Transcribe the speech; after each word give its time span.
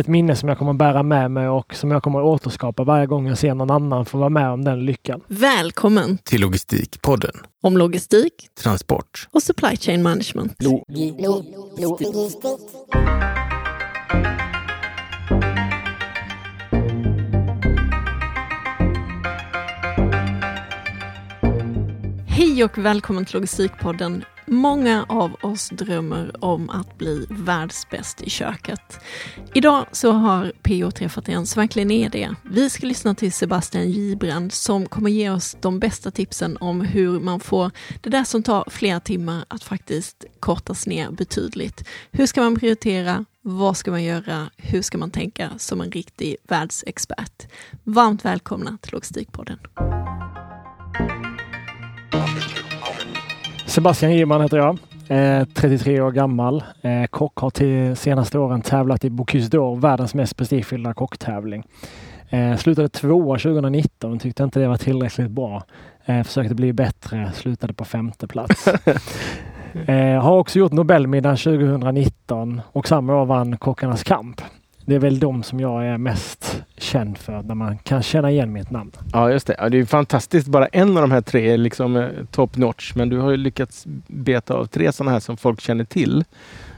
ett 0.00 0.06
minne 0.06 0.36
som 0.36 0.48
jag 0.48 0.58
kommer 0.58 0.72
bära 0.72 1.02
med 1.02 1.30
mig 1.30 1.48
och 1.48 1.74
som 1.74 1.90
jag 1.90 2.02
kommer 2.02 2.22
återskapa 2.22 2.84
varje 2.84 3.06
gång 3.06 3.26
jag 3.26 3.38
ser 3.38 3.54
någon 3.54 3.70
annan 3.70 4.06
få 4.06 4.18
vara 4.18 4.28
med 4.28 4.50
om 4.50 4.64
den 4.64 4.84
lyckan. 4.84 5.20
Välkommen 5.26 6.18
till 6.18 6.40
Logistikpodden. 6.40 7.34
Om 7.62 7.78
logistik, 7.78 8.48
transport 8.62 9.28
och 9.32 9.42
supply 9.42 9.76
chain 9.76 10.02
management. 10.02 10.62
Lo 10.62 10.84
lo 11.18 11.44
logistik. 11.78 12.44
Hej 22.36 22.64
och 22.64 22.78
välkommen 22.78 23.24
till 23.24 23.34
Logistikpodden 23.34 24.24
Många 24.46 25.06
av 25.08 25.36
oss 25.42 25.68
drömmer 25.68 26.44
om 26.44 26.70
att 26.70 26.98
bli 26.98 27.26
världsbäst 27.30 28.22
i 28.22 28.30
köket. 28.30 29.00
Idag 29.54 29.86
så 29.92 30.12
har 30.12 30.52
PO 30.62 30.90
träffat 30.90 31.28
en 31.28 31.46
som 31.46 31.60
verkligen 31.60 31.90
är 31.90 32.08
det. 32.08 32.34
Vi 32.42 32.70
ska 32.70 32.86
lyssna 32.86 33.14
till 33.14 33.32
Sebastian 33.32 33.90
Gibrand 33.90 34.52
som 34.52 34.86
kommer 34.86 35.10
ge 35.10 35.30
oss 35.30 35.56
de 35.60 35.78
bästa 35.78 36.10
tipsen 36.10 36.56
om 36.60 36.80
hur 36.80 37.20
man 37.20 37.40
får 37.40 37.70
det 38.00 38.10
där 38.10 38.24
som 38.24 38.42
tar 38.42 38.64
flera 38.70 39.00
timmar 39.00 39.44
att 39.48 39.64
faktiskt 39.64 40.24
kortas 40.40 40.86
ner 40.86 41.10
betydligt. 41.10 41.88
Hur 42.12 42.26
ska 42.26 42.42
man 42.42 42.58
prioritera? 42.58 43.24
Vad 43.42 43.76
ska 43.76 43.90
man 43.90 44.04
göra? 44.04 44.50
Hur 44.56 44.82
ska 44.82 44.98
man 44.98 45.10
tänka 45.10 45.50
som 45.58 45.80
en 45.80 45.90
riktig 45.90 46.36
världsexpert? 46.48 47.46
Varmt 47.84 48.24
välkomna 48.24 48.78
till 48.82 48.92
Logistikpodden. 48.92 49.58
Sebastian 53.74 54.12
Giman 54.12 54.40
heter 54.40 54.56
jag. 54.56 54.78
Eh, 55.08 55.44
33 55.44 56.00
år 56.00 56.10
gammal. 56.10 56.64
Eh, 56.82 57.06
kock 57.10 57.38
har 57.38 57.50
till 57.50 57.96
senaste 57.96 58.38
åren 58.38 58.62
tävlat 58.62 59.04
i 59.04 59.10
Bocuse 59.10 59.48
d'Or, 59.48 59.80
världens 59.80 60.14
mest 60.14 60.36
prestigefyllda 60.36 60.94
kocktävling. 60.94 61.64
Eh, 62.28 62.56
slutade 62.56 62.88
tvåa 62.88 63.38
2019 63.38 64.12
och 64.12 64.20
tyckte 64.20 64.42
inte 64.42 64.60
det 64.60 64.68
var 64.68 64.76
tillräckligt 64.76 65.30
bra. 65.30 65.62
Eh, 66.04 66.22
försökte 66.22 66.54
bli 66.54 66.72
bättre, 66.72 67.32
slutade 67.34 67.72
på 67.72 67.84
femte 67.84 68.26
plats. 68.26 68.68
eh, 69.86 70.22
har 70.22 70.38
också 70.38 70.58
gjort 70.58 70.72
Nobelmiddagen 70.72 71.36
2019 71.36 72.60
och 72.72 72.88
samma 72.88 73.22
år 73.22 73.26
vann 73.26 73.56
Kockarnas 73.56 74.02
kamp. 74.02 74.40
Det 74.86 74.94
är 74.94 74.98
väl 74.98 75.18
de 75.18 75.42
som 75.42 75.60
jag 75.60 75.86
är 75.86 75.98
mest 75.98 76.62
känd 76.76 77.18
för, 77.18 77.42
när 77.42 77.54
man 77.54 77.78
kan 77.78 78.02
känna 78.02 78.30
igen 78.30 78.52
mitt 78.52 78.70
namn. 78.70 78.92
Ja, 79.12 79.30
just 79.30 79.46
det. 79.46 79.54
Ja, 79.58 79.68
det 79.68 79.78
är 79.78 79.84
fantastiskt. 79.84 80.48
Bara 80.48 80.66
en 80.66 80.96
av 80.96 81.02
de 81.02 81.10
här 81.10 81.20
tre 81.20 81.50
är 81.52 81.58
liksom 81.58 81.96
eh, 81.96 82.08
top 82.30 82.56
notch, 82.56 82.92
men 82.94 83.08
du 83.08 83.18
har 83.18 83.30
ju 83.30 83.36
lyckats 83.36 83.84
beta 84.06 84.54
av 84.54 84.66
tre 84.66 84.92
sådana 84.92 85.10
här 85.10 85.20
som 85.20 85.36
folk 85.36 85.60
känner 85.60 85.84
till 85.84 86.24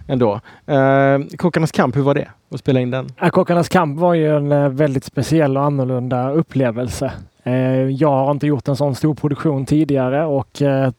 ändå. 0.06 0.40
Eh, 0.66 1.36
Kockarnas 1.36 1.72
kamp, 1.72 1.96
hur 1.96 2.02
var 2.02 2.14
det 2.14 2.28
att 2.50 2.60
spela 2.60 2.80
in 2.80 2.90
den? 2.90 3.06
Ja, 3.20 3.30
Kockarnas 3.30 3.68
kamp 3.68 3.98
var 3.98 4.14
ju 4.14 4.36
en 4.36 4.52
eh, 4.52 4.68
väldigt 4.68 5.04
speciell 5.04 5.56
och 5.56 5.64
annorlunda 5.64 6.30
upplevelse. 6.30 7.12
Eh, 7.46 7.90
jag 7.90 8.10
har 8.10 8.30
inte 8.30 8.46
gjort 8.46 8.68
en 8.68 8.76
sån 8.76 8.94
stor 8.94 9.14
produktion 9.14 9.66
tidigare 9.66 10.24
och 10.24 10.62
eh, 10.62 10.90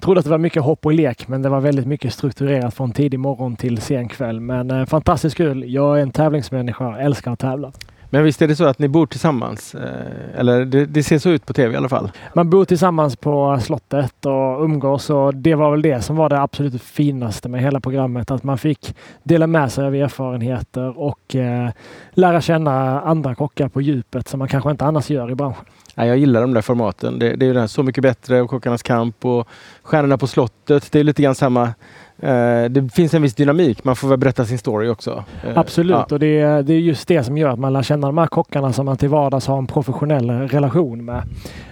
trodde 0.00 0.18
att 0.18 0.24
det 0.24 0.30
var 0.30 0.38
mycket 0.38 0.62
hopp 0.62 0.86
och 0.86 0.92
lek, 0.92 1.28
men 1.28 1.42
det 1.42 1.48
var 1.48 1.60
väldigt 1.60 1.86
mycket 1.86 2.12
strukturerat 2.12 2.74
från 2.74 2.92
tidig 2.92 3.20
morgon 3.20 3.56
till 3.56 3.80
sen 3.80 4.08
kväll. 4.08 4.40
Men 4.40 4.70
eh, 4.70 4.86
fantastiskt 4.86 5.36
kul. 5.36 5.72
Jag 5.74 5.98
är 5.98 6.02
en 6.02 6.10
tävlingsmänniska, 6.10 6.98
älskar 6.98 7.32
att 7.32 7.38
tävla. 7.38 7.72
Men 8.10 8.24
visst 8.24 8.42
är 8.42 8.48
det 8.48 8.56
så 8.56 8.64
att 8.64 8.78
ni 8.78 8.88
bor 8.88 9.06
tillsammans? 9.06 9.74
Eller 10.34 10.64
det, 10.64 10.86
det, 10.86 11.02
ser 11.02 11.18
så 11.18 11.30
ut 11.30 11.46
på 11.46 11.52
tv 11.52 11.74
i 11.74 11.76
alla 11.76 11.88
fall? 11.88 12.10
Man 12.34 12.50
bor 12.50 12.64
tillsammans 12.64 13.16
på 13.16 13.58
slottet 13.62 14.26
och 14.26 14.64
umgås 14.64 15.10
och 15.10 15.34
det 15.34 15.54
var 15.54 15.70
väl 15.70 15.82
det 15.82 16.02
som 16.02 16.16
var 16.16 16.28
det 16.28 16.40
absolut 16.40 16.82
finaste 16.82 17.48
med 17.48 17.62
hela 17.62 17.80
programmet. 17.80 18.30
Att 18.30 18.42
man 18.42 18.58
fick 18.58 18.94
dela 19.22 19.46
med 19.46 19.72
sig 19.72 19.84
av 19.84 19.94
erfarenheter 19.94 20.98
och 20.98 21.34
eh, 21.34 21.70
lära 22.10 22.40
känna 22.40 23.00
andra 23.00 23.34
kockar 23.34 23.68
på 23.68 23.80
djupet 23.80 24.28
som 24.28 24.38
man 24.38 24.48
kanske 24.48 24.70
inte 24.70 24.84
annars 24.84 25.10
gör 25.10 25.30
i 25.30 25.34
branschen. 25.34 25.64
Ja, 25.98 26.06
jag 26.06 26.18
gillar 26.18 26.40
de 26.40 26.54
där 26.54 26.62
formaten. 26.62 27.18
Det, 27.18 27.36
det 27.36 27.46
är 27.46 27.62
ju 27.62 27.68
Så 27.68 27.82
mycket 27.82 28.02
bättre 28.02 28.42
och 28.42 28.50
Kockarnas 28.50 28.82
kamp 28.82 29.24
och 29.24 29.48
Stjärnorna 29.82 30.18
på 30.18 30.26
slottet. 30.26 30.92
Det 30.92 31.00
är 31.00 31.04
lite 31.04 31.22
grann 31.22 31.34
samma 31.34 31.62
eh, 31.62 31.70
det 32.70 32.88
finns 32.94 33.14
en 33.14 33.22
viss 33.22 33.34
dynamik. 33.34 33.84
Man 33.84 33.96
får 33.96 34.08
väl 34.08 34.18
berätta 34.18 34.44
sin 34.44 34.58
story 34.58 34.88
också. 34.88 35.24
Eh, 35.44 35.58
Absolut, 35.58 35.90
ja. 35.90 36.06
och 36.10 36.18
det 36.18 36.40
är, 36.40 36.62
det 36.62 36.74
är 36.74 36.78
just 36.78 37.08
det 37.08 37.24
som 37.24 37.38
gör 37.38 37.48
att 37.48 37.58
man 37.58 37.72
lär 37.72 37.82
känna 37.82 38.06
de 38.06 38.18
här 38.18 38.26
kockarna 38.26 38.72
som 38.72 38.86
man 38.86 38.96
till 38.96 39.08
vardags 39.08 39.46
har 39.46 39.58
en 39.58 39.66
professionell 39.66 40.30
relation 40.30 41.04
med. 41.04 41.22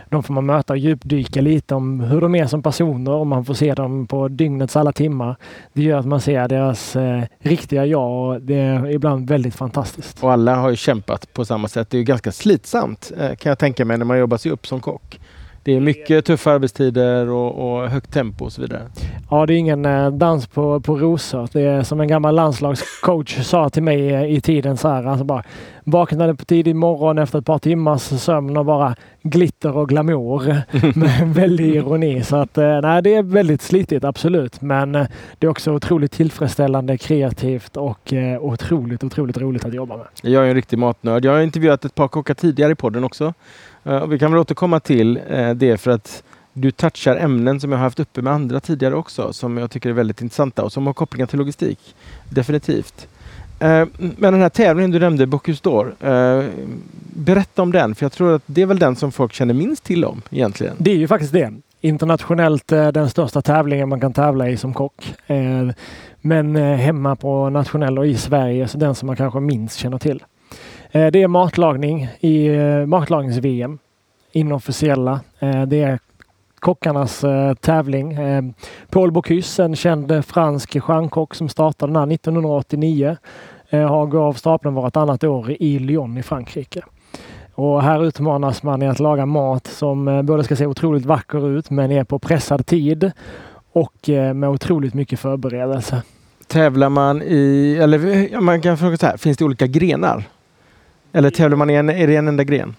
De 0.09 0.23
får 0.23 0.35
man 0.35 0.47
möta 0.47 0.73
och 0.73 0.79
djupdyka 0.79 1.41
lite 1.41 1.75
om 1.75 2.01
hur 2.01 2.21
de 2.21 2.35
är 2.35 2.47
som 2.47 2.63
personer 2.63 3.13
och 3.13 3.27
man 3.27 3.45
får 3.45 3.55
se 3.55 3.75
dem 3.75 4.07
på 4.07 4.29
dygnets 4.29 4.77
alla 4.77 4.93
timmar. 4.93 5.37
Det 5.73 5.83
gör 5.83 5.99
att 5.99 6.07
man 6.07 6.21
ser 6.21 6.49
deras 6.49 6.97
eh, 6.97 7.23
riktiga 7.39 7.87
jag 7.87 8.11
och 8.11 8.41
det 8.41 8.55
är 8.55 8.91
ibland 8.91 9.29
väldigt 9.29 9.55
fantastiskt. 9.55 10.23
Och 10.23 10.33
alla 10.33 10.55
har 10.55 10.71
ju 10.71 10.77
kämpat 10.77 11.33
på 11.33 11.45
samma 11.45 11.69
sätt. 11.69 11.91
Det 11.91 11.99
är 11.99 12.03
ganska 12.03 12.33
slitsamt 12.33 13.13
eh, 13.19 13.35
kan 13.35 13.51
jag 13.51 13.59
tänka 13.59 13.85
mig 13.85 13.99
när 13.99 14.05
man 14.05 14.19
jobbar 14.19 14.37
sig 14.37 14.53
upp 14.53 14.67
som 14.67 14.81
kock. 14.81 15.21
Det 15.65 15.77
är 15.77 15.81
mycket 15.81 16.25
tuffa 16.25 16.53
arbetstider 16.53 17.29
och, 17.31 17.77
och, 17.77 17.89
högt 17.89 18.13
tempo 18.13 18.45
och 18.45 18.53
så 18.53 18.63
vidare. 18.63 18.83
Ja, 19.31 19.47
det 19.47 19.55
är 19.55 19.57
ingen 19.57 19.85
eh, 19.85 20.11
dans 20.11 20.47
på, 20.47 20.81
på 20.81 20.97
rosor. 20.97 21.49
Det 21.53 21.63
är 21.63 21.83
som 21.83 22.01
en 22.01 22.09
gammal 22.09 22.35
landslagscoach 22.35 23.39
sa 23.47 23.71
till 23.71 23.83
mig 23.83 24.35
i 24.37 24.41
tiden 24.41 24.77
så 24.77 24.89
här. 24.89 25.05
Alltså 25.05 25.25
bara 25.25 25.43
vaknade 25.85 26.35
på 26.35 26.45
tidig 26.45 26.77
morgon 26.77 27.19
efter 27.19 27.39
ett 27.39 27.47
par 27.47 27.59
timmars 27.59 28.03
sömn 28.03 28.57
och 28.57 28.65
bara 28.65 28.97
glitter 29.23 29.77
och 29.77 29.89
glamour 29.89 30.63
med 30.99 31.35
väldig 31.35 31.75
ironi. 31.75 32.23
Så 32.23 32.37
att 32.37 32.59
eh, 32.59 32.81
nej, 32.83 33.03
det 33.03 33.15
är 33.15 33.23
väldigt 33.23 33.63
slitigt, 33.63 34.05
absolut. 34.05 34.61
Men 34.61 34.95
eh, 34.95 35.07
det 35.39 35.47
är 35.47 35.51
också 35.51 35.73
otroligt 35.73 36.13
tillfredsställande, 36.13 36.99
kreativt 36.99 37.77
och 37.77 38.13
otroligt, 38.41 39.05
otroligt 39.05 39.39
roligt 39.39 39.65
att 39.65 39.75
jobba 39.75 39.97
med. 39.97 40.07
Jag 40.23 40.45
är 40.45 40.49
en 40.49 40.55
riktig 40.55 40.79
matnörd. 40.79 41.25
Jag 41.25 41.33
har 41.33 41.41
intervjuat 41.41 41.85
ett 41.85 41.95
par 41.95 42.09
kockar 42.09 42.35
tidigare 42.35 42.73
i 42.73 42.75
podden 42.75 43.05
också. 43.05 43.35
Uh, 43.87 44.07
vi 44.07 44.19
kan 44.19 44.33
väl 44.33 44.41
återkomma 44.41 44.81
till 44.81 45.19
uh, 45.19 45.51
det 45.51 45.79
för 45.79 45.91
att 45.91 46.23
du 46.53 46.71
touchar 46.71 47.17
ämnen 47.17 47.61
som 47.61 47.73
jag 47.73 47.79
haft 47.79 48.01
uppe 48.01 48.23
med 48.23 48.33
andra 48.33 48.61
tidigare 48.61 48.95
också 48.95 49.33
som 49.33 49.59
jag 49.59 49.71
tycker 49.71 49.89
är 49.89 49.93
väldigt 49.93 50.23
intressanta 50.23 50.63
och 50.63 50.73
som 50.73 50.87
har 50.87 50.95
kopplingar 50.95 51.27
till 51.27 51.39
logistik. 51.39 51.95
Definitivt. 52.31 53.09
Uh, 53.63 53.85
men 53.99 54.33
den 54.33 54.41
här 54.41 54.49
tävlingen 54.49 54.91
du 54.91 54.99
nämnde, 54.99 55.27
Bocuse 55.27 55.63
d'Or. 55.63 55.95
berätta 57.17 57.63
om 57.63 57.73
den, 57.73 57.95
för 57.95 58.05
jag 58.05 58.13
tror 58.13 58.35
att 58.35 58.43
det 58.47 58.63
är 58.63 58.67
väl 58.67 58.79
den 58.79 58.97
som 58.97 59.13
folk 59.13 59.33
känner 59.33 59.55
minst 59.55 59.85
till 59.85 60.05
om 60.05 60.23
egentligen. 60.31 60.77
Det 60.79 60.91
är 60.91 60.97
ju 60.97 61.09
faktiskt 61.09 61.33
det. 61.33 61.53
Internationellt 61.81 62.67
den 62.67 63.11
största 63.11 63.43
tävlingen 63.43 63.89
man 63.89 64.01
kan 64.01 64.13
tävla 64.13 64.49
i 64.49 64.57
som 64.57 64.75
kock. 64.75 65.15
men 66.21 66.57
hemma 66.57 67.17
på 67.17 67.51
nationell 67.51 67.99
och 67.99 68.07
i 68.07 68.17
Sverige, 68.17 68.69
så 68.69 68.79
den 68.79 68.95
som 68.95 69.07
man 69.07 69.17
kanske 69.17 69.41
minst 69.41 69.79
känner 69.79 69.99
till. 69.99 70.23
Eh, 70.95 71.07
det 71.07 71.23
är 71.23 71.29
matlagning 71.29 72.09
i 72.21 72.47
eh, 72.47 72.87
matlagnings-VM. 72.87 73.79
Inofficiella. 74.33 75.21
Eh, 75.39 75.63
det 75.63 75.83
är 75.83 75.99
kockarnas 76.61 77.25
tävling. 77.61 78.19
Paul 78.91 79.13
Bocuse, 79.13 79.65
en 79.65 79.77
känd 79.77 80.25
fransk 80.25 80.81
stjärnkock 80.81 81.35
som 81.35 81.49
startade 81.49 81.93
den 81.93 81.97
här 81.97 82.15
1989, 82.15 83.17
har 83.71 84.07
gått 84.07 84.21
av 84.21 84.33
stapeln 84.33 84.75
vartannat 84.75 85.25
år 85.25 85.51
i 85.51 85.79
Lyon 85.79 86.19
i 86.19 86.23
Frankrike. 86.23 86.83
Och 87.55 87.83
här 87.83 88.05
utmanas 88.05 88.63
man 88.63 88.83
i 88.83 88.89
att 88.89 89.01
laga 89.01 89.27
mat 89.27 89.67
som 89.67 90.27
både 90.27 90.45
ska 90.45 90.57
se 90.57 90.67
otroligt 90.67 91.05
vacker 91.05 91.49
ut 91.49 91.71
men 91.71 91.91
är 91.91 92.05
på 92.05 92.19
pressad 92.19 92.67
tid 92.67 93.13
och 93.73 94.09
med 94.35 94.49
otroligt 94.49 94.95
mycket 94.95 95.21
förberedelse. 95.21 96.03
Tävlar 96.47 96.89
man 96.89 97.23
i, 97.23 97.79
eller 97.81 98.41
man 98.41 98.61
kan 98.61 98.79
fråga 98.79 98.97
så 98.97 99.07
här, 99.07 99.17
finns 99.17 99.37
det 99.37 99.45
olika 99.45 99.67
grenar? 99.67 100.25
Eller 101.15 101.31
tävlar 101.31 101.57
man 101.57 101.71
i 101.71 101.75
en, 101.75 101.91
är 101.91 102.07
det 102.07 102.17
en 102.17 102.29
enda 102.29 102.45
gren? 102.45 102.77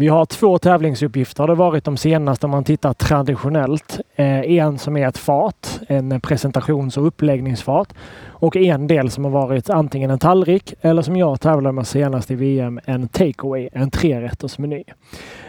Vi 0.00 0.08
har 0.08 0.26
två 0.26 0.58
tävlingsuppgifter 0.58 1.42
har 1.42 1.48
det 1.48 1.54
varit 1.54 1.84
de 1.84 1.96
senaste 1.96 2.46
om 2.46 2.50
man 2.50 2.64
tittar 2.64 2.92
traditionellt. 2.92 4.00
Eh, 4.16 4.40
en 4.40 4.78
som 4.78 4.96
är 4.96 5.08
ett 5.08 5.18
fat, 5.18 5.80
en 5.88 6.20
presentations 6.20 6.96
och 6.96 7.06
uppläggningsfat. 7.06 7.94
Och 8.28 8.56
en 8.56 8.86
del 8.86 9.10
som 9.10 9.24
har 9.24 9.30
varit 9.30 9.70
antingen 9.70 10.10
en 10.10 10.18
tallrik 10.18 10.74
eller 10.80 11.02
som 11.02 11.16
jag 11.16 11.40
tävlade 11.40 11.72
med 11.72 11.86
senast 11.86 12.30
i 12.30 12.34
VM, 12.34 12.80
en 12.84 13.08
takeaway, 13.08 13.68
en 13.72 13.90
trerättersmeny. 13.90 14.84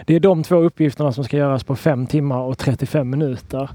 Det 0.05 0.15
är 0.15 0.19
de 0.19 0.43
två 0.43 0.55
uppgifterna 0.55 1.11
som 1.11 1.23
ska 1.23 1.37
göras 1.37 1.63
på 1.63 1.75
5 1.75 2.07
timmar 2.07 2.39
och 2.39 2.57
35 2.57 3.09
minuter. 3.09 3.69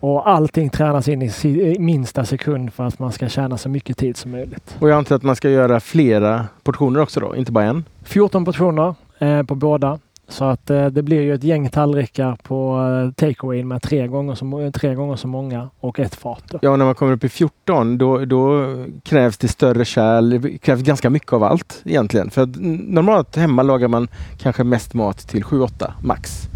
Och 0.00 0.28
allting 0.28 0.70
tränas 0.70 1.08
in 1.08 1.22
i 1.22 1.76
minsta 1.78 2.24
sekund 2.24 2.72
för 2.72 2.84
att 2.84 2.98
man 2.98 3.12
ska 3.12 3.28
tjäna 3.28 3.56
så 3.58 3.68
mycket 3.68 3.96
tid 3.96 4.16
som 4.16 4.30
möjligt. 4.30 4.76
Och 4.80 4.88
jag 4.88 4.98
antar 4.98 5.16
att 5.16 5.22
man 5.22 5.36
ska 5.36 5.50
göra 5.50 5.80
flera 5.80 6.46
portioner 6.62 7.00
också 7.00 7.20
då, 7.20 7.36
inte 7.36 7.52
bara 7.52 7.64
en? 7.64 7.84
14 8.04 8.44
portioner 8.44 8.94
eh, 9.18 9.42
på 9.42 9.54
båda. 9.54 9.98
Så 10.28 10.44
att 10.44 10.70
eh, 10.70 10.86
det 10.86 11.02
blir 11.02 11.22
ju 11.22 11.34
ett 11.34 11.44
gäng 11.44 11.68
tallrikar 11.68 12.36
på 12.42 12.80
eh, 13.06 13.12
takeaway 13.12 13.64
med 13.64 13.82
tre 13.82 14.06
gånger, 14.06 14.34
så, 14.34 14.70
tre 14.74 14.94
gånger 14.94 15.16
så 15.16 15.28
många 15.28 15.68
och 15.80 16.00
ett 16.00 16.14
fat. 16.14 16.42
Då. 16.50 16.58
Ja, 16.62 16.76
när 16.76 16.84
man 16.84 16.94
kommer 16.94 17.12
upp 17.12 17.24
i 17.24 17.28
14 17.28 17.98
då, 17.98 18.24
då 18.24 18.74
krävs 19.02 19.38
det 19.38 19.48
större 19.48 19.84
kärl. 19.84 20.30
Det 20.30 20.58
krävs 20.58 20.82
ganska 20.82 21.10
mycket 21.10 21.32
av 21.32 21.42
allt 21.42 21.82
egentligen. 21.84 22.30
För 22.30 22.48
normalt 22.92 23.36
hemma 23.36 23.62
lagar 23.62 23.88
man 23.88 24.08
kanske 24.38 24.64
mest 24.64 24.94
mat 24.94 25.18
till 25.18 25.44
7-8 25.44 25.92
max. 26.02 26.48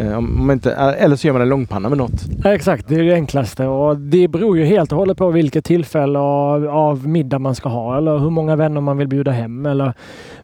Eh, 0.00 0.18
om 0.18 0.46
man 0.46 0.54
inte, 0.54 0.72
eller 0.72 1.16
så 1.16 1.26
gör 1.26 1.32
man 1.32 1.42
en 1.42 1.48
långpanna 1.48 1.88
med 1.88 1.98
något. 1.98 2.24
Ja, 2.44 2.54
exakt, 2.54 2.88
det 2.88 2.94
är 2.94 3.02
det 3.02 3.14
enklaste 3.14 3.66
och 3.66 3.96
det 3.96 4.28
beror 4.28 4.58
ju 4.58 4.64
helt 4.64 4.92
och 4.92 4.98
hållet 4.98 5.18
på 5.18 5.30
vilket 5.30 5.64
tillfälle 5.64 6.18
av, 6.18 6.68
av 6.68 7.08
middag 7.08 7.38
man 7.38 7.54
ska 7.54 7.68
ha 7.68 7.98
eller 7.98 8.18
hur 8.18 8.30
många 8.30 8.56
vänner 8.56 8.80
man 8.80 8.98
vill 8.98 9.08
bjuda 9.08 9.30
hem. 9.30 9.66
Eller, 9.66 9.94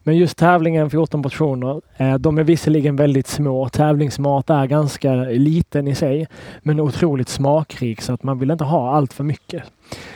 men 0.07 0.17
just 0.17 0.39
tävlingen 0.39 0.91
14 0.91 1.23
portioner, 1.23 1.81
eh, 1.97 2.15
de 2.15 2.39
är 2.39 2.45
visserligen 2.45 2.97
väldigt 2.97 3.27
små. 3.27 3.69
Tävlingsmat 3.69 4.51
är 4.51 4.67
ganska 4.67 5.15
liten 5.15 5.89
i 5.89 5.95
sig 5.95 6.27
men 6.63 6.81
otroligt 6.81 7.29
smakrik 7.29 8.01
så 8.01 8.13
att 8.13 8.23
man 8.23 8.39
vill 8.39 8.51
inte 8.51 8.65
ha 8.65 8.95
allt 8.97 9.13
för 9.13 9.25
mycket. 9.25 9.63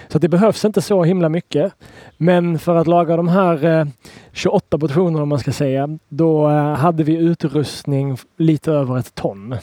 Så 0.08 0.18
det 0.18 0.28
behövs 0.28 0.64
inte 0.64 0.82
så 0.82 1.04
himla 1.04 1.28
mycket. 1.28 1.72
Men 2.16 2.58
för 2.58 2.74
att 2.74 2.86
laga 2.86 3.16
de 3.16 3.28
här 3.28 3.64
eh, 3.64 3.86
28 4.32 4.78
portionerna 4.78 5.22
om 5.22 5.28
man 5.28 5.38
ska 5.38 5.52
säga, 5.52 5.98
då 6.08 6.48
eh, 6.48 6.74
hade 6.74 7.04
vi 7.04 7.16
utrustning 7.16 8.16
lite 8.36 8.72
över 8.72 8.98
ett 8.98 9.14
ton. 9.14 9.56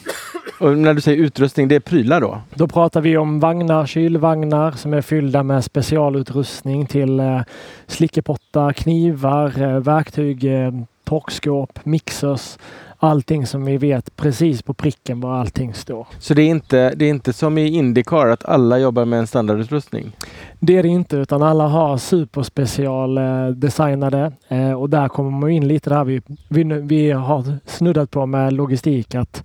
Och 0.58 0.78
när 0.78 0.94
du 0.94 1.00
säger 1.00 1.22
utrustning, 1.22 1.68
det 1.68 1.74
är 1.74 1.80
prylar 1.80 2.20
då? 2.20 2.40
Då 2.54 2.68
pratar 2.68 3.00
vi 3.00 3.16
om 3.16 3.40
vagnar, 3.40 3.86
kylvagnar 3.86 4.72
som 4.72 4.94
är 4.94 5.02
fyllda 5.02 5.42
med 5.42 5.64
specialutrustning 5.64 6.86
till 6.86 7.20
eh, 7.20 7.40
slickepottar, 7.86 8.72
knivar, 8.72 9.62
eh, 9.62 9.80
verktyg, 9.80 10.44
eh, 10.44 10.72
torkskåp, 11.04 11.78
mixers, 11.84 12.58
allting 12.98 13.46
som 13.46 13.64
vi 13.64 13.76
vet 13.76 14.16
precis 14.16 14.62
på 14.62 14.74
pricken 14.74 15.20
var 15.20 15.40
allting 15.40 15.74
står. 15.74 16.06
Så 16.18 16.34
det 16.34 16.42
är 16.42 16.48
inte, 16.48 16.94
det 16.94 17.04
är 17.04 17.10
inte 17.10 17.32
som 17.32 17.58
i 17.58 17.66
Indycar 17.66 18.26
att 18.26 18.44
alla 18.44 18.78
jobbar 18.78 19.04
med 19.04 19.18
en 19.18 19.26
standardutrustning? 19.26 20.12
Det 20.60 20.78
är 20.78 20.82
det 20.82 20.88
inte 20.88 21.16
utan 21.16 21.42
alla 21.42 21.66
har 21.66 21.98
superspecial 21.98 23.18
eh, 23.18 23.46
designade 23.46 24.32
eh, 24.48 24.72
och 24.72 24.90
där 24.90 25.08
kommer 25.08 25.30
man 25.30 25.50
in 25.50 25.68
lite 25.68 25.90
där 25.90 26.04
vi, 26.04 26.22
vi, 26.48 26.64
vi 26.64 27.10
har 27.10 27.44
snuddat 27.66 28.10
på 28.10 28.26
med 28.26 28.52
logistik 28.52 29.14
att 29.14 29.42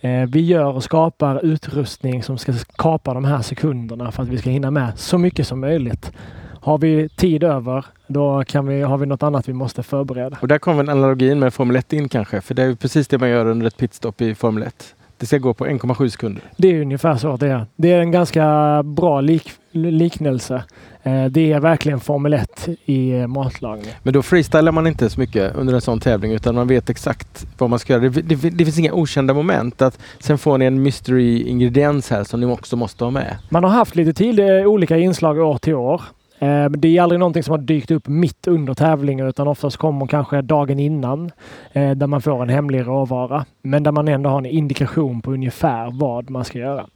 Eh, 0.00 0.28
vi 0.28 0.40
gör 0.40 0.72
och 0.72 0.84
skapar 0.84 1.44
utrustning 1.44 2.22
som 2.22 2.38
ska 2.38 2.52
kapa 2.76 3.14
de 3.14 3.24
här 3.24 3.42
sekunderna 3.42 4.12
för 4.12 4.22
att 4.22 4.28
vi 4.28 4.38
ska 4.38 4.50
hinna 4.50 4.70
med 4.70 4.92
så 4.96 5.18
mycket 5.18 5.46
som 5.46 5.60
möjligt. 5.60 6.12
Har 6.60 6.78
vi 6.78 7.08
tid 7.08 7.44
över, 7.44 7.84
då 8.06 8.44
kan 8.44 8.66
vi, 8.66 8.82
har 8.82 8.98
vi 8.98 9.06
något 9.06 9.22
annat 9.22 9.48
vi 9.48 9.52
måste 9.52 9.82
förbereda. 9.82 10.38
Och 10.40 10.48
där 10.48 10.58
kommer 10.58 10.90
analogin 10.90 11.38
med 11.38 11.54
Formel 11.54 11.76
1 11.76 11.92
in 11.92 12.08
kanske, 12.08 12.40
för 12.40 12.54
det 12.54 12.62
är 12.62 12.74
precis 12.74 13.08
det 13.08 13.18
man 13.18 13.28
gör 13.28 13.46
under 13.46 13.66
ett 13.66 13.76
pitstop 13.76 14.20
i 14.20 14.34
Formel 14.34 14.62
1. 14.62 14.94
Det 15.20 15.26
ska 15.26 15.38
gå 15.38 15.54
på 15.54 15.66
1,7 15.66 16.08
sekunder. 16.08 16.42
Det 16.56 16.68
är 16.68 16.80
ungefär 16.80 17.16
så 17.16 17.36
det 17.36 17.46
är. 17.46 17.66
Det 17.76 17.92
är 17.92 18.00
en 18.00 18.10
ganska 18.10 18.82
bra 18.82 19.20
lik, 19.20 19.50
liknelse. 19.72 20.62
Eh, 21.02 21.24
det 21.24 21.52
är 21.52 21.60
verkligen 21.60 22.00
Formel 22.00 22.34
1 22.34 22.68
i 22.84 23.10
eh, 23.10 23.26
matlagning. 23.26 23.90
Men 24.02 24.12
då 24.12 24.22
freestylar 24.22 24.72
man 24.72 24.86
inte 24.86 25.10
så 25.10 25.20
mycket 25.20 25.56
under 25.56 25.74
en 25.74 25.80
sån 25.80 26.00
tävling 26.00 26.32
utan 26.32 26.54
man 26.54 26.68
vet 26.68 26.90
exakt 26.90 27.46
vad 27.58 27.70
man 27.70 27.78
ska 27.78 27.92
göra. 27.92 28.08
Det, 28.08 28.22
det, 28.22 28.50
det 28.50 28.64
finns 28.64 28.78
inga 28.78 28.92
okända 28.92 29.34
moment. 29.34 29.82
Att 29.82 29.98
sen 30.18 30.38
får 30.38 30.58
ni 30.58 30.64
en 30.64 30.82
mystery 30.82 31.42
ingrediens 31.42 32.10
här 32.10 32.24
som 32.24 32.40
ni 32.40 32.46
också 32.46 32.76
måste 32.76 33.04
ha 33.04 33.10
med. 33.10 33.36
Man 33.48 33.64
har 33.64 33.70
haft 33.70 33.96
lite 33.96 34.12
till 34.12 34.40
olika 34.40 34.98
inslag 34.98 35.38
år 35.38 35.58
till 35.58 35.74
år. 35.74 36.02
Eh, 36.40 36.70
det 36.70 36.96
är 36.96 37.02
aldrig 37.02 37.18
någonting 37.18 37.42
som 37.42 37.52
har 37.52 37.58
dykt 37.58 37.90
upp 37.90 38.08
mitt 38.08 38.46
under 38.46 38.74
tävlingen 38.74 39.26
utan 39.26 39.48
oftast 39.48 39.76
kommer 39.76 40.06
kanske 40.06 40.42
dagen 40.42 40.78
innan 40.78 41.30
eh, 41.72 41.90
där 41.90 42.06
man 42.06 42.22
får 42.22 42.42
en 42.42 42.48
hemlig 42.48 42.86
råvara. 42.86 43.44
Men 43.62 43.82
där 43.82 43.92
man 43.92 44.08
ändå 44.08 44.30
har 44.30 44.38
en 44.38 44.46
indikation 44.46 45.22
på 45.22 45.32
ungefär 45.32 45.90
vad 46.00 46.30
man 46.30 46.44
ska 46.44 46.58
göra. 46.58 46.86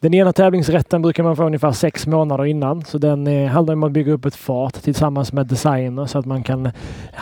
Den 0.00 0.14
ena 0.14 0.32
tävlingsrätten 0.32 1.02
brukar 1.02 1.22
man 1.22 1.36
få 1.36 1.44
ungefär 1.44 1.72
sex 1.72 2.06
månader 2.06 2.44
innan 2.44 2.84
så 2.84 2.98
den 2.98 3.26
eh, 3.26 3.48
handlar 3.48 3.74
om 3.74 3.82
att 3.82 3.92
bygga 3.92 4.12
upp 4.12 4.24
ett 4.24 4.34
fat 4.34 4.82
tillsammans 4.82 5.32
med 5.32 5.46
designer 5.46 6.06
så 6.06 6.18
att 6.18 6.26
man 6.26 6.42
kan 6.42 6.70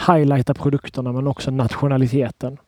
highlighta 0.08 0.54
produkterna 0.54 1.12
men 1.12 1.26
också 1.26 1.50
nationaliteten. 1.50 2.58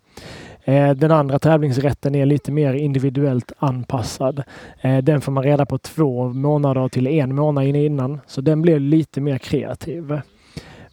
Eh, 0.68 0.90
den 0.90 1.10
andra 1.10 1.38
tävlingsrätten 1.38 2.14
är 2.14 2.26
lite 2.26 2.52
mer 2.52 2.74
individuellt 2.74 3.52
anpassad. 3.58 4.42
Eh, 4.80 4.98
den 4.98 5.20
får 5.20 5.32
man 5.32 5.44
reda 5.44 5.66
på 5.66 5.78
två 5.78 6.28
månader 6.28 6.88
till 6.88 7.06
en 7.06 7.34
månad 7.34 7.64
innan, 7.64 8.20
så 8.26 8.40
den 8.40 8.62
blir 8.62 8.78
lite 8.78 9.20
mer 9.20 9.38
kreativ. 9.38 10.20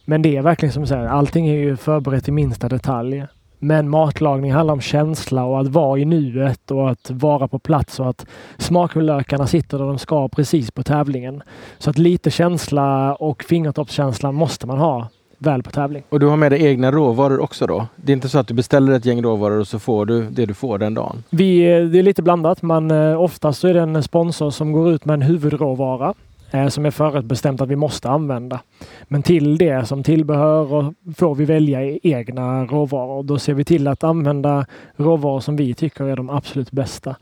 Men 0.06 0.22
det 0.22 0.38
är 0.38 0.42
verkligen 0.42 0.74
som 0.74 0.88
säger, 0.88 1.06
allting 1.06 1.48
är 1.48 1.54
ju 1.54 1.76
förberett 1.76 2.28
i 2.28 2.32
minsta 2.32 2.70
detalj. 2.70 3.26
Men 3.60 3.90
matlagning 3.90 4.52
handlar 4.52 4.74
om 4.74 4.82
känsla 4.82 5.46
och 5.46 5.60
att 5.60 5.68
vara 5.68 6.00
i 6.00 6.06
nuet 6.06 6.72
och 6.72 6.90
att 6.90 7.12
vara 7.12 7.48
på 7.48 7.60
plats 7.60 8.00
och 8.00 8.10
att 8.10 8.26
smaklökarna 8.58 9.48
sitter 9.48 9.78
där 9.78 9.86
de 9.86 9.98
ska 9.98 10.30
precis 10.30 10.72
på 10.72 10.84
tävlingen. 10.84 11.44
Så 11.78 11.90
att 11.90 11.98
lite 11.98 12.32
känsla 12.32 13.16
och 13.16 13.44
fingertoppskänsla 13.44 14.32
måste 14.32 14.68
man 14.68 14.78
ha 14.78 15.08
väl 15.46 15.64
på 15.64 15.72
tävling. 15.72 16.04
Och 16.10 16.20
du 16.20 16.26
har 16.26 16.38
med 16.38 16.52
dig 16.52 16.66
egna 16.66 16.92
råvaror 16.92 17.40
också 17.40 17.68
då? 17.68 17.88
Det 17.96 18.12
är 18.12 18.14
inte 18.14 18.30
så 18.30 18.40
att 18.40 18.48
du 18.48 18.54
beställer 18.54 18.94
ett 18.94 19.06
gäng 19.06 19.22
råvaror 19.22 19.60
och 19.60 19.68
så 19.68 19.80
får 19.80 20.06
du 20.06 20.24
det 20.30 20.46
du 20.46 20.54
får 20.54 20.78
den 20.78 20.94
dagen? 20.94 21.24
Vi, 21.30 21.60
det 21.64 22.00
är 22.00 22.04
lite 22.04 22.22
blandat, 22.22 22.62
men 22.62 22.92
eh, 22.92 23.22
oftast 23.22 23.60
så 23.60 23.68
är 23.68 23.74
det 23.74 23.82
en 23.82 24.04
sponsor 24.04 24.50
som 24.50 24.72
går 24.72 24.92
ut 24.92 25.06
med 25.06 25.14
en 25.14 25.22
huvudråvara 25.22 26.14
eh, 26.52 26.68
som 26.68 26.86
är 26.86 26.92
förutbestämt 26.92 27.62
att 27.62 27.70
vi 27.70 27.76
måste 27.76 28.10
använda. 28.10 28.60
Men 29.04 29.24
till 29.24 29.58
det 29.58 29.88
som 29.88 30.04
tillbehör 30.04 30.94
får 31.16 31.36
vi 31.36 31.46
välja 31.46 31.98
egna 32.04 32.66
råvaror. 32.66 33.24
Då 33.24 33.40
ser 33.40 33.54
vi 33.54 33.64
till 33.64 33.88
att 33.88 34.04
använda 34.04 34.66
råvaror 34.96 35.40
som 35.40 35.56
vi 35.56 35.74
tycker 35.74 36.04
är 36.04 36.16
de 36.16 36.30
absolut 36.30 36.72
bästa. 36.72 37.16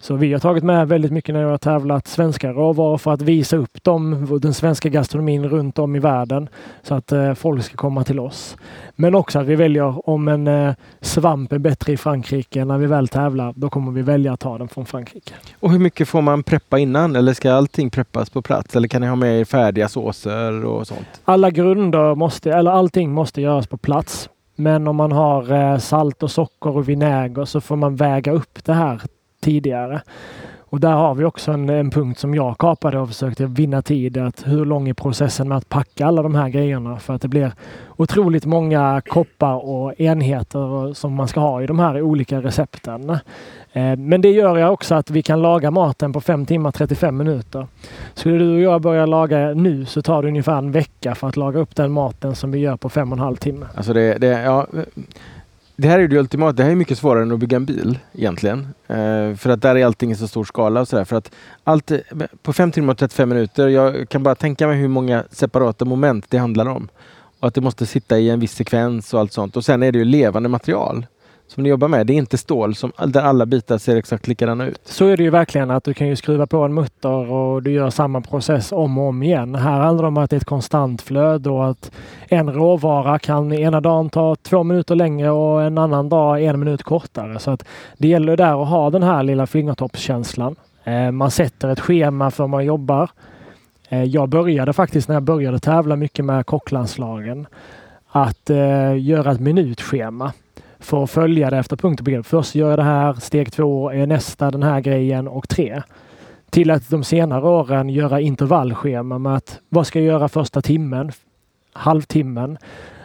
Så 0.00 0.14
vi 0.14 0.32
har 0.32 0.40
tagit 0.40 0.64
med 0.64 0.88
väldigt 0.88 1.12
mycket 1.12 1.34
när 1.34 1.44
vi 1.44 1.50
har 1.50 1.58
tävlat 1.58 2.06
svenska 2.06 2.52
råvaror 2.52 2.98
för 2.98 3.12
att 3.12 3.22
visa 3.22 3.56
upp 3.56 3.84
dem, 3.84 4.38
den 4.42 4.54
svenska 4.54 4.88
gastronomin 4.88 5.48
runt 5.48 5.78
om 5.78 5.96
i 5.96 5.98
världen 5.98 6.48
så 6.82 6.94
att 6.94 7.12
eh, 7.12 7.34
folk 7.34 7.64
ska 7.64 7.76
komma 7.76 8.04
till 8.04 8.20
oss. 8.20 8.56
Men 8.96 9.14
också 9.14 9.38
att 9.38 9.46
vi 9.46 9.54
väljer 9.54 10.08
om 10.08 10.28
en 10.28 10.46
eh, 10.46 10.74
svamp 11.00 11.52
är 11.52 11.58
bättre 11.58 11.92
i 11.92 11.96
Frankrike 11.96 12.64
när 12.64 12.78
vi 12.78 12.86
väl 12.86 13.08
tävlar, 13.08 13.52
då 13.56 13.70
kommer 13.70 13.92
vi 13.92 14.02
välja 14.02 14.32
att 14.32 14.40
ta 14.40 14.58
den 14.58 14.68
från 14.68 14.86
Frankrike. 14.86 15.34
Och 15.60 15.70
hur 15.70 15.78
mycket 15.78 16.08
får 16.08 16.22
man 16.22 16.42
preppa 16.42 16.78
innan 16.78 17.16
eller 17.16 17.32
ska 17.32 17.52
allting 17.52 17.90
preppas 17.90 18.30
på 18.30 18.42
plats 18.42 18.76
eller 18.76 18.88
kan 18.88 19.00
ni 19.00 19.08
ha 19.08 19.16
med 19.16 19.40
er 19.40 19.44
färdiga 19.44 19.88
såser 19.88 20.64
och 20.64 20.86
sånt? 20.86 21.20
Alla 21.24 21.50
grunder 21.50 22.14
måste, 22.14 22.52
eller 22.52 22.70
allting 22.70 23.12
måste 23.12 23.40
göras 23.40 23.66
på 23.66 23.76
plats. 23.76 24.30
Men 24.56 24.88
om 24.88 24.96
man 24.96 25.12
har 25.12 25.52
eh, 25.52 25.78
salt 25.78 26.22
och 26.22 26.30
socker 26.30 26.76
och 26.76 26.88
vinäger 26.88 27.44
så 27.44 27.60
får 27.60 27.76
man 27.76 27.96
väga 27.96 28.32
upp 28.32 28.64
det 28.64 28.72
här 28.72 29.00
tidigare. 29.40 30.02
Och 30.70 30.80
där 30.80 30.92
har 30.92 31.14
vi 31.14 31.24
också 31.24 31.52
en, 31.52 31.68
en, 31.68 31.90
punkt 31.90 32.18
som 32.18 32.34
jag 32.34 32.58
kapade 32.58 32.98
och 32.98 33.08
försökte 33.08 33.46
vinna 33.46 33.82
tid. 33.82 34.18
Att 34.18 34.46
hur 34.46 34.64
lång 34.64 34.88
är 34.88 34.94
processen 34.94 35.48
med 35.48 35.58
att 35.58 35.68
packa 35.68 36.06
alla 36.06 36.22
de 36.22 36.34
här 36.34 36.48
grejerna? 36.48 36.98
För 36.98 37.14
att 37.14 37.22
det 37.22 37.28
blir 37.28 37.52
otroligt 37.96 38.46
många 38.46 39.02
koppar 39.06 39.54
och 39.54 40.00
enheter 40.00 40.94
som 40.94 41.14
man 41.14 41.28
ska 41.28 41.40
ha 41.40 41.62
i 41.62 41.66
de 41.66 41.78
här 41.78 42.02
olika 42.02 42.40
recepten. 42.40 43.10
Eh, 43.72 43.96
men 43.96 44.20
det 44.20 44.30
gör 44.30 44.58
jag 44.58 44.72
också 44.72 44.94
att 44.94 45.10
vi 45.10 45.22
kan 45.22 45.42
laga 45.42 45.70
maten 45.70 46.12
på 46.12 46.20
5 46.20 46.46
timmar 46.46 46.70
35 46.70 47.16
minuter. 47.16 47.66
Skulle 48.14 48.38
du 48.38 48.54
och 48.54 48.60
jag 48.60 48.82
börja 48.82 49.06
laga 49.06 49.54
nu 49.54 49.84
så 49.84 50.02
tar 50.02 50.22
det 50.22 50.28
ungefär 50.28 50.58
en 50.58 50.72
vecka 50.72 51.14
för 51.14 51.28
att 51.28 51.36
laga 51.36 51.58
upp 51.58 51.76
den 51.76 51.92
maten 51.92 52.34
som 52.34 52.50
vi 52.50 52.58
gör 52.58 52.76
på 52.76 52.88
fem 52.88 53.12
och 53.12 53.18
en 53.18 53.24
halv 53.24 53.36
timme. 53.36 53.66
Alltså 53.74 53.92
det, 53.92 54.18
det, 54.18 54.26
ja, 54.26 54.66
det 55.80 55.88
här 55.88 55.98
är 55.98 56.08
det 56.08 56.18
ultimata. 56.18 56.52
Det 56.52 56.62
här 56.62 56.70
är 56.70 56.74
mycket 56.74 56.98
svårare 56.98 57.22
än 57.22 57.32
att 57.32 57.38
bygga 57.38 57.56
en 57.56 57.64
bil 57.64 57.98
egentligen. 58.12 58.74
Eh, 58.86 59.34
för 59.36 59.48
att 59.48 59.62
där 59.62 59.76
är 59.76 59.84
allting 59.84 60.10
i 60.10 60.14
så 60.14 60.28
stor 60.28 60.44
skala 60.44 60.80
och 60.80 60.88
sådär. 60.88 61.04
För 61.04 61.16
att 61.16 61.30
allt, 61.64 61.90
eh, 61.90 61.98
på 62.42 62.52
5 62.52 62.72
timmar 62.72 62.92
och 62.92 62.98
35 62.98 63.28
minuter, 63.28 63.68
jag 63.68 64.08
kan 64.08 64.22
bara 64.22 64.34
tänka 64.34 64.66
mig 64.66 64.76
hur 64.76 64.88
många 64.88 65.24
separata 65.30 65.84
moment 65.84 66.24
det 66.28 66.38
handlar 66.38 66.68
om. 66.68 66.88
Och 67.40 67.48
att 67.48 67.54
det 67.54 67.60
måste 67.60 67.86
sitta 67.86 68.18
i 68.18 68.30
en 68.30 68.40
viss 68.40 68.54
sekvens 68.54 69.14
och 69.14 69.20
allt 69.20 69.32
sånt. 69.32 69.56
Och 69.56 69.64
sen 69.64 69.82
är 69.82 69.92
det 69.92 69.98
ju 69.98 70.04
levande 70.04 70.48
material 70.48 71.06
som 71.48 71.62
ni 71.62 71.68
jobbar 71.68 71.88
med. 71.88 72.06
Det 72.06 72.12
är 72.12 72.14
inte 72.14 72.38
stål 72.38 72.74
som, 72.74 72.92
där 73.06 73.22
alla 73.22 73.46
bitar 73.46 73.78
ser 73.78 73.96
exakt 73.96 74.28
likadana 74.28 74.66
ut. 74.66 74.80
Så 74.84 75.06
är 75.06 75.16
det 75.16 75.22
ju 75.22 75.30
verkligen 75.30 75.70
att 75.70 75.84
du 75.84 75.94
kan 75.94 76.08
ju 76.08 76.16
skruva 76.16 76.46
på 76.46 76.58
en 76.62 76.74
mutter 76.74 77.32
och 77.32 77.62
du 77.62 77.72
gör 77.72 77.90
samma 77.90 78.20
process 78.20 78.72
om 78.72 78.98
och 78.98 79.04
om 79.04 79.22
igen. 79.22 79.54
Här 79.54 79.80
handlar 79.80 80.02
det 80.02 80.08
om 80.08 80.16
att 80.16 80.30
det 80.30 80.36
är 80.36 80.40
ett 80.40 80.44
konstant 80.44 81.02
flöde 81.02 81.50
och 81.50 81.70
att 81.70 81.90
en 82.28 82.52
råvara 82.52 83.18
kan 83.18 83.52
ena 83.52 83.80
dagen 83.80 84.10
ta 84.10 84.36
två 84.36 84.62
minuter 84.62 84.94
längre 84.94 85.30
och 85.30 85.62
en 85.62 85.78
annan 85.78 86.08
dag 86.08 86.44
en 86.44 86.60
minut 86.60 86.82
kortare. 86.82 87.38
Så 87.38 87.50
att 87.50 87.64
det 87.98 88.08
gäller 88.08 88.36
där 88.36 88.62
att 88.62 88.68
ha 88.68 88.90
den 88.90 89.02
här 89.02 89.22
lilla 89.22 89.46
fingertoppskänslan. 89.46 90.56
Eh, 90.84 91.10
man 91.10 91.30
sätter 91.30 91.68
ett 91.68 91.80
schema 91.80 92.30
för 92.30 92.44
hur 92.44 92.48
man 92.48 92.64
jobbar. 92.64 93.10
Eh, 93.88 94.04
jag 94.04 94.28
började 94.28 94.72
faktiskt 94.72 95.08
när 95.08 95.16
jag 95.16 95.22
började 95.22 95.58
tävla 95.58 95.96
mycket 95.96 96.24
med 96.24 96.46
kocklandslagen 96.46 97.46
att 98.10 98.50
eh, 98.50 98.98
göra 98.98 99.32
ett 99.32 99.40
minutschema 99.40 100.32
för 100.80 101.04
att 101.04 101.10
följa 101.10 101.50
det 101.50 101.58
efter 101.58 101.76
punkt 101.76 102.00
och 102.00 102.04
begrepp. 102.04 102.26
Först 102.26 102.54
gör 102.54 102.70
jag 102.70 102.78
det 102.78 102.82
här, 102.82 103.14
steg 103.14 103.52
två 103.52 103.90
är 103.90 104.06
nästa 104.06 104.50
den 104.50 104.62
här 104.62 104.80
grejen 104.80 105.28
och 105.28 105.48
tre. 105.48 105.82
Till 106.50 106.70
att 106.70 106.90
de 106.90 107.04
senare 107.04 107.48
åren 107.48 107.88
göra 107.88 108.20
intervallschema 108.20 109.18
med 109.18 109.36
att 109.36 109.60
vad 109.68 109.86
ska 109.86 109.98
jag 109.98 110.06
göra 110.06 110.28
första 110.28 110.62
timmen, 110.62 111.12
halvtimmen. 111.72 112.58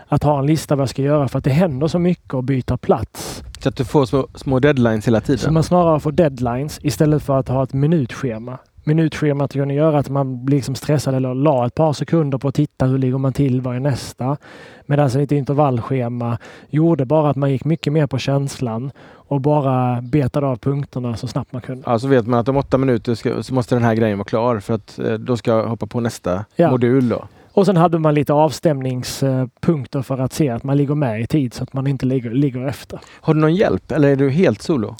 Att 0.07 0.23
ha 0.23 0.39
en 0.39 0.45
lista 0.45 0.75
vad 0.75 0.81
jag 0.81 0.89
ska 0.89 1.01
göra 1.01 1.27
för 1.27 1.37
att 1.37 1.43
det 1.43 1.49
händer 1.49 1.87
så 1.87 1.99
mycket 1.99 2.33
och 2.33 2.43
byta 2.43 2.77
plats. 2.77 3.43
Så 3.59 3.69
att 3.69 3.75
du 3.75 3.85
får 3.85 4.05
små, 4.05 4.27
små 4.35 4.59
deadlines 4.59 5.07
hela 5.07 5.21
tiden? 5.21 5.39
Så 5.39 5.51
man 5.51 5.63
snarare 5.63 5.99
får 5.99 6.11
deadlines 6.11 6.79
istället 6.81 7.23
för 7.23 7.39
att 7.39 7.47
ha 7.47 7.63
ett 7.63 7.73
minutschema. 7.73 8.57
Minutschemat 8.85 9.55
göra 9.55 9.97
att 9.99 10.09
man 10.09 10.45
blir 10.45 10.57
liksom 10.57 10.75
stressad 10.75 11.15
eller 11.15 11.33
la 11.33 11.67
ett 11.67 11.75
par 11.75 11.93
sekunder 11.93 12.37
på 12.37 12.47
att 12.47 12.55
titta 12.55 12.85
hur 12.85 12.97
ligger 12.97 13.17
man 13.17 13.33
till, 13.33 13.61
vad 13.61 13.75
är 13.75 13.79
nästa? 13.79 14.37
Medan 14.85 15.07
ett 15.07 15.31
intervallschema 15.31 16.37
gjorde 16.69 17.05
bara 17.05 17.29
att 17.29 17.35
man 17.35 17.51
gick 17.51 17.65
mycket 17.65 17.93
mer 17.93 18.07
på 18.07 18.17
känslan 18.17 18.91
och 19.13 19.41
bara 19.41 20.01
betade 20.01 20.47
av 20.47 20.55
punkterna 20.55 21.15
så 21.15 21.27
snabbt 21.27 21.53
man 21.53 21.61
kunde. 21.61 21.83
Ja, 21.85 21.99
så 21.99 22.07
vet 22.07 22.27
man 22.27 22.39
att 22.39 22.49
om 22.49 22.57
åtta 22.57 22.77
minuter 22.77 23.15
ska, 23.15 23.43
så 23.43 23.53
måste 23.53 23.75
den 23.75 23.83
här 23.83 23.95
grejen 23.95 24.17
vara 24.17 24.25
klar 24.25 24.59
för 24.59 24.73
att 24.73 24.99
eh, 24.99 25.13
då 25.13 25.37
ska 25.37 25.51
jag 25.51 25.67
hoppa 25.67 25.85
på 25.87 25.99
nästa 25.99 26.45
Ja. 26.55 26.71
modul. 26.71 27.09
Då. 27.09 27.27
Och 27.51 27.65
sen 27.65 27.77
hade 27.77 27.99
man 27.99 28.13
lite 28.13 28.33
avstämningspunkter 28.33 30.01
för 30.01 30.17
att 30.17 30.33
se 30.33 30.49
att 30.49 30.63
man 30.63 30.77
ligger 30.77 30.95
med 30.95 31.21
i 31.21 31.27
tid 31.27 31.53
så 31.53 31.63
att 31.63 31.73
man 31.73 31.87
inte 31.87 32.05
ligger, 32.05 32.31
ligger 32.31 32.67
efter. 32.67 32.99
Har 33.21 33.33
du 33.33 33.39
någon 33.39 33.55
hjälp 33.55 33.91
eller 33.91 34.09
är 34.09 34.15
du 34.15 34.29
helt 34.29 34.61
solo? 34.61 34.95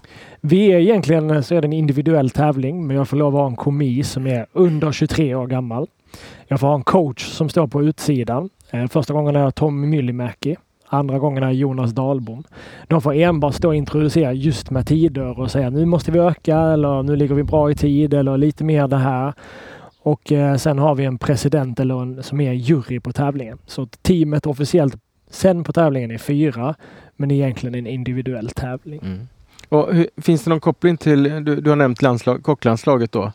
Vi 0.46 0.72
är 0.72 0.80
egentligen 0.80 1.32
eh, 1.32 1.42
så 1.42 1.56
är 1.56 1.62
det 1.62 1.68
en 1.68 1.74
individuell 1.74 2.30
tävling, 2.30 2.88
men 2.88 2.96
jag 2.96 3.08
får 3.08 3.18
lov 3.18 3.36
att 3.36 3.42
ha 3.42 3.48
en 3.48 3.56
komi 3.56 4.04
som 4.04 4.28
är 4.28 4.46
under 4.54 4.92
23 4.92 5.36
år 5.36 5.48
gammal. 5.48 5.88
Jag 6.48 6.60
får 6.60 6.68
ha 6.68 6.76
en 6.76 6.84
coach 6.84 7.26
som 7.26 7.50
står 7.50 7.68
på 7.68 7.84
utsidan. 7.84 8.50
Eh, 8.72 8.88
första 8.88 9.14
gången 9.14 9.36
är 9.36 9.40
jag 9.40 9.56
Tommy 9.56 9.88
Myllymäki. 9.88 10.56
Andra 10.86 11.20
gången 11.20 11.44
är 11.44 11.52
Jonas 11.52 11.92
Dahlbom. 11.92 12.44
De 12.88 13.02
får 13.02 13.14
enbart 13.14 13.56
stå 13.56 13.68
och 13.68 13.76
introducera 13.76 14.34
just 14.34 14.70
med 14.72 14.88
tider 14.88 15.40
och 15.40 15.52
säga 15.52 15.70
nu 15.70 15.86
måste 15.86 16.12
vi 16.12 16.20
öka 16.20 16.58
eller 16.60 17.04
nu 17.04 17.16
ligger 17.16 17.36
vi 17.36 17.44
bra 17.44 17.72
i 17.72 17.76
tid 17.76 18.14
eller 18.14 18.38
lite 18.38 18.64
mer 18.64 18.88
det 18.88 18.98
här. 18.98 19.34
Och 20.02 20.32
eh, 20.32 20.56
sen 20.56 20.80
har 20.80 20.96
vi 20.96 21.06
en 21.06 21.18
president 21.18 21.80
eller 21.80 22.02
en, 22.02 22.24
som 22.24 22.42
är 22.42 22.54
jury 22.54 23.00
på 23.00 23.12
tävlingen. 23.12 23.58
Så 23.66 23.86
teamet 23.86 24.46
officiellt 24.46 24.96
sen 25.30 25.64
på 25.64 25.74
tävlingen 25.74 26.12
är 26.12 26.18
fyra, 26.18 26.76
men 27.16 27.32
egentligen 27.32 27.76
en 27.76 27.88
individuell 27.88 28.50
tävling. 28.50 29.00
Mm. 29.04 29.28
Och 29.74 29.94
hur, 29.94 30.08
finns 30.22 30.44
det 30.44 30.50
någon 30.50 30.60
koppling 30.60 30.98
till, 30.98 31.24
du, 31.24 31.56
du 31.62 31.70
har 31.70 31.76
nämnt 31.76 32.02
landslag, 32.02 32.44
kocklandslaget 32.44 33.12
då. 33.12 33.32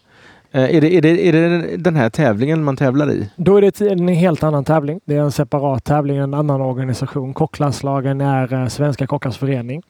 Eh, 0.51 0.77
är, 0.77 0.81
det, 0.81 0.95
är, 0.95 1.03
det, 1.03 1.29
är 1.29 1.33
det 1.33 1.77
den 1.77 1.97
här 1.97 2.11
tävlingen 2.11 2.65
man 2.65 2.77
tävlar 2.77 3.11
i? 3.11 3.31
Då 3.37 3.57
är 3.57 3.61
det 3.61 3.81
en 3.81 4.09
helt 4.09 4.43
annan 4.43 4.65
tävling. 4.65 5.01
Det 5.05 5.17
är 5.17 5.21
en 5.21 5.33
separat 5.33 5.85
tävling, 5.85 6.17
en 6.17 6.35
annan 6.35 6.61
organisation. 6.61 7.35
Kocklandslagen 7.35 8.21
är 8.21 8.53
eh, 8.53 8.67
Svenska 8.67 9.07
Kockars 9.07 9.39
Förening. 9.39 9.83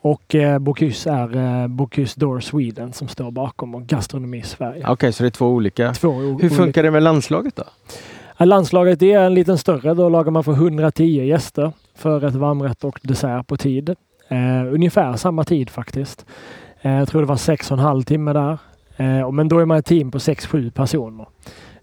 Och 0.00 0.34
eh, 0.34 0.58
Bocuse 0.58 1.10
är 1.10 1.36
eh, 1.36 1.68
Bocuse 1.68 2.20
Door 2.20 2.40
Sweden 2.40 2.92
som 2.92 3.08
står 3.08 3.30
bakom 3.30 3.74
och 3.74 3.82
Gastronomi 3.82 4.42
Sverige. 4.42 4.84
Okej, 4.88 5.12
så 5.12 5.22
det 5.22 5.28
är 5.28 5.30
två 5.30 5.46
olika. 5.46 5.94
Två 5.94 6.12
Hur 6.12 6.48
funkar 6.48 6.82
det 6.82 6.90
med 6.90 7.02
landslaget 7.02 7.56
då? 7.56 7.64
Ja, 8.36 8.44
Landslaget 8.44 9.02
är 9.02 9.20
en 9.20 9.34
liten 9.34 9.58
större. 9.58 9.94
Då 9.94 10.08
lagar 10.08 10.30
man 10.30 10.44
för 10.44 10.52
110 10.52 11.04
gäster 11.04 11.72
för 11.94 12.24
ett 12.24 12.34
varmrätt 12.34 12.84
och 12.84 13.00
dessert 13.02 13.46
på 13.46 13.56
tid. 13.56 13.94
Eh, 14.28 14.74
ungefär 14.74 15.16
samma 15.16 15.44
tid 15.44 15.70
faktiskt. 15.70 16.26
Eh, 16.82 16.92
jag 16.92 17.08
tror 17.08 17.20
det 17.20 17.26
var 17.26 17.36
sex 17.36 17.70
och 17.70 17.78
en 17.78 17.84
halv 17.84 18.02
timme 18.02 18.32
där. 18.32 18.58
Eh, 18.96 19.30
men 19.30 19.48
då 19.48 19.58
är 19.58 19.64
man 19.64 19.78
ett 19.78 19.86
team 19.86 20.10
på 20.10 20.18
6-7 20.18 20.70
personer. 20.70 21.26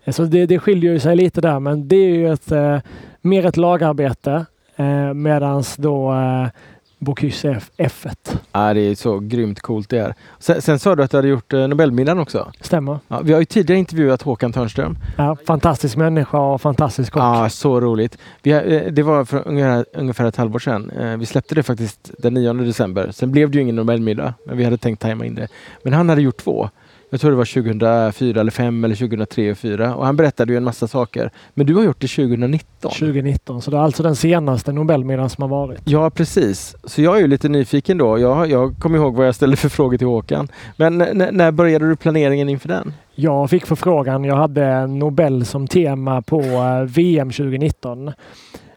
Eh, 0.04 0.14
så 0.14 0.24
det, 0.24 0.46
det 0.46 0.60
skiljer 0.60 1.00
sig 1.00 1.16
lite 1.16 1.42
där, 1.42 1.60
men 1.60 1.88
det 1.88 1.96
är 1.96 2.16
ju 2.16 2.34
ett, 2.34 2.52
eh, 2.52 2.80
mer 3.22 3.46
ett 3.46 3.58
lagarbete 3.58 4.46
eh, 4.76 5.14
medans 5.14 5.76
då 5.76 6.14
eh, 6.14 6.48
Bocuse 7.00 7.50
är 7.50 7.88
F1. 7.88 8.38
Ja, 8.52 8.74
det 8.74 8.80
är 8.82 8.96
så 8.96 9.20
grymt 9.20 9.62
coolt 9.62 9.90
det 9.90 9.98
är. 10.00 10.14
Sen, 10.40 10.62
sen 10.62 10.80
sa 10.80 10.96
du 10.96 11.04
att 11.04 11.12
du 11.12 11.18
hade 11.18 11.28
gjort 11.28 11.54
eh, 11.54 11.68
Nobelmiddagen 11.68 12.20
också. 12.20 12.52
Stämmer. 12.62 13.00
Ja, 13.08 13.22
vi 13.24 13.34
har 13.34 13.40
ju 13.40 13.46
tidigare 13.46 13.80
intervjuat 13.80 14.22
Håkan 14.22 14.54
Törnström. 14.54 14.98
Ja, 15.18 15.38
fantastisk 15.48 15.98
människa 15.98 16.38
och 16.38 16.62
fantastisk 16.62 17.14
kock. 17.14 17.22
Ja, 17.24 17.50
så 17.50 17.82
roligt. 17.82 18.18
Vi, 18.44 18.52
eh, 18.52 18.92
det 18.92 19.04
var 19.04 19.26
för 19.26 19.48
ungefär, 19.48 19.86
ungefär 19.94 20.26
ett 20.26 20.36
halvår 20.36 20.60
sedan. 20.60 20.90
Eh, 20.90 21.18
Vi 21.18 21.26
släppte 21.26 21.56
det 21.56 21.64
faktiskt 21.64 22.12
den 22.18 22.34
9 22.34 22.54
december. 22.54 23.12
Sen 23.12 23.32
blev 23.32 23.52
det 23.52 23.56
ju 23.56 23.62
ingen 23.62 23.76
Nobelmiddag, 23.76 24.34
men 24.46 24.58
vi 24.58 24.64
hade 24.64 24.78
tänkt 24.78 25.02
tajma 25.02 25.26
in 25.26 25.36
det. 25.36 25.48
Men 25.84 25.94
han 25.94 26.10
hade 26.10 26.22
gjort 26.22 26.38
två. 26.38 26.70
Jag 27.10 27.20
tror 27.22 27.32
det 27.32 27.38
var 27.38 27.54
2004 27.54 28.40
eller 28.42 28.52
5 28.52 28.84
eller 28.84 28.96
2003 28.96 29.52
och 29.52 29.58
2004. 29.58 29.96
Och 29.96 30.06
han 30.06 30.16
berättade 30.16 30.54
ju 30.54 30.58
en 30.58 30.64
massa 30.64 30.88
saker. 30.88 31.30
Men 31.54 31.66
du 31.66 31.76
har 31.76 31.84
gjort 31.84 32.02
det 32.02 32.08
2019. 32.08 32.92
2019, 32.92 33.62
så 33.62 33.72
det 33.72 33.78
är 33.78 33.82
alltså 33.82 34.04
den 34.04 34.16
senaste 34.16 34.72
Nobelmiddagen 34.72 35.30
som 35.30 35.42
har 35.42 35.50
varit. 35.50 35.80
Ja, 35.86 36.10
precis. 36.10 36.76
Så 36.84 37.02
jag 37.02 37.18
är 37.18 37.22
ju 37.22 37.28
lite 37.28 37.50
nyfiken 37.50 37.98
då. 37.98 38.20
Jag, 38.20 38.50
jag 38.52 38.76
kommer 38.80 38.98
ihåg 38.98 39.16
vad 39.16 39.28
jag 39.28 39.36
ställde 39.36 39.58
för 39.58 39.70
frågor 39.70 39.98
till 39.98 40.08
Håkan. 40.08 40.48
Men 40.78 40.98
när 41.32 41.52
började 41.52 41.90
du 41.90 41.96
planeringen 41.96 42.50
inför 42.50 42.68
den? 42.68 42.94
Jag 43.16 43.50
fick 43.50 43.66
förfrågan. 43.66 44.24
Jag 44.24 44.36
hade 44.36 44.88
Nobel 44.88 45.46
som 45.46 45.68
tema 45.68 46.22
på 46.22 46.42
eh, 46.42 46.82
VM 46.82 47.32
2019. 47.32 48.08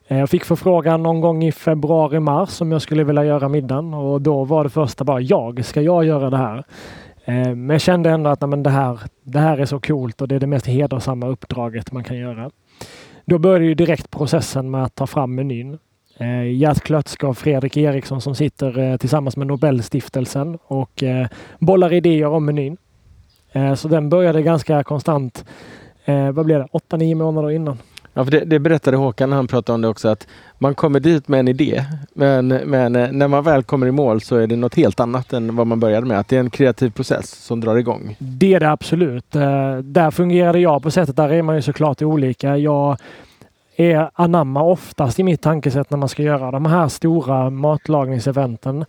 Eh, 0.08 0.18
Jag 0.18 0.30
fick 0.30 0.44
förfrågan 0.44 1.02
någon 1.02 1.20
gång 1.20 1.44
i 1.44 1.52
februari, 1.52 2.20
mars 2.20 2.60
om 2.60 2.72
jag 2.72 2.82
skulle 2.82 3.04
vilja 3.04 3.24
göra 3.24 3.48
middagen 3.48 3.94
och 3.94 4.22
då 4.22 4.44
var 4.44 4.64
det 4.64 4.70
första 4.70 5.04
bara 5.04 5.20
jag, 5.20 5.64
ska 5.64 5.82
jag 5.82 6.04
göra 6.04 6.30
det 6.30 6.36
här? 6.36 6.64
Eh, 7.28 7.54
men 7.54 7.70
jag 7.70 7.80
kände 7.80 8.10
ändå 8.10 8.30
att 8.30 8.40
nej, 8.40 8.48
men 8.50 8.62
det, 8.62 8.70
här, 8.70 8.98
det 9.22 9.38
här 9.38 9.58
är 9.58 9.64
så 9.64 9.80
coolt 9.80 10.20
och 10.20 10.28
det 10.28 10.34
är 10.34 10.40
det 10.40 10.46
mest 10.46 10.66
hedersamma 10.66 11.26
uppdraget 11.26 11.92
man 11.92 12.04
kan 12.04 12.16
göra. 12.16 12.50
Då 13.24 13.38
började 13.38 13.64
ju 13.64 13.74
direkt 13.74 14.10
processen 14.10 14.70
med 14.70 14.84
att 14.84 14.94
ta 14.94 15.06
fram 15.06 15.34
menyn. 15.34 15.78
Eh, 16.18 16.42
Gert 16.52 16.80
Klötzke 16.80 17.26
och 17.26 17.38
Fredrik 17.38 17.76
Eriksson 17.76 18.20
som 18.20 18.34
sitter 18.34 18.78
eh, 18.78 18.96
tillsammans 18.96 19.36
med 19.36 19.46
Nobelstiftelsen 19.46 20.58
och 20.66 21.02
eh, 21.02 21.26
bollar 21.58 21.92
idéer 21.92 22.26
om 22.26 22.44
menyn. 22.44 22.76
Eh, 23.52 23.74
Så 23.74 23.88
den 23.88 24.08
började 24.08 24.42
ganska 24.42 24.82
konstant. 24.82 25.44
Eh, 26.04 26.30
vad 26.30 26.46
blev 26.46 26.58
det? 26.58 26.96
8-9 26.96 27.14
månader 27.14 27.50
innan. 27.50 27.78
Ja, 28.18 28.24
för 28.24 28.30
det, 28.30 28.44
det 28.44 28.58
berättade 28.58 28.96
Håkan 28.96 29.30
när 29.30 29.36
han 29.36 29.46
pratade 29.46 29.74
om 29.74 29.80
det 29.80 29.88
också 29.88 30.08
att 30.08 30.26
man 30.58 30.74
kommer 30.74 31.00
dit 31.00 31.28
med 31.28 31.40
en 31.40 31.48
idé 31.48 31.84
men, 32.14 32.48
men 32.48 32.96
eh, 32.96 33.12
när 33.12 33.28
man 33.28 33.44
väl 33.44 33.62
kommer 33.62 33.86
i 33.86 33.92
mål 33.92 34.20
så 34.20 34.36
är 34.36 34.46
det 34.46 34.56
något 34.56 34.74
helt 34.74 35.00
annat 35.00 35.32
än 35.32 35.56
vad 35.56 35.66
man 35.66 35.80
började 35.80 36.06
med. 36.06 36.18
Att 36.18 36.28
det 36.28 36.36
är 36.36 36.40
en 36.40 36.50
kreativ 36.50 36.90
process 36.90 37.30
som 37.30 37.60
drar 37.60 37.76
igång. 37.76 38.16
Det 38.18 38.54
är 38.54 38.60
det 38.60 38.70
absolut. 38.70 39.36
Eh, 39.36 39.76
där 39.76 40.10
fungerade 40.10 40.58
jag 40.58 40.82
på 40.82 40.90
sättet. 40.90 41.16
Där 41.16 41.32
är 41.32 41.42
man 41.42 41.56
ju 41.56 41.62
såklart 41.62 42.02
olika. 42.02 42.56
Jag 42.56 42.96
är 43.76 44.10
anamma 44.14 44.62
oftast 44.62 45.18
i 45.18 45.22
mitt 45.22 45.42
tankesätt 45.42 45.90
när 45.90 45.98
man 45.98 46.08
ska 46.08 46.22
göra 46.22 46.50
de 46.50 46.66
här 46.66 46.88
stora 46.88 47.50
matlagningseventen. 47.50 48.84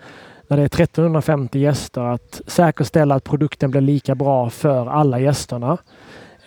När 0.48 0.58
det 0.58 0.64
är 0.64 0.82
1350 0.84 1.60
gäster. 1.60 2.02
Att 2.02 2.42
säkerställa 2.48 3.16
att 3.16 3.24
produkten 3.24 3.72
blir 3.72 3.82
lika 3.82 4.16
bra 4.16 4.50
för 4.50 4.88
alla 4.88 5.20
gästerna. 5.20 5.78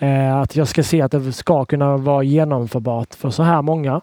Eh, 0.02 0.36
Att 0.36 0.56
jag 0.56 0.68
ska 0.68 0.82
se 0.82 1.00
att 1.02 1.12
det 1.12 1.32
ska 1.32 1.64
kunna 1.64 1.96
vara 1.96 2.22
genomförbart 2.22 3.14
för 3.14 3.30
så 3.30 3.42
här 3.42 3.62
många. 3.62 4.00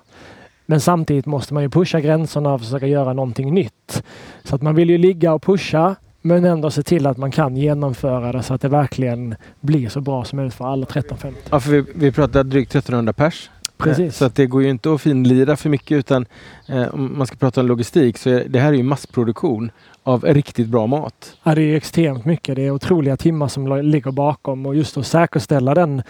Men 0.66 0.80
samtidigt 0.82 1.26
måste 1.26 1.54
man 1.54 1.64
ju 1.64 1.70
pusha 1.70 2.00
gränserna 2.00 2.54
och 2.54 2.62
försöka 2.62 2.88
göra 2.88 3.14
någonting 3.14 3.54
nytt. 3.54 4.04
Så 4.44 4.56
att 4.56 4.62
man 4.62 4.76
vill 4.76 4.90
ju 4.90 4.98
ligga 4.98 5.34
och 5.34 5.42
pusha 5.44 5.96
men 6.22 6.46
ändå 6.46 6.72
se 6.72 6.84
till 6.84 7.08
att 7.08 7.18
man 7.18 7.32
kan 7.32 7.58
genomföra 7.58 8.32
det 8.32 8.44
så 8.44 8.54
att 8.54 8.62
det 8.62 8.70
verkligen 8.70 9.36
blir 9.60 9.90
så 9.90 10.02
bra 10.02 10.24
som 10.24 10.38
möjligt 10.38 10.54
för 10.54 10.66
alla 10.66 10.84
1350. 10.84 11.40
Ja, 11.52 11.60
för 11.60 11.72
vi, 11.72 11.86
vi 11.96 12.12
pratade 12.12 12.50
drygt 12.50 12.76
1300 12.76 13.14
pers. 13.14 13.50
Eh, 13.80 13.84
Precis. 13.84 14.18
Så 14.18 14.26
att 14.26 14.36
det 14.36 14.46
går 14.46 14.64
ju 14.64 14.70
inte 14.70 14.94
att 14.94 15.02
finlira 15.02 15.56
för 15.56 15.70
mycket 15.70 15.96
utan 15.98 16.26
eh, 16.68 16.88
om 16.88 17.18
man 17.18 17.28
ska 17.28 17.36
prata 17.36 17.62
om 17.62 17.68
logistik 17.68 18.18
så 18.18 18.30
är 18.30 18.44
det 18.50 18.60
här 18.60 18.70
är 18.74 18.78
ju 18.78 18.84
massproduktion 18.84 19.72
av 20.10 20.24
riktigt 20.24 20.68
bra 20.68 20.88
mat. 20.88 21.38
Ja, 21.44 21.56
det 21.56 21.62
är 21.62 21.76
extremt 21.76 22.26
mycket. 22.26 22.56
Det 22.56 22.66
är 22.66 22.72
otroliga 22.72 23.18
timmar 23.18 23.48
som 23.48 23.82
ligger 23.84 24.12
bakom 24.12 24.66
och 24.66 24.76
just 24.76 24.98
att 24.98 25.08
säkerställa 25.08 25.74
den, 25.74 26.02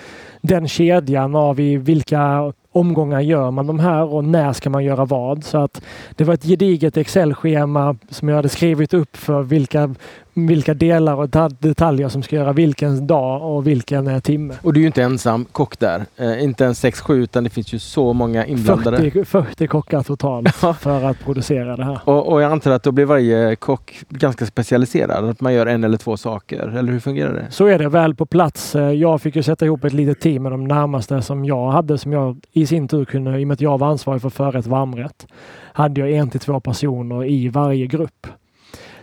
den 0.42 0.68
kedjan 0.68 1.36
av 1.36 1.60
i 1.60 1.78
vilka 1.78 2.54
omgångar 2.72 3.22
gör 3.22 3.52
man 3.52 3.68
de 3.68 3.80
här 3.80 4.04
och 4.14 4.24
när 4.24 4.54
ska 4.54 4.70
man 4.70 4.84
göra 4.84 5.06
vad. 5.06 5.44
Så 5.44 5.58
att 5.58 5.82
det 6.16 6.24
var 6.24 6.34
ett 6.34 6.44
gediget 6.44 6.98
Excel-schema 6.98 7.96
som 8.10 8.30
jag 8.30 8.36
hade 8.36 8.50
skrivit 8.50 8.94
upp 8.94 9.18
för 9.18 9.42
vilka, 9.42 9.96
vilka 10.34 10.74
delar 10.74 11.16
och 11.16 11.32
ta- 11.32 11.50
detaljer 11.50 12.10
som 12.10 12.24
ska 12.24 12.36
göra 12.36 12.54
vilken 12.54 13.08
dag 13.08 13.56
och 13.56 13.68
vilken 13.68 14.08
eh, 14.08 14.20
timme. 14.20 14.54
Och 14.62 14.74
du 14.74 14.80
är 14.80 14.82
ju 14.82 14.88
inte 14.88 15.04
ensam 15.04 15.46
kock 15.46 15.80
där. 15.80 16.06
Eh, 16.18 16.44
inte 16.44 16.64
ens 16.64 16.84
6-7 16.86 17.14
utan 17.16 17.44
det 17.44 17.50
finns 17.50 17.74
ju 17.74 17.80
så 17.80 18.14
många 18.14 18.46
inblandade. 18.46 18.98
40, 18.98 19.26
40 19.26 19.68
kockar 19.68 20.04
totalt 20.04 20.56
för 20.80 21.04
att 21.04 21.20
producera 21.20 21.76
det 21.78 21.84
här. 21.86 22.00
Och, 22.06 22.32
och 22.32 22.42
jag 22.42 22.52
antar 22.52 22.72
att 22.72 22.84
då 22.84 22.92
blir 22.92 23.06
varje 23.06 23.56
kock 23.56 24.00
ganska 24.10 24.46
specialiserad. 24.46 25.30
Att 25.30 25.42
man 25.42 25.54
gör 25.54 25.66
en 25.66 25.84
eller 25.84 25.98
två 25.98 26.18
saker. 26.18 26.68
Eller 26.78 26.92
hur 26.92 27.00
fungerar 27.00 27.34
det? 27.34 27.48
Så 27.50 27.66
är 27.66 27.80
det 27.80 27.90
väl 27.90 28.16
på 28.16 28.26
plats. 28.26 28.76
Eh, 28.76 28.92
Jag 28.92 29.22
fick 29.22 29.36
ju 29.36 29.44
sätta 29.44 29.66
ihop 29.66 29.84
ett 29.84 29.94
litet 29.94 30.20
team 30.22 30.44
med 30.44 30.52
de 30.52 30.64
närmaste 30.68 31.22
som 31.22 31.46
jag 31.46 31.72
hade 31.72 31.98
som 31.98 32.14
jag 32.14 32.38
i 32.52 32.66
sin 32.66 32.88
tur 32.88 33.06
kunde, 33.06 33.40
i 33.40 33.44
och 33.44 33.48
med 33.48 33.54
att 33.56 33.62
jag 33.62 33.78
var 33.78 33.88
ansvarig 33.88 34.22
för 34.22 34.30
förrätt 34.30 34.68
varmrätt, 34.68 35.28
hade 35.74 36.02
jag 36.02 36.12
en 36.12 36.30
till 36.30 36.40
två 36.40 36.60
personer 36.60 37.26
i 37.26 37.50
varje 37.50 37.88
grupp. 37.88 38.28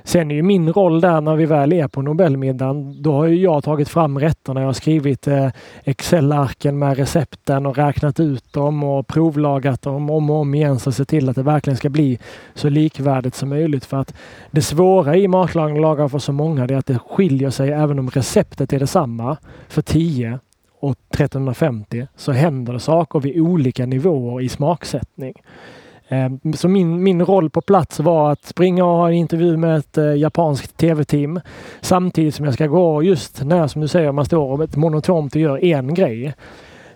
Sen 0.07 0.31
är 0.31 0.35
ju 0.35 0.43
min 0.43 0.73
roll 0.73 1.01
där 1.01 1.21
när 1.21 1.37
vi 1.37 1.47
väl 1.47 1.73
är 1.73 1.89
på 1.89 2.03
Nobelmiddagen, 2.03 3.03
då 3.03 3.13
har 3.13 3.27
ju 3.27 3.43
jag 3.43 3.65
tagit 3.65 3.89
fram 3.89 4.19
rätterna. 4.19 4.61
Jag 4.61 4.69
har 4.69 4.73
skrivit 4.73 5.27
eh, 5.27 5.49
Excel-arken 5.85 6.79
med 6.79 6.97
recepten 6.97 7.67
och 7.67 7.77
räknat 7.77 8.21
ut 8.21 8.53
dem 8.53 8.85
och 8.85 9.07
provlagat 9.07 9.83
dem 9.83 10.11
om 10.11 10.31
och 10.31 10.37
om 10.37 10.55
igen 10.55 10.79
så 10.79 10.93
se 10.93 11.05
till 11.05 11.29
att 11.29 11.37
det 11.37 11.43
verkligen 11.43 11.77
ska 11.77 11.89
bli 11.89 12.19
så 12.55 12.69
likvärdigt 12.69 13.35
som 13.35 13.49
möjligt. 13.49 13.85
För 13.85 13.97
att 13.97 14.15
det 14.51 14.63
svåra 14.63 15.17
i 15.17 15.29
matlagning 15.29 15.77
och 15.77 15.83
laga 15.83 16.09
för 16.09 16.19
så 16.19 16.33
många 16.33 16.67
det 16.67 16.75
är 16.75 16.79
att 16.79 16.87
det 16.87 16.99
skiljer 16.99 17.51
sig 17.51 17.71
även 17.73 17.99
om 17.99 18.11
receptet 18.11 18.73
är 18.73 18.79
detsamma 18.79 19.37
för 19.69 19.83
10 19.83 20.39
och 20.81 20.97
1350 21.11 22.07
så 22.17 22.33
händer 22.33 22.73
det 22.73 22.81
saker 22.81 23.21
vid 23.21 23.41
olika 23.41 23.87
nivåer 23.87 24.41
i 24.41 24.49
smaksättning. 24.49 25.35
Ehm, 26.09 26.41
så 26.55 26.69
min, 26.69 27.03
min 27.03 27.23
roll 27.25 27.51
på 27.51 27.61
plats 27.61 28.01
var 28.01 28.33
att 28.33 28.45
springa 28.45 28.85
och 28.85 28.97
ha 28.97 29.09
en 29.09 29.15
intervju 29.15 29.57
med 29.57 29.77
ett 29.77 29.99
eh, 29.99 30.15
japanskt 30.15 30.77
tv-team 30.77 31.41
samtidigt 31.81 32.35
som 32.35 32.45
jag 32.45 32.55
ska 32.55 32.67
gå 32.67 33.03
just 33.03 33.45
när, 33.45 33.67
som 33.67 33.81
du 33.81 33.89
säger, 33.89 34.13
man 34.13 34.25
står 34.25 34.65
ett 34.65 34.77
monotont 34.77 35.35
och 35.35 35.41
gör 35.41 35.65
en 35.65 35.95
grej. 35.95 36.35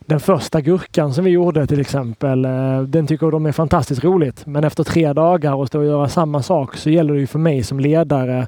Den 0.00 0.20
första 0.20 0.60
gurkan 0.60 1.14
som 1.14 1.24
vi 1.24 1.30
gjorde 1.30 1.66
till 1.66 1.80
exempel, 1.80 2.44
eh, 2.44 2.80
den 2.80 3.06
tycker 3.06 3.30
de 3.30 3.46
är 3.46 3.52
fantastiskt 3.52 4.04
roligt. 4.04 4.46
Men 4.46 4.64
efter 4.64 4.84
tre 4.84 5.12
dagar 5.12 5.54
och 5.54 5.68
stå 5.68 5.78
och 5.78 5.84
göra 5.84 6.08
samma 6.08 6.42
sak 6.42 6.76
så 6.76 6.90
gäller 6.90 7.14
det 7.14 7.20
ju 7.20 7.26
för 7.26 7.38
mig 7.38 7.62
som 7.62 7.80
ledare 7.80 8.46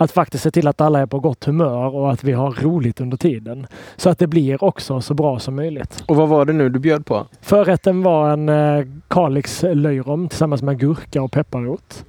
att 0.00 0.10
faktiskt 0.10 0.44
se 0.44 0.50
till 0.50 0.68
att 0.68 0.80
alla 0.80 1.00
är 1.00 1.06
på 1.06 1.20
gott 1.20 1.44
humör 1.44 1.94
och 1.94 2.12
att 2.12 2.24
vi 2.24 2.32
har 2.32 2.50
roligt 2.50 3.00
under 3.00 3.16
tiden. 3.16 3.66
Så 3.96 4.10
att 4.10 4.18
det 4.18 4.26
blir 4.26 4.64
också 4.64 5.00
så 5.00 5.14
bra 5.14 5.38
som 5.38 5.56
möjligt. 5.56 6.04
Och 6.06 6.16
vad 6.16 6.28
var 6.28 6.44
det 6.44 6.52
nu 6.52 6.68
du 6.68 6.78
bjöd 6.78 7.06
på? 7.06 7.26
Förrätten 7.40 8.02
var 8.02 8.30
en 8.30 8.48
eh, 8.48 8.86
Kalix 9.08 9.64
löjrom 9.72 10.28
tillsammans 10.28 10.62
med 10.62 10.78
gurka 10.78 11.22
och 11.22 11.32
pepparrot. 11.32 12.04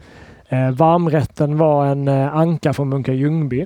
Eh, 0.49 0.71
varmrätten 0.71 1.57
var 1.57 1.85
en 1.85 2.07
eh, 2.07 2.35
anka 2.35 2.73
från 2.73 2.89
Munka 2.89 3.13
Ljungby 3.13 3.65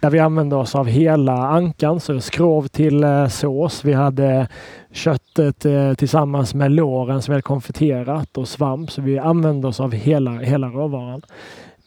där 0.00 0.10
vi 0.10 0.18
använde 0.18 0.56
oss 0.56 0.74
av 0.74 0.86
hela 0.86 1.32
ankan, 1.32 2.00
så 2.00 2.20
skrov 2.20 2.66
till 2.66 3.04
eh, 3.04 3.28
sås. 3.28 3.84
Vi 3.84 3.92
hade 3.92 4.48
köttet 4.92 5.64
eh, 5.64 5.94
tillsammans 5.94 6.54
med 6.54 6.72
låren 6.72 7.22
som 7.22 7.32
vi 7.32 7.34
hade 7.34 7.42
konfiterat 7.42 8.38
och 8.38 8.48
svamp, 8.48 8.90
så 8.90 9.02
vi 9.02 9.18
använde 9.18 9.68
oss 9.68 9.80
av 9.80 9.92
hela, 9.92 10.30
hela 10.30 10.66
råvaran 10.66 11.22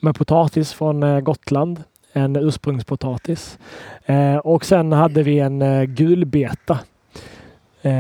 med 0.06 0.16
potatis 0.16 0.74
från 0.74 1.04
eh, 1.04 1.20
Gotland, 1.20 1.84
en 2.14 2.36
ursprungspotatis. 2.36 3.58
Eh, 4.06 4.36
och 4.36 4.66
sen 4.66 4.92
hade 4.92 5.24
vi 5.24 5.40
en 5.40 5.62
eh, 5.62 5.84
gulbeta 5.84 6.80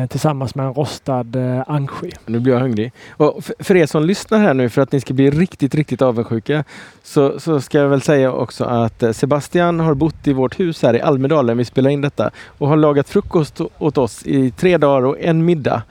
tillsammans 0.10 0.56
med 0.56 0.66
en 0.66 0.74
rostad 0.74 1.26
anksky. 1.68 2.12
Nu 2.26 2.40
blir 2.40 2.54
jag 2.54 2.60
hungrig. 2.60 2.92
Och 3.10 3.44
för 3.60 3.76
er 3.76 3.86
som 3.86 4.04
lyssnar 4.04 4.40
här 4.40 4.54
nu 4.54 4.70
för 4.70 4.82
att 4.82 4.92
ni 4.92 5.02
ska 5.02 5.14
bli 5.14 5.30
riktigt, 5.30 5.76
riktigt 5.76 6.02
avundsjuka 6.02 6.64
så, 7.04 7.40
så 7.40 7.62
ska 7.62 7.78
jag 7.78 7.90
väl 7.90 8.02
säga 8.02 8.32
också 8.32 8.64
att 8.64 9.16
Sebastian 9.16 9.80
har 9.80 9.94
bott 9.94 10.28
i 10.28 10.34
vårt 10.34 10.60
hus 10.60 10.84
här 10.84 10.96
i 10.96 11.02
Almedalen, 11.02 11.58
vi 11.58 11.66
spelar 11.66 11.90
in 11.90 12.02
detta, 12.02 12.32
och 12.58 12.68
har 12.68 12.78
lagat 12.78 13.10
frukost 13.10 13.62
åt 13.78 13.98
oss 13.98 14.26
i 14.26 14.52
tre 14.52 14.78
dagar 14.78 15.06
och 15.06 15.20
en 15.20 15.46
middag 15.46 15.84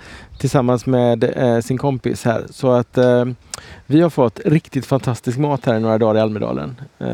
tillsammans 0.45 0.87
med 0.87 1.25
eh, 1.37 1.61
sin 1.61 1.79
kompis 1.79 2.25
här. 2.25 2.45
Så 2.51 2.73
att 2.73 2.99
eh, 2.99 3.25
vi 3.87 4.01
har 4.01 4.11
fått 4.11 4.41
riktigt 4.45 4.87
fantastisk 4.87 5.39
mat 5.39 5.67
här 5.67 5.77
i 5.77 5.81
några 5.81 5.99
dagar 5.99 6.17
i 6.17 6.21
Almedalen. 6.21 6.81
Eh, 6.99 7.09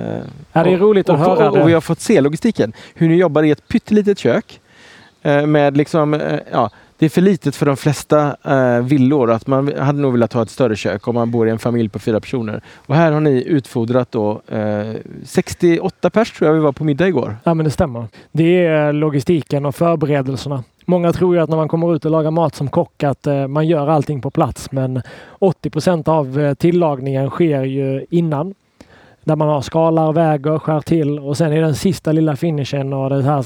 ja, 0.53 0.65
det 0.65 0.73
är 0.73 0.79
roligt 0.79 1.09
att 1.09 1.21
och, 1.21 1.27
höra 1.27 1.51
och, 1.51 1.59
och, 1.59 1.69
vi 1.69 1.73
har 1.73 1.81
fått 1.81 2.01
se 2.01 2.21
logistiken. 2.21 2.73
Hur 2.95 3.09
ni 3.09 3.15
jobbar 3.15 3.43
i 3.43 3.51
ett 3.51 3.69
pyttelitet 3.69 4.19
kök 4.19 4.61
eh, 5.23 5.47
med 5.47 5.77
liksom, 5.77 6.15
eh, 6.15 6.39
ja, 6.53 6.71
det 6.99 7.07
är 7.07 7.11
för 7.11 7.21
litet 7.21 7.57
för 7.57 7.67
de 7.67 7.77
flesta 7.77 8.37
eh, 8.45 8.83
villor. 8.83 9.31
Att 9.31 9.47
man 9.47 9.73
hade 9.79 10.01
nog 10.01 10.13
velat 10.13 10.33
ha 10.33 10.43
ett 10.43 10.51
större 10.51 10.77
kök 10.77 11.09
om 11.09 11.15
man 11.15 11.31
bor 11.31 11.49
i 11.49 11.51
en 11.51 11.59
familj 11.59 11.89
på 11.89 11.99
fyra 11.99 12.21
personer. 12.21 12.63
Och 12.75 12.95
här 12.95 13.13
har 13.13 13.21
ni 13.21 13.45
utfodrat 13.47 14.13
då 14.13 14.43
eh, 14.49 14.95
68 15.25 16.11
pers 16.11 16.33
tror 16.33 16.49
jag 16.49 16.55
vi 16.55 16.61
var 16.61 16.73
på 16.73 16.85
middag 16.85 17.09
igår. 17.09 17.37
Ja 17.45 17.55
men 17.55 17.65
det 17.65 17.71
stämmer. 17.71 18.09
Det 18.33 18.67
är 18.67 18.93
logistiken 18.93 19.67
och 19.67 19.75
förberedelserna. 19.75 20.65
Många 20.91 21.13
tror 21.13 21.35
ju 21.35 21.41
att 21.41 21.51
när 21.51 21.57
man 21.57 21.69
kommer 21.69 21.95
ut 21.95 22.05
och 22.05 22.11
lagar 22.11 22.31
mat 22.31 22.55
som 22.55 22.69
kock 22.69 23.03
att 23.03 23.27
eh, 23.27 23.47
man 23.47 23.67
gör 23.67 23.89
allting 23.89 24.21
på 24.21 24.31
plats. 24.31 24.73
Men 24.73 25.03
80% 25.39 26.09
av 26.09 26.41
eh, 26.41 26.55
tillagningen 26.55 27.31
sker 27.31 27.65
ju 27.65 28.07
innan. 28.11 28.55
Där 29.25 29.37
man 29.37 29.49
har 29.49 29.61
skalar, 29.61 30.13
väger, 30.13 30.59
skär 30.59 30.81
till 30.81 31.19
och 31.19 31.37
sen 31.37 31.53
är 31.53 31.61
den 31.61 31.75
sista 31.75 32.13
lilla 32.13 32.37
finishen 32.37 32.93
och 32.93 33.11
det 33.11 33.23
här 33.23 33.45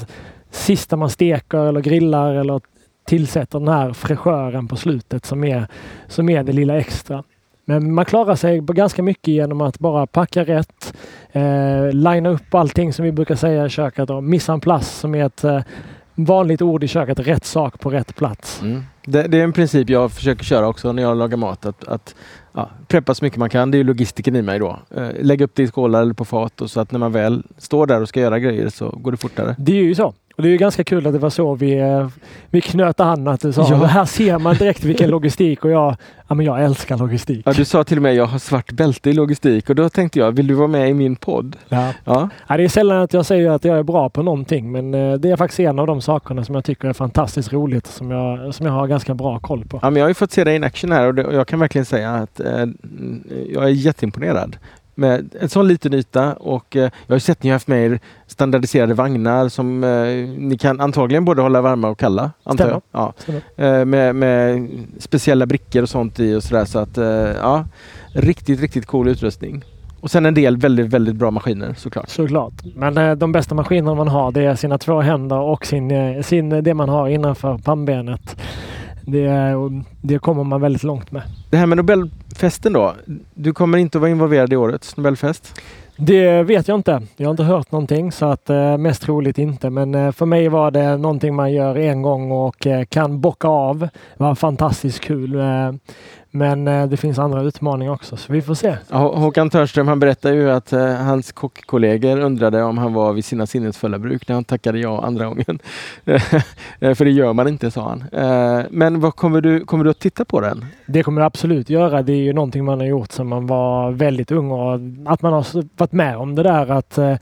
sista 0.51 0.95
man 0.95 1.09
steker 1.09 1.57
eller 1.57 1.81
grillar 1.81 2.33
eller 2.33 2.61
tillsätter 3.07 3.59
den 3.59 3.67
här 3.67 3.93
fräschören 3.93 4.67
på 4.67 4.75
slutet 4.75 5.25
som 5.25 5.43
är, 5.43 5.67
som 6.07 6.29
är 6.29 6.43
det 6.43 6.53
lilla 6.53 6.77
extra. 6.77 7.23
Men 7.65 7.93
man 7.93 8.05
klarar 8.05 8.35
sig 8.35 8.59
ganska 8.59 9.03
mycket 9.03 9.27
genom 9.27 9.61
att 9.61 9.79
bara 9.79 10.07
packa 10.07 10.43
rätt, 10.43 10.93
eh, 11.31 11.91
linea 11.91 12.31
upp 12.31 12.55
allting 12.55 12.93
som 12.93 13.05
vi 13.05 13.11
brukar 13.11 13.35
säga 13.35 13.65
i 13.65 13.69
köket. 13.69 14.09
Och 14.09 14.23
missa 14.23 14.53
en 14.53 14.59
plats 14.59 14.99
som 14.99 15.15
är 15.15 15.25
ett 15.25 15.43
eh, 15.43 15.61
vanligt 16.15 16.61
ord 16.61 16.83
i 16.83 16.87
köket, 16.87 17.19
rätt 17.19 17.45
sak 17.45 17.79
på 17.79 17.89
rätt 17.89 18.15
plats. 18.15 18.61
Mm. 18.61 18.83
Det, 19.05 19.23
det, 19.23 19.39
är 19.39 19.43
en 19.43 19.53
princip 19.53 19.89
jag 19.89 20.11
försöker 20.11 20.43
köra 20.43 20.67
också 20.67 20.91
när 20.91 21.03
jag 21.03 21.17
lagar 21.17 21.37
mat. 21.37 21.65
Att, 21.65 21.87
att 21.87 22.15
ja, 22.53 22.69
preppa 22.87 23.15
så 23.15 23.25
mycket 23.25 23.39
man 23.39 23.49
kan. 23.49 23.71
Det 23.71 23.77
är 23.77 23.83
logistiken 23.83 24.35
i 24.35 24.41
mig 24.41 24.59
då. 24.59 24.79
Eh, 24.95 25.09
lägg 25.21 25.41
upp 25.41 25.51
det 25.53 25.63
i 25.63 25.67
skålar 25.67 26.01
eller 26.01 26.13
på 26.13 26.25
fat 26.25 26.61
och 26.61 26.71
så 26.71 26.79
att 26.79 26.91
när 26.91 26.99
man 26.99 27.11
väl 27.11 27.43
står 27.57 27.87
där 27.87 28.01
och 28.01 28.09
ska 28.09 28.19
göra 28.19 28.39
grejer 28.39 28.69
så 28.69 28.89
går 28.89 29.11
det 29.11 29.17
fortare. 29.17 29.55
Det 29.59 29.71
är 29.71 29.83
ju 29.83 29.95
så. 29.95 30.13
Och 30.35 30.43
det 30.43 30.49
är 30.49 30.57
ganska 30.57 30.83
kul 30.83 31.07
att 31.07 31.13
det 31.13 31.19
var 31.19 31.29
så 31.29 31.55
vi, 31.55 31.79
eh, 31.79 32.07
vi 32.49 32.61
knöt 32.61 32.99
an. 32.99 33.27
Att 33.27 33.41
du 33.41 33.53
sa, 33.53 33.67
ja. 33.69 33.85
här 33.85 34.05
ser 34.05 34.39
man 34.39 34.55
direkt 34.55 34.83
vilken 34.83 35.09
logistik 35.15 35.65
och 35.65 35.71
jag, 35.71 35.95
ja, 36.27 36.35
men 36.35 36.45
jag 36.45 36.63
älskar 36.63 36.97
logistik. 36.97 37.41
Ja, 37.45 37.53
du 37.53 37.65
sa 37.65 37.83
till 37.83 37.97
och 37.97 38.03
med 38.03 38.15
jag 38.15 38.25
har 38.25 38.39
svart 38.39 38.71
bälte 38.71 39.09
i 39.09 39.13
logistik 39.13 39.69
och 39.69 39.75
då 39.75 39.89
tänkte 39.89 40.19
jag, 40.19 40.31
vill 40.31 40.47
du 40.47 40.53
vara 40.53 40.67
med 40.67 40.89
i 40.89 40.93
min 40.93 41.15
podd? 41.15 41.55
Ja. 41.69 41.93
Ja. 42.03 42.29
ja 42.47 42.57
det 42.57 42.63
är 42.63 42.67
sällan 42.67 43.01
att 43.01 43.13
jag 43.13 43.25
säger 43.25 43.49
att 43.49 43.65
jag 43.65 43.77
är 43.77 43.83
bra 43.83 44.09
på 44.09 44.23
någonting 44.23 44.71
men 44.71 44.93
eh, 44.93 45.13
det 45.13 45.31
är 45.31 45.35
faktiskt 45.35 45.59
en 45.59 45.79
av 45.79 45.87
de 45.87 46.01
sakerna 46.01 46.45
som 46.45 46.55
jag 46.55 46.65
tycker 46.65 46.87
är 46.87 46.93
fantastiskt 46.93 47.53
roligt 47.53 47.87
som 47.87 48.11
jag, 48.11 48.55
som 48.55 48.65
jag 48.65 48.73
har 48.73 48.87
ganska 48.87 49.13
bra 49.13 49.39
koll 49.39 49.65
på. 49.65 49.79
Ja, 49.81 49.89
men 49.89 49.99
jag 49.99 50.03
har 50.03 50.09
ju 50.09 50.13
fått 50.13 50.31
se 50.31 50.43
dig 50.43 50.55
in 50.55 50.63
action 50.63 50.91
här 50.91 51.07
och, 51.07 51.15
det, 51.15 51.25
och 51.25 51.33
jag 51.33 51.47
kan 51.47 51.59
verkligen 51.59 51.85
säga 51.85 52.13
att 52.13 52.39
eh, 52.39 52.65
jag 53.53 53.63
är 53.63 53.69
jätteimponerad 53.69 54.57
med 54.95 55.35
en 55.41 55.49
sån 55.49 55.67
liten 55.67 55.93
yta 55.93 56.33
och 56.33 56.75
eh, 56.75 56.91
jag 57.07 57.15
har 57.15 57.19
sett 57.19 57.43
ni 57.43 57.49
har 57.49 57.55
haft 57.55 57.67
med 57.67 57.85
er 57.85 57.99
standardiserade 58.35 58.93
vagnar 58.93 59.49
som 59.49 59.83
eh, 59.83 59.89
ni 60.39 60.57
kan 60.57 60.81
antagligen 60.81 61.25
både 61.25 61.41
hålla 61.41 61.61
varma 61.61 61.87
och 61.87 61.99
kalla. 61.99 62.31
Antar 62.43 62.69
jag. 62.69 62.81
Ja. 62.91 63.13
Eh, 63.65 63.85
med, 63.85 64.15
med, 64.15 64.69
speciella 64.99 65.45
brickor 65.45 65.81
och 65.81 65.89
sånt 65.89 66.19
i 66.19 66.35
och 66.35 66.43
sådär 66.43 66.65
så 66.65 66.79
att 66.79 66.97
eh, 66.97 67.05
ja, 67.41 67.65
riktigt, 68.13 68.59
riktigt 68.59 68.85
cool 68.85 69.07
utrustning. 69.07 69.63
Och 69.99 70.11
sen 70.11 70.25
en 70.25 70.33
del 70.33 70.57
väldigt, 70.57 70.87
väldigt 70.87 71.15
bra 71.15 71.31
maskiner 71.31 71.73
såklart. 71.77 72.09
Såklart. 72.09 72.53
Men 72.75 72.97
eh, 72.97 73.15
de 73.15 73.31
bästa 73.31 73.55
maskinerna 73.55 73.95
man 73.95 74.07
har 74.07 74.31
det 74.31 74.45
är 74.45 74.55
sina 74.55 74.77
två 74.77 75.01
händer 75.01 75.39
och 75.39 75.65
sin, 75.65 75.91
eh, 75.91 76.21
sin, 76.21 76.49
det 76.49 76.73
man 76.73 76.89
har 76.89 77.07
innanför 77.07 77.57
pannbenet. 77.57 78.41
Det, 79.01 79.31
det 80.01 80.19
kommer 80.19 80.43
man 80.43 80.61
väldigt 80.61 80.83
långt 80.83 81.11
med. 81.11 81.21
Det 81.49 81.57
här 81.57 81.65
med 81.65 81.77
Nobelfesten 81.77 82.73
då. 82.73 82.93
Du 83.33 83.53
kommer 83.53 83.77
inte 83.77 83.97
att 83.97 84.01
vara 84.01 84.11
involverad 84.11 84.53
i 84.53 84.55
årets 84.55 84.97
Nobelfest? 84.97 85.61
Det 85.97 86.43
vet 86.43 86.67
jag 86.67 86.77
inte. 86.77 87.01
Jag 87.17 87.27
har 87.27 87.31
inte 87.31 87.43
hört 87.43 87.71
någonting 87.71 88.11
så 88.11 88.25
att 88.25 88.49
eh, 88.49 88.77
mest 88.77 89.01
troligt 89.01 89.37
inte. 89.37 89.69
Men 89.69 89.95
eh, 89.95 90.11
för 90.11 90.25
mig 90.25 90.49
var 90.49 90.71
det 90.71 90.97
någonting 90.97 91.35
man 91.35 91.53
gör 91.53 91.77
en 91.77 92.01
gång 92.01 92.31
och 92.31 92.67
eh, 92.67 92.85
kan 92.85 93.21
bocka 93.21 93.47
av. 93.47 93.79
Det 93.79 93.89
var 94.17 94.35
fantastiskt 94.35 94.99
kul. 94.99 95.35
Eh, 95.35 95.71
men 96.35 96.67
eh, 96.67 96.87
det 96.87 96.97
finns 96.97 97.19
andra 97.19 97.41
utmaningar 97.41 97.91
också, 97.91 98.17
så 98.17 98.33
vi 98.33 98.41
får 98.41 98.55
se. 98.55 98.77
Håkan 98.89 99.49
Törström 99.49 99.87
han 99.87 99.99
berättar 99.99 100.33
ju 100.33 100.51
att 100.51 100.73
eh, 100.73 100.95
hans 100.95 101.31
kockkollegor 101.31 102.19
undrade 102.19 102.63
om 102.63 102.77
han 102.77 102.93
var 102.93 103.13
vid 103.13 103.25
sina 103.25 103.45
sinnesfulla 103.45 103.99
bruk 103.99 104.27
när 104.27 104.35
han 104.35 104.43
tackade 104.43 104.79
ja 104.79 105.03
andra 105.03 105.25
gången. 105.25 105.59
Eh, 106.79 106.93
för 106.93 107.05
det 107.05 107.11
gör 107.11 107.33
man 107.33 107.47
inte, 107.47 107.71
sa 107.71 107.89
han. 107.89 108.03
Eh, 108.11 108.65
men 108.69 108.99
vad 108.99 109.15
kommer, 109.15 109.41
du, 109.41 109.65
kommer 109.65 109.83
du 109.83 109.89
att 109.89 109.99
titta 109.99 110.25
på 110.25 110.41
den? 110.41 110.65
Det 110.85 111.03
kommer 111.03 111.21
jag 111.21 111.25
absolut 111.25 111.69
göra. 111.69 112.01
Det 112.01 112.13
är 112.13 112.23
ju 112.23 112.33
någonting 112.33 112.65
man 112.65 112.79
har 112.79 112.87
gjort 112.87 113.11
sedan 113.11 113.27
man 113.27 113.47
var 113.47 113.91
väldigt 113.91 114.31
ung 114.31 114.51
och 114.51 114.79
att 115.05 115.21
man 115.21 115.33
har 115.33 115.45
varit 115.77 115.91
med 115.91 116.17
om 116.17 116.35
det 116.35 116.43
där 116.43 116.71
att 116.71 116.97
eh, 116.97 117.15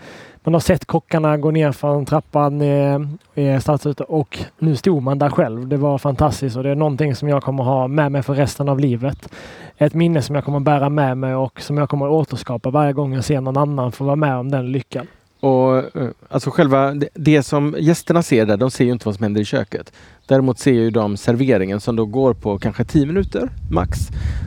man 0.43 0.53
har 0.53 0.61
sett 0.61 0.85
kockarna 0.85 1.37
gå 1.37 1.51
ner 1.51 1.71
från 1.71 2.05
trappan 2.05 2.61
eh, 2.61 3.01
eh, 3.35 3.57
i 3.57 3.61
Stadshuset 3.61 3.99
och 3.99 4.39
nu 4.59 4.75
stod 4.75 5.03
man 5.03 5.19
där 5.19 5.29
själv. 5.29 5.67
Det 5.67 5.77
var 5.77 5.97
fantastiskt 5.97 6.57
och 6.57 6.63
det 6.63 6.69
är 6.69 6.75
någonting 6.75 7.15
som 7.15 7.29
jag 7.29 7.43
kommer 7.43 7.63
ha 7.63 7.87
med 7.87 8.11
mig 8.11 8.23
för 8.23 8.33
resten 8.33 8.69
av 8.69 8.79
livet. 8.79 9.29
Ett 9.77 9.93
minne 9.93 10.21
som 10.21 10.35
jag 10.35 10.45
kommer 10.45 10.59
bära 10.59 10.89
med 10.89 11.17
mig 11.17 11.35
och 11.35 11.61
som 11.61 11.77
jag 11.77 11.89
kommer 11.89 12.09
återskapa 12.09 12.69
varje 12.69 12.93
gång 12.93 13.13
jag 13.13 13.23
ser 13.23 13.41
någon 13.41 13.57
annan 13.57 13.91
få 13.91 14.03
vara 14.03 14.15
med 14.15 14.35
om 14.35 14.51
den 14.51 14.71
lyckan. 14.71 15.07
Och 15.39 15.77
eh, 15.77 16.09
alltså 16.29 16.49
själva 16.49 16.93
det 17.13 17.43
som 17.43 17.75
gästerna 17.79 18.23
ser 18.23 18.45
där, 18.45 18.57
de 18.57 18.71
ser 18.71 18.85
ju 18.85 18.91
inte 18.91 19.05
vad 19.05 19.15
som 19.15 19.23
händer 19.23 19.41
i 19.41 19.45
köket. 19.45 19.93
Däremot 20.25 20.59
ser 20.59 20.71
ju 20.73 20.89
de 20.89 21.17
serveringen 21.17 21.79
som 21.79 21.95
då 21.95 22.05
går 22.05 22.33
på 22.33 22.57
kanske 22.59 22.85
10 22.85 23.05
minuter 23.05 23.49
max. 23.71 23.99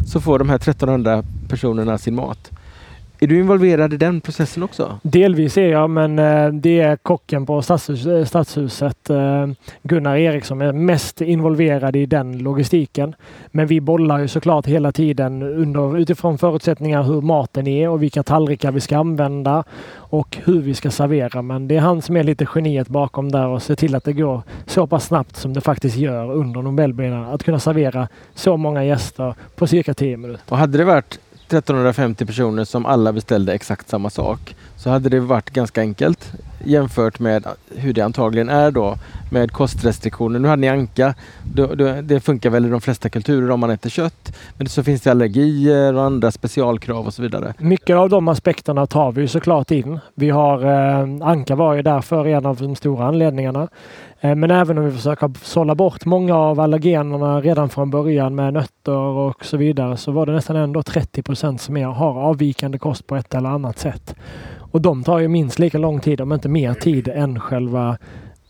Så 0.06 0.20
får 0.20 0.38
de 0.38 0.48
här 0.48 0.56
1300 0.56 1.22
personerna 1.48 1.98
sin 1.98 2.14
mat. 2.14 2.50
Är 3.20 3.26
du 3.26 3.38
involverad 3.38 3.94
i 3.94 3.96
den 3.96 4.20
processen 4.20 4.62
också? 4.62 4.98
Delvis 5.02 5.58
är 5.58 5.68
jag, 5.68 5.90
men 5.90 6.18
eh, 6.18 6.48
det 6.48 6.80
är 6.80 6.96
kocken 6.96 7.46
på 7.46 7.62
stadshus, 7.62 8.06
eh, 8.06 8.24
Stadshuset, 8.24 9.10
eh, 9.10 9.46
Gunnar 9.82 10.16
Eriksson, 10.16 10.60
är 10.60 10.72
mest 10.72 11.20
involverad 11.20 11.96
i 11.96 12.06
den 12.06 12.38
logistiken. 12.38 13.14
Men 13.46 13.66
vi 13.66 13.80
bollar 13.80 14.18
ju 14.18 14.28
såklart 14.28 14.66
hela 14.66 14.92
tiden 14.92 15.42
under, 15.42 15.98
utifrån 15.98 16.38
förutsättningar 16.38 17.02
hur 17.02 17.20
maten 17.20 17.66
är 17.66 17.88
och 17.88 18.02
vilka 18.02 18.22
tallrikar 18.22 18.72
vi 18.72 18.80
ska 18.80 18.98
använda 18.98 19.64
och 19.94 20.38
hur 20.44 20.60
vi 20.60 20.74
ska 20.74 20.90
servera. 20.90 21.42
Men 21.42 21.68
det 21.68 21.76
är 21.76 21.80
han 21.80 22.02
som 22.02 22.16
är 22.16 22.24
lite 22.24 22.46
geniet 22.54 22.88
bakom 22.88 23.32
där 23.32 23.46
och 23.46 23.62
ser 23.62 23.74
till 23.74 23.94
att 23.94 24.04
det 24.04 24.12
går 24.12 24.42
så 24.66 24.86
pass 24.86 25.06
snabbt 25.06 25.36
som 25.36 25.52
det 25.52 25.60
faktiskt 25.60 25.96
gör 25.96 26.32
under 26.32 26.62
Nobelbenen. 26.62 27.24
Att 27.24 27.44
kunna 27.44 27.58
servera 27.58 28.08
så 28.34 28.56
många 28.56 28.84
gäster 28.84 29.34
på 29.56 29.66
cirka 29.66 29.94
10 29.94 30.16
minuter. 30.16 30.44
Och 30.48 30.58
hade 30.58 30.78
det 30.78 30.84
varit 30.84 31.18
1350 31.48 32.26
personer 32.26 32.64
som 32.64 32.86
alla 32.86 33.12
beställde 33.12 33.54
exakt 33.54 33.88
samma 33.88 34.10
sak 34.10 34.56
så 34.76 34.90
hade 34.90 35.08
det 35.08 35.20
varit 35.20 35.50
ganska 35.50 35.80
enkelt 35.80 36.32
jämfört 36.64 37.18
med 37.18 37.44
hur 37.76 37.92
det 37.92 38.00
antagligen 38.00 38.48
är 38.48 38.70
då 38.70 38.96
med 39.30 39.52
kostrestriktioner. 39.52 40.38
Nu 40.38 40.48
hade 40.48 40.60
ni 40.60 40.68
anka. 40.68 41.14
Då, 41.54 41.66
då, 41.66 42.00
det 42.02 42.20
funkar 42.20 42.50
väl 42.50 42.66
i 42.66 42.68
de 42.68 42.80
flesta 42.80 43.08
kulturer 43.08 43.50
om 43.50 43.60
man 43.60 43.70
äter 43.70 43.90
kött. 43.90 44.36
Men 44.56 44.68
så 44.68 44.82
finns 44.82 45.02
det 45.02 45.10
allergier 45.10 45.94
och 45.94 46.02
andra 46.02 46.30
specialkrav 46.30 47.06
och 47.06 47.14
så 47.14 47.22
vidare. 47.22 47.54
Mycket 47.58 47.96
av 47.96 48.08
de 48.08 48.28
aspekterna 48.28 48.86
tar 48.86 49.12
vi 49.12 49.28
såklart 49.28 49.70
in. 49.70 49.98
Vi 50.14 50.30
har 50.30 50.64
eh, 50.64 51.28
Anka 51.28 51.54
var 51.54 51.74
ju 51.74 51.82
därför 51.82 52.26
en 52.26 52.46
av 52.46 52.56
de 52.56 52.76
stora 52.76 53.06
anledningarna. 53.06 53.68
Eh, 54.20 54.34
men 54.34 54.50
även 54.50 54.78
om 54.78 54.84
vi 54.84 54.92
försöker 54.92 55.30
sålla 55.42 55.74
bort 55.74 56.04
många 56.04 56.36
av 56.36 56.60
allergenerna 56.60 57.40
redan 57.40 57.68
från 57.68 57.90
början 57.90 58.34
med 58.34 58.52
nötter 58.52 58.92
och 58.92 59.44
så 59.44 59.56
vidare 59.56 59.96
så 59.96 60.12
var 60.12 60.26
det 60.26 60.32
nästan 60.32 60.56
ändå 60.56 60.82
30 60.82 61.22
procent 61.22 61.60
som 61.60 61.76
har 61.76 62.20
avvikande 62.20 62.78
kost 62.78 63.06
på 63.06 63.16
ett 63.16 63.34
eller 63.34 63.48
annat 63.48 63.78
sätt. 63.78 64.14
Och 64.76 64.82
de 64.82 65.04
tar 65.04 65.18
ju 65.18 65.28
minst 65.28 65.58
lika 65.58 65.78
lång 65.78 66.00
tid, 66.00 66.20
om 66.20 66.32
inte 66.32 66.48
mer 66.48 66.74
tid, 66.74 67.08
än 67.08 67.40
själva 67.40 67.98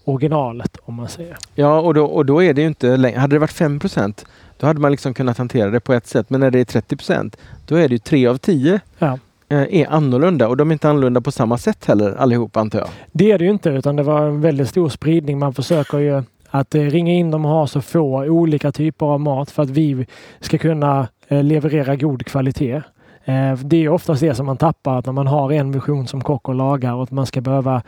originalet 0.05 0.77
om 0.85 0.95
man 0.95 1.09
säger. 1.09 1.37
Ja, 1.55 1.81
och 1.81 1.95
då, 1.95 2.05
och 2.05 2.27
då 2.27 2.43
är 2.43 2.55
det 2.55 2.61
ju 2.61 2.67
inte 2.67 2.97
längre. 2.97 3.19
Hade 3.19 3.37
det 3.37 3.41
varit 3.41 3.51
5% 3.51 4.27
då 4.57 4.67
hade 4.67 4.81
man 4.81 4.91
liksom 4.91 5.15
kunnat 5.15 5.39
hantera 5.39 5.71
det 5.71 5.81
på 5.81 5.93
ett 5.93 6.07
sätt. 6.07 6.31
Men 6.31 6.41
när 6.41 6.51
det 6.51 6.59
är 6.59 6.81
30% 6.81 7.37
då 7.67 7.77
är 7.77 7.89
det 7.89 7.95
ju 7.95 7.99
3 7.99 8.27
av 8.27 8.37
10 8.37 8.81
ja. 8.99 9.19
Eh, 9.49 9.81
är 9.81 9.87
annorlunda 9.87 10.49
och 10.49 10.57
de 10.57 10.71
är 10.71 10.73
inte 10.73 10.89
annorlunda 10.89 11.21
på 11.21 11.33
samma 11.33 11.59
sätt 11.59 11.85
heller 11.85 12.15
allihop 12.15 12.57
antar 12.57 12.79
jag. 12.79 12.89
Det 13.13 13.33
är 13.33 13.39
det 13.39 13.45
ju 13.45 13.51
inte 13.51 13.71
utan 13.71 13.97
det 13.97 14.03
var 14.03 14.27
en 14.27 14.41
väldigt 14.41 14.69
stor 14.69 14.89
spridning. 14.89 15.39
Man 15.39 15.55
försöker 15.55 15.99
ju 15.99 16.23
att 16.51 16.75
eh, 16.75 16.83
ringa 16.83 17.13
in 17.13 17.31
dem 17.31 17.45
och 17.45 17.51
ha 17.51 17.67
så 17.67 17.81
få 17.81 18.25
olika 18.25 18.73
typer 18.73 19.07
av 19.07 19.21
mat 19.21 19.51
för 19.51 19.63
att 19.63 19.71
vi 19.71 20.07
ska 20.41 20.59
kunna 20.59 21.09
eh, 21.29 21.43
leverera 21.43 21.97
god 21.97 22.27
kvalitet. 22.27 22.83
Eh, 23.27 23.59
det 23.59 23.77
är 23.77 23.89
oftast 23.89 24.21
det 24.21 24.35
som 24.35 24.47
man 24.47 24.57
tappar 24.57 24.99
att 24.99 25.07
när 25.07 25.13
man 25.13 25.27
har 25.27 25.53
en 25.53 25.73
vision 25.73 26.07
som 26.07 26.21
kock 26.21 26.49
och 26.49 26.55
lagar 26.55 26.95
och 26.95 27.03
att 27.03 27.11
man 27.11 27.27
ska 27.27 27.41
behöva 27.41 27.83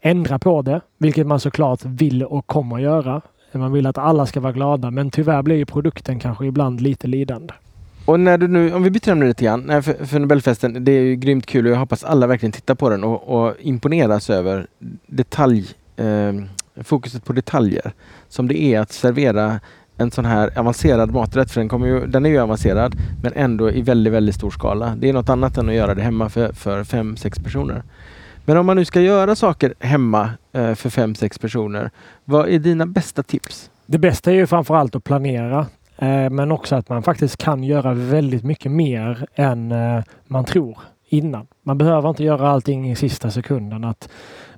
ändra 0.00 0.38
på 0.38 0.62
det, 0.62 0.80
vilket 0.98 1.26
man 1.26 1.40
såklart 1.40 1.84
vill 1.84 2.22
och 2.24 2.46
kommer 2.46 2.78
göra. 2.78 3.20
Man 3.52 3.72
vill 3.72 3.86
att 3.86 3.98
alla 3.98 4.26
ska 4.26 4.40
vara 4.40 4.52
glada, 4.52 4.90
men 4.90 5.10
tyvärr 5.10 5.42
blir 5.42 5.56
ju 5.56 5.66
produkten 5.66 6.18
kanske 6.18 6.46
ibland 6.46 6.80
lite 6.80 7.06
lidande. 7.06 7.54
Och 8.06 8.20
när 8.20 8.38
du 8.38 8.48
nu, 8.48 8.74
om 8.74 8.82
vi 8.82 8.90
byter 8.90 9.08
ämne 9.08 9.26
lite 9.26 9.44
grann, 9.44 9.70
eh, 9.70 9.80
för, 9.80 10.04
för 10.06 10.18
Nobelfesten, 10.18 10.84
det 10.84 10.92
är 10.92 11.02
ju 11.02 11.16
grymt 11.16 11.46
kul 11.46 11.66
och 11.66 11.72
jag 11.72 11.78
hoppas 11.78 12.04
alla 12.04 12.26
verkligen 12.26 12.52
tittar 12.52 12.74
på 12.74 12.90
den 12.90 13.04
och, 13.04 13.28
och 13.28 13.54
imponeras 13.60 14.30
över 14.30 14.66
detalj, 15.06 15.66
eh, 15.96 16.32
fokuset 16.84 17.24
på 17.24 17.32
detaljer 17.32 17.92
som 18.28 18.48
det 18.48 18.62
är 18.62 18.80
att 18.80 18.92
servera 18.92 19.60
en 19.96 20.10
sån 20.10 20.24
här 20.24 20.58
avancerad 20.58 21.10
maträtt, 21.10 21.50
för 21.50 21.60
den, 21.60 21.68
kommer 21.68 21.86
ju, 21.86 22.06
den 22.06 22.26
är 22.26 22.30
ju 22.30 22.38
avancerad 22.38 22.94
men 23.22 23.32
ändå 23.32 23.70
i 23.70 23.82
väldigt, 23.82 24.12
väldigt 24.12 24.34
stor 24.34 24.50
skala. 24.50 24.96
Det 24.96 25.08
är 25.08 25.12
något 25.12 25.28
annat 25.28 25.58
än 25.58 25.68
att 25.68 25.74
göra 25.74 25.94
det 25.94 26.02
hemma 26.02 26.28
för, 26.28 26.52
för 26.52 26.84
fem, 26.84 27.16
sex 27.16 27.38
personer. 27.38 27.82
Men 28.44 28.56
om 28.56 28.66
man 28.66 28.76
nu 28.76 28.84
ska 28.84 29.00
göra 29.00 29.34
saker 29.34 29.74
hemma 29.78 30.30
eh, 30.52 30.74
för 30.74 30.90
fem, 30.90 31.14
sex 31.14 31.38
personer, 31.38 31.90
vad 32.24 32.48
är 32.48 32.58
dina 32.58 32.86
bästa 32.86 33.22
tips? 33.22 33.70
Det 33.86 33.98
bästa 33.98 34.30
är 34.30 34.34
ju 34.34 34.46
framförallt 34.46 34.96
att 34.96 35.04
planera. 35.04 35.66
Eh, 35.98 36.30
men 36.30 36.52
också 36.52 36.76
att 36.76 36.88
man 36.88 37.02
faktiskt 37.02 37.36
kan 37.36 37.64
göra 37.64 37.94
väldigt 37.94 38.44
mycket 38.44 38.72
mer 38.72 39.26
än 39.34 39.72
eh, 39.72 40.02
man 40.26 40.44
tror 40.44 40.78
innan. 41.08 41.46
Man 41.62 41.78
behöver 41.78 42.08
inte 42.08 42.24
göra 42.24 42.48
allting 42.48 42.90
i 42.90 42.96
sista 42.96 43.30
sekunden. 43.30 43.84
Att 43.84 44.08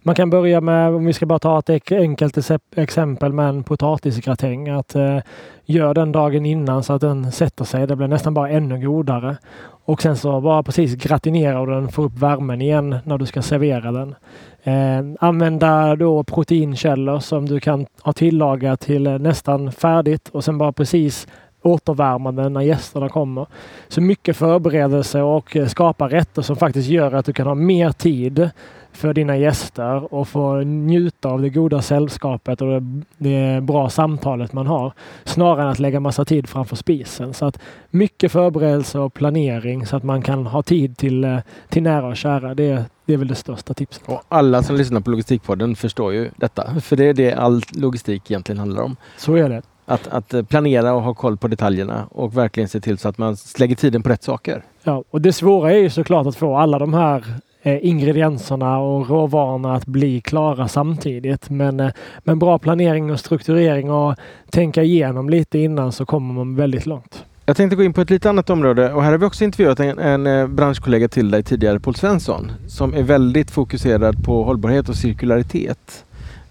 man 0.07 0.15
kan 0.15 0.31
börja 0.31 0.61
med, 0.61 0.95
om 0.95 1.05
vi 1.05 1.13
ska 1.13 1.27
bara 1.27 1.39
ta 1.39 1.59
ett 1.59 1.93
enkelt 1.93 2.51
exempel 2.77 3.33
med 3.33 3.49
en 3.49 3.63
potatisgratäng, 3.63 4.69
att 4.69 4.95
eh, 4.95 5.19
gör 5.65 5.95
den 5.95 6.13
dagen 6.13 6.47
innan 6.47 6.83
så 6.83 6.93
att 6.93 7.01
den 7.01 7.33
sätter 7.33 7.65
sig. 7.65 7.87
Det 7.87 7.97
blir 7.97 8.09
nästan 8.09 8.35
bara 8.35 8.51
ännu 8.51 8.87
godare. 8.87 9.37
Och 9.85 10.03
sen 10.03 10.17
så 10.17 10.41
bara 10.41 10.63
precis 10.63 10.95
gratinera 10.95 11.67
den, 11.67 11.89
få 11.89 12.03
upp 12.03 12.19
värmen 12.19 12.63
igen 12.63 12.97
när 13.05 13.19
du 13.19 13.27
ska 13.27 13.43
servera 13.43 13.93
den. 13.93 14.15
Eh, 14.63 15.17
använda 15.21 15.97
då 15.97 16.25
proteinkällor 16.25 17.19
som 17.19 17.47
du 17.47 17.61
kan 17.61 17.87
ha 18.03 18.13
tillagat 18.13 18.81
till 18.81 19.07
eh, 19.07 19.19
nästan 19.19 19.73
färdigt 19.73 20.29
och 20.29 20.45
sen 20.45 20.59
bara 20.59 20.73
precis 20.73 21.29
återvärma 21.63 22.33
den 22.33 22.53
när 22.53 22.61
gästerna 22.61 23.09
kommer. 23.09 23.47
Så 23.89 24.01
mycket 24.01 24.37
förberedelse 24.37 25.23
och 25.23 25.57
eh, 25.57 25.67
skapa 25.67 26.09
rätter 26.09 26.43
som 26.43 26.57
faktiskt 26.57 26.89
gör 26.89 27.13
att 27.13 27.27
du 27.27 27.33
kan 27.33 27.47
ha 27.47 27.55
mer 27.55 27.93
tid 27.93 28.51
för 28.97 29.15
dina 29.15 29.37
gäster 29.37 30.15
och 30.15 30.29
få 30.29 30.57
njuta 30.57 31.29
av 31.29 31.43
det 31.43 31.49
goda 31.49 31.83
sällskapet 31.83 32.63
och 32.63 32.83
det, 33.19 33.63
bra 33.63 33.91
samtalet 33.91 34.53
man 34.53 34.67
har. 34.67 34.93
Snarare 35.25 35.63
än 35.63 35.69
att 35.69 35.79
lägga 35.79 36.01
massa 36.01 36.25
tid 36.25 36.49
framför 36.49 36.77
spisen. 36.77 37.35
Så 37.35 37.47
att 37.47 37.59
mycket 37.91 38.33
förberedelse 38.33 38.99
och 38.99 39.15
planering 39.15 39.87
så 39.87 39.97
att 39.97 40.03
man 40.03 40.23
kan 40.23 40.47
ha 40.47 40.63
tid 40.63 40.97
till, 40.97 41.25
eh, 41.25 41.39
till 41.69 41.83
nära 41.83 42.07
och 42.07 42.17
kära. 42.17 42.55
Det, 42.55 42.85
det 43.05 43.13
är 43.13 43.17
väl 43.17 43.29
det 43.29 43.35
största 43.35 43.75
tipset. 43.75 44.03
Och 44.07 44.23
alla 44.29 44.63
som 44.63 44.77
lyssnar 44.77 45.01
på 45.01 45.11
Logistikpodden 45.11 45.77
förstår 45.77 46.13
ju 46.13 46.31
detta. 46.37 46.75
För 46.81 46.97
det 46.97 47.05
är 47.05 47.15
det 47.15 47.33
all 47.33 47.63
logistik 47.73 48.31
egentligen 48.31 48.59
handlar 48.59 48.83
om. 48.83 48.97
Så 49.17 49.35
är 49.35 49.49
det. 49.49 49.63
Att, 49.89 50.09
att 50.09 50.49
planera 50.49 50.93
och 50.93 51.03
ha 51.03 51.15
koll 51.15 51.37
på 51.37 51.49
detaljerna 51.49 52.07
och 52.11 52.37
verkligen 52.37 52.69
se 52.69 52.81
till 52.81 52.99
så 52.99 53.09
att 53.09 53.19
man 53.19 53.37
lägger 53.59 53.77
tiden 53.77 54.03
på 54.03 54.09
rätt 54.09 54.23
saker. 54.23 54.63
Ja, 54.83 55.05
och 55.11 55.21
det 55.21 55.33
svåra 55.33 55.73
är 55.73 55.77
ju 55.77 55.91
såklart 55.91 56.27
att 56.27 56.37
få 56.37 56.57
alla 56.57 56.79
de 56.79 56.95
här 56.95 57.25
Eh, 57.25 57.46
Eh, 57.67 57.79
ingredienserna 57.83 58.79
och 58.79 59.09
råvarorna 59.09 59.75
att 59.75 59.87
bli 59.87 60.21
klara 60.21 60.69
samtidigt. 60.69 61.51
Men 61.51 61.81
eh, 61.81 61.91
med 62.25 62.39
bra 62.39 62.59
planering 62.59 63.13
och 63.13 63.21
strukturering 63.21 63.91
och 63.91 64.15
tänka 64.51 64.83
igenom 64.83 65.31
lite 65.31 65.59
innan 65.59 65.93
så 65.93 66.07
kommer 66.07 66.35
man 66.35 66.57
väldigt 66.57 66.87
långt. 66.87 67.25
Jag 67.47 67.57
tänkte 67.57 67.77
gå 67.77 67.83
in 67.83 67.93
på 67.93 68.01
ett 68.01 68.11
lite 68.11 68.31
annat 68.31 68.51
område 68.51 68.93
och 68.93 69.03
här 69.03 69.11
har 69.11 69.19
vi 69.19 69.27
också 69.27 69.45
intervjuat 69.45 69.81
en, 69.81 69.99
en 69.99 70.27
eh, 70.27 70.47
branschkollega 70.47 71.09
till 71.09 71.31
dig 71.31 71.43
tidigare, 71.43 71.81
Paul 71.81 71.95
Svensson, 71.95 72.53
som 72.69 72.95
är 72.95 73.03
väldigt 73.03 73.51
fokuserad 73.51 74.25
på 74.25 74.43
hållbarhet 74.43 74.89
och 74.89 74.97
cirkularitet. 74.97 76.05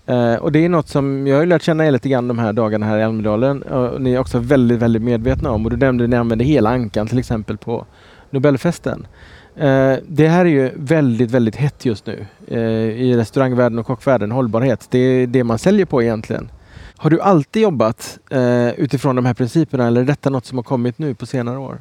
Eh, 0.06 0.36
och 0.36 0.52
det 0.52 0.66
är 0.66 0.70
något 0.70 0.88
som 0.88 1.28
jag 1.28 1.38
har 1.38 1.46
lärt 1.46 1.64
känna 1.64 1.86
er 1.86 1.92
lite 1.92 2.10
grann 2.10 2.28
de 2.28 2.40
här 2.40 2.54
dagarna 2.54 2.86
här 2.86 2.98
i 2.98 3.04
Almedalen. 3.04 3.62
Och 3.62 4.02
ni 4.02 4.14
är 4.14 4.20
också 4.20 4.40
väldigt, 4.40 4.80
väldigt 4.80 5.02
medvetna 5.02 5.52
om 5.52 5.66
och 5.66 5.72
du 5.72 5.78
nämnde 5.78 6.04
att 6.04 6.10
ni 6.10 6.16
använder 6.16 6.46
hela 6.46 6.70
ankan 6.70 7.08
till 7.08 7.20
exempel 7.20 7.58
på 7.58 7.86
Nobelfesten. 8.30 9.08
Eh, 9.58 9.98
det 10.08 10.28
här 10.28 10.46
är 10.46 10.50
ju 10.50 10.72
väldigt, 10.76 11.32
väldigt 11.32 11.56
hett 11.56 11.86
just 11.86 12.06
nu 12.06 12.26
eh, 12.48 12.60
i 13.02 13.16
restaurangvärlden 13.18 13.80
och 13.80 13.86
kockvärlden. 13.86 14.32
Hållbarhet, 14.32 14.88
det 14.90 15.00
är 15.00 15.28
det 15.28 15.44
man 15.44 15.60
säljer 15.60 15.86
på 15.86 16.04
egentligen. 16.04 16.52
Har 16.98 17.10
du 17.10 17.22
alltid 17.22 17.62
jobbat 17.62 18.20
eh, 18.30 18.70
utifrån 18.70 19.16
de 19.16 19.26
här 19.26 19.34
principerna 19.34 19.88
eller 19.88 20.02
är 20.02 20.06
detta 20.06 20.30
något 20.30 20.46
som 20.46 20.58
har 20.58 20.64
kommit 20.64 20.98
nu 20.98 21.16
på 21.16 21.26
senare 21.26 21.58
år? 21.58 21.78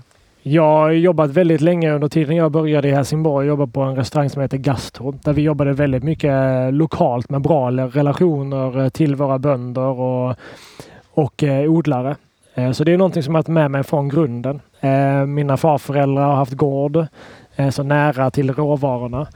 Jag 0.47 0.63
har 0.63 0.91
jobbat 0.91 1.31
väldigt 1.31 1.61
länge 1.61 1.93
under 1.93 2.09
tiden 2.09 2.37
jag 2.37 2.53
började 2.53 2.89
i 2.89 2.93
Helsingborg. 2.93 3.47
Jag 3.47 3.53
jobbade 3.53 3.73
på 3.73 3.81
en 3.83 3.97
restaurang 3.97 4.31
som 4.31 4.43
heter 4.43 4.59
Gastro 4.59 5.13
där 5.13 5.33
vi 5.33 5.43
jobbade 5.43 5.73
väldigt 5.73 6.03
mycket 6.03 6.75
lokalt 6.75 7.31
med 7.31 7.41
bra 7.41 7.71
relationer 7.71 8.85
eh, 8.85 8.89
till 8.89 9.15
våra 9.15 9.39
bönder 9.39 10.01
och, 10.01 10.37
och 11.11 11.43
eh, 11.43 11.71
odlare. 11.71 12.17
Eh, 12.55 12.73
så 12.73 12.85
det 12.85 12.93
är 12.93 12.99
någonting 12.99 13.23
som 13.23 13.35
jag 13.35 13.47
har 13.47 13.53
med 13.53 13.71
mig 13.71 13.83
från 13.83 14.09
grunden. 14.09 14.61
Mina 15.27 15.57
farföräldrar 15.57 16.27
har 16.27 16.35
haft 16.35 16.53
gård 16.53 17.07
Eh, 17.57 17.71
så 17.71 17.83
nära 17.83 18.31
till 18.31 18.55
råvarorna. 18.55 19.27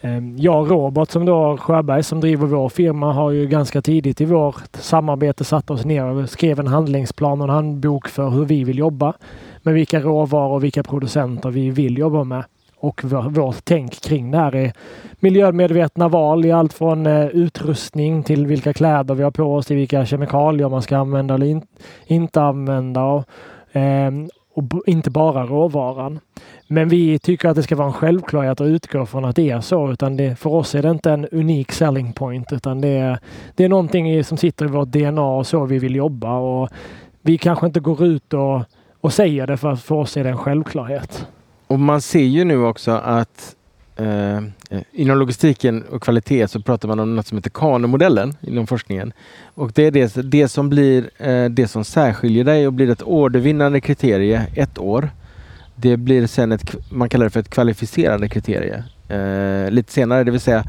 Ehm, 0.00 0.36
jag 0.38 0.60
och 0.60 0.68
Robert 0.68 1.10
som 1.10 1.24
då 1.24 1.56
Sjöberg 1.56 2.02
som 2.02 2.20
driver 2.20 2.46
vår 2.46 2.68
firma 2.68 3.12
har 3.12 3.30
ju 3.30 3.46
ganska 3.46 3.82
tidigt 3.82 4.20
i 4.20 4.24
vårt 4.24 4.76
samarbete 4.76 5.44
satt 5.44 5.70
oss 5.70 5.84
ner 5.84 6.04
och 6.04 6.30
skrev 6.30 6.60
en 6.60 6.66
handlingsplan 6.66 7.40
och 7.40 7.48
en 7.48 7.54
handbok 7.54 8.08
för 8.08 8.30
hur 8.30 8.44
vi 8.44 8.64
vill 8.64 8.78
jobba. 8.78 9.12
Med 9.62 9.74
vilka 9.74 10.00
råvaror 10.00 10.54
och 10.54 10.64
vilka 10.64 10.82
producenter 10.82 11.50
vi 11.50 11.70
vill 11.70 11.98
jobba 11.98 12.24
med. 12.24 12.44
Och 12.80 13.04
vårt 13.04 13.64
tänk 13.64 14.00
kring 14.00 14.30
det 14.30 14.38
här 14.38 14.54
är 14.54 14.72
miljömedvetna 15.20 16.08
val 16.08 16.46
i 16.46 16.52
allt 16.52 16.72
från 16.72 17.06
eh, 17.06 17.26
utrustning 17.26 18.22
till 18.22 18.46
vilka 18.46 18.72
kläder 18.72 19.14
vi 19.14 19.22
har 19.22 19.30
på 19.30 19.54
oss, 19.54 19.66
till 19.66 19.76
vilka 19.76 20.06
kemikalier 20.06 20.68
man 20.68 20.82
ska 20.82 20.96
använda 20.96 21.34
eller 21.34 21.62
inte 22.06 22.42
använda. 22.42 23.04
Och 23.04 23.24
ehm, 23.72 24.28
inte 24.86 25.10
bara 25.10 25.46
råvaran. 25.46 26.20
Men 26.70 26.88
vi 26.88 27.18
tycker 27.18 27.48
att 27.48 27.56
det 27.56 27.62
ska 27.62 27.76
vara 27.76 27.86
en 27.86 27.92
självklarhet 27.92 28.60
att 28.60 28.66
utgå 28.66 29.06
från 29.06 29.24
att 29.24 29.36
det 29.36 29.50
är 29.50 29.60
så. 29.60 29.92
Utan 29.92 30.16
det, 30.16 30.38
för 30.38 30.50
oss 30.50 30.74
är 30.74 30.82
det 30.82 30.90
inte 30.90 31.10
en 31.10 31.26
unik 31.26 31.72
selling 31.72 32.12
point 32.12 32.52
utan 32.52 32.80
det 32.80 32.88
är, 32.88 33.18
det 33.54 33.64
är 33.64 33.68
någonting 33.68 34.24
som 34.24 34.38
sitter 34.38 34.64
i 34.64 34.68
vårt 34.68 34.88
DNA 34.88 35.22
och 35.22 35.46
så 35.46 35.64
vi 35.64 35.78
vill 35.78 35.96
jobba. 35.96 36.38
Och 36.38 36.68
vi 37.22 37.38
kanske 37.38 37.66
inte 37.66 37.80
går 37.80 38.04
ut 38.04 38.34
och, 38.34 38.62
och 39.00 39.12
säger 39.12 39.46
det 39.46 39.56
för 39.56 39.72
att 39.72 39.82
för 39.82 39.94
oss 39.94 40.16
är 40.16 40.24
det 40.24 40.30
en 40.30 40.38
självklarhet. 40.38 41.26
Och 41.66 41.78
man 41.78 42.00
ser 42.00 42.24
ju 42.24 42.44
nu 42.44 42.64
också 42.64 42.90
att 42.90 43.56
eh, 43.96 44.40
inom 44.92 45.18
logistiken 45.18 45.82
och 45.82 46.02
kvalitet 46.02 46.48
så 46.48 46.62
pratar 46.62 46.88
man 46.88 47.00
om 47.00 47.16
något 47.16 47.26
som 47.26 47.38
heter 47.38 47.50
Kano-modellen 47.50 48.34
inom 48.40 48.66
forskningen. 48.66 49.12
Och 49.54 49.72
det 49.72 49.82
är 49.82 49.90
det, 49.90 50.30
det 50.30 50.48
som 50.48 50.68
blir 50.68 51.10
eh, 51.18 51.44
det 51.44 51.68
som 51.68 51.84
särskiljer 51.84 52.44
dig 52.44 52.66
och 52.66 52.72
blir 52.72 52.90
ett 52.90 53.02
ordervinnande 53.02 53.80
kriterie 53.80 54.46
ett 54.54 54.78
år. 54.78 55.10
Det 55.80 55.96
blir 55.96 56.26
sen 56.26 56.52
ett, 56.52 56.74
man 56.90 57.08
kallar 57.08 57.24
det 57.24 57.30
för 57.30 57.40
ett 57.40 57.50
kvalificerande 57.50 58.28
kriterie 58.28 58.84
eh, 59.08 59.70
lite 59.70 59.92
senare, 59.92 60.24
det 60.24 60.30
vill 60.30 60.40
säga 60.40 60.64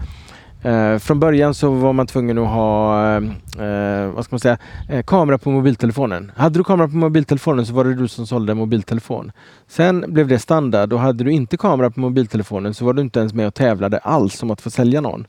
Eh, 0.62 0.98
från 0.98 1.20
början 1.20 1.54
så 1.54 1.70
var 1.72 1.94
man 1.94 2.08
tvungen 2.08 2.38
att 2.38 2.48
ha 2.48 3.02
eh, 3.08 3.24
eh, 3.66 4.12
vad 4.12 4.26
ska 4.26 4.34
man 4.34 4.40
säga, 4.40 4.58
eh, 4.90 5.04
kamera 5.04 5.38
på 5.38 5.52
mobiltelefonen. 5.52 6.32
Hade 6.36 6.60
du 6.60 6.64
kamera 6.64 6.88
på 6.88 6.96
mobiltelefonen 6.96 7.66
så 7.66 7.74
var 7.74 7.84
det 7.84 7.96
du 7.96 8.08
som 8.08 8.28
sålde 8.28 8.54
mobiltelefon. 8.54 9.32
Sen 9.68 10.06
blev 10.08 10.28
det 10.28 10.40
standard 10.40 10.94
och 10.94 11.00
hade 11.00 11.24
du 11.24 11.32
inte 11.32 11.58
kamera 11.58 11.90
på 11.90 12.00
mobiltelefonen 12.00 12.74
så 12.74 12.86
var 12.86 12.94
du 12.94 13.02
inte 13.02 13.20
ens 13.20 13.34
med 13.34 13.48
och 13.48 13.54
tävlade 13.54 13.98
alls 13.98 14.44
om 14.44 14.52
att 14.52 14.62
få 14.62 14.70
sälja 14.70 15.02
någon. 15.02 15.28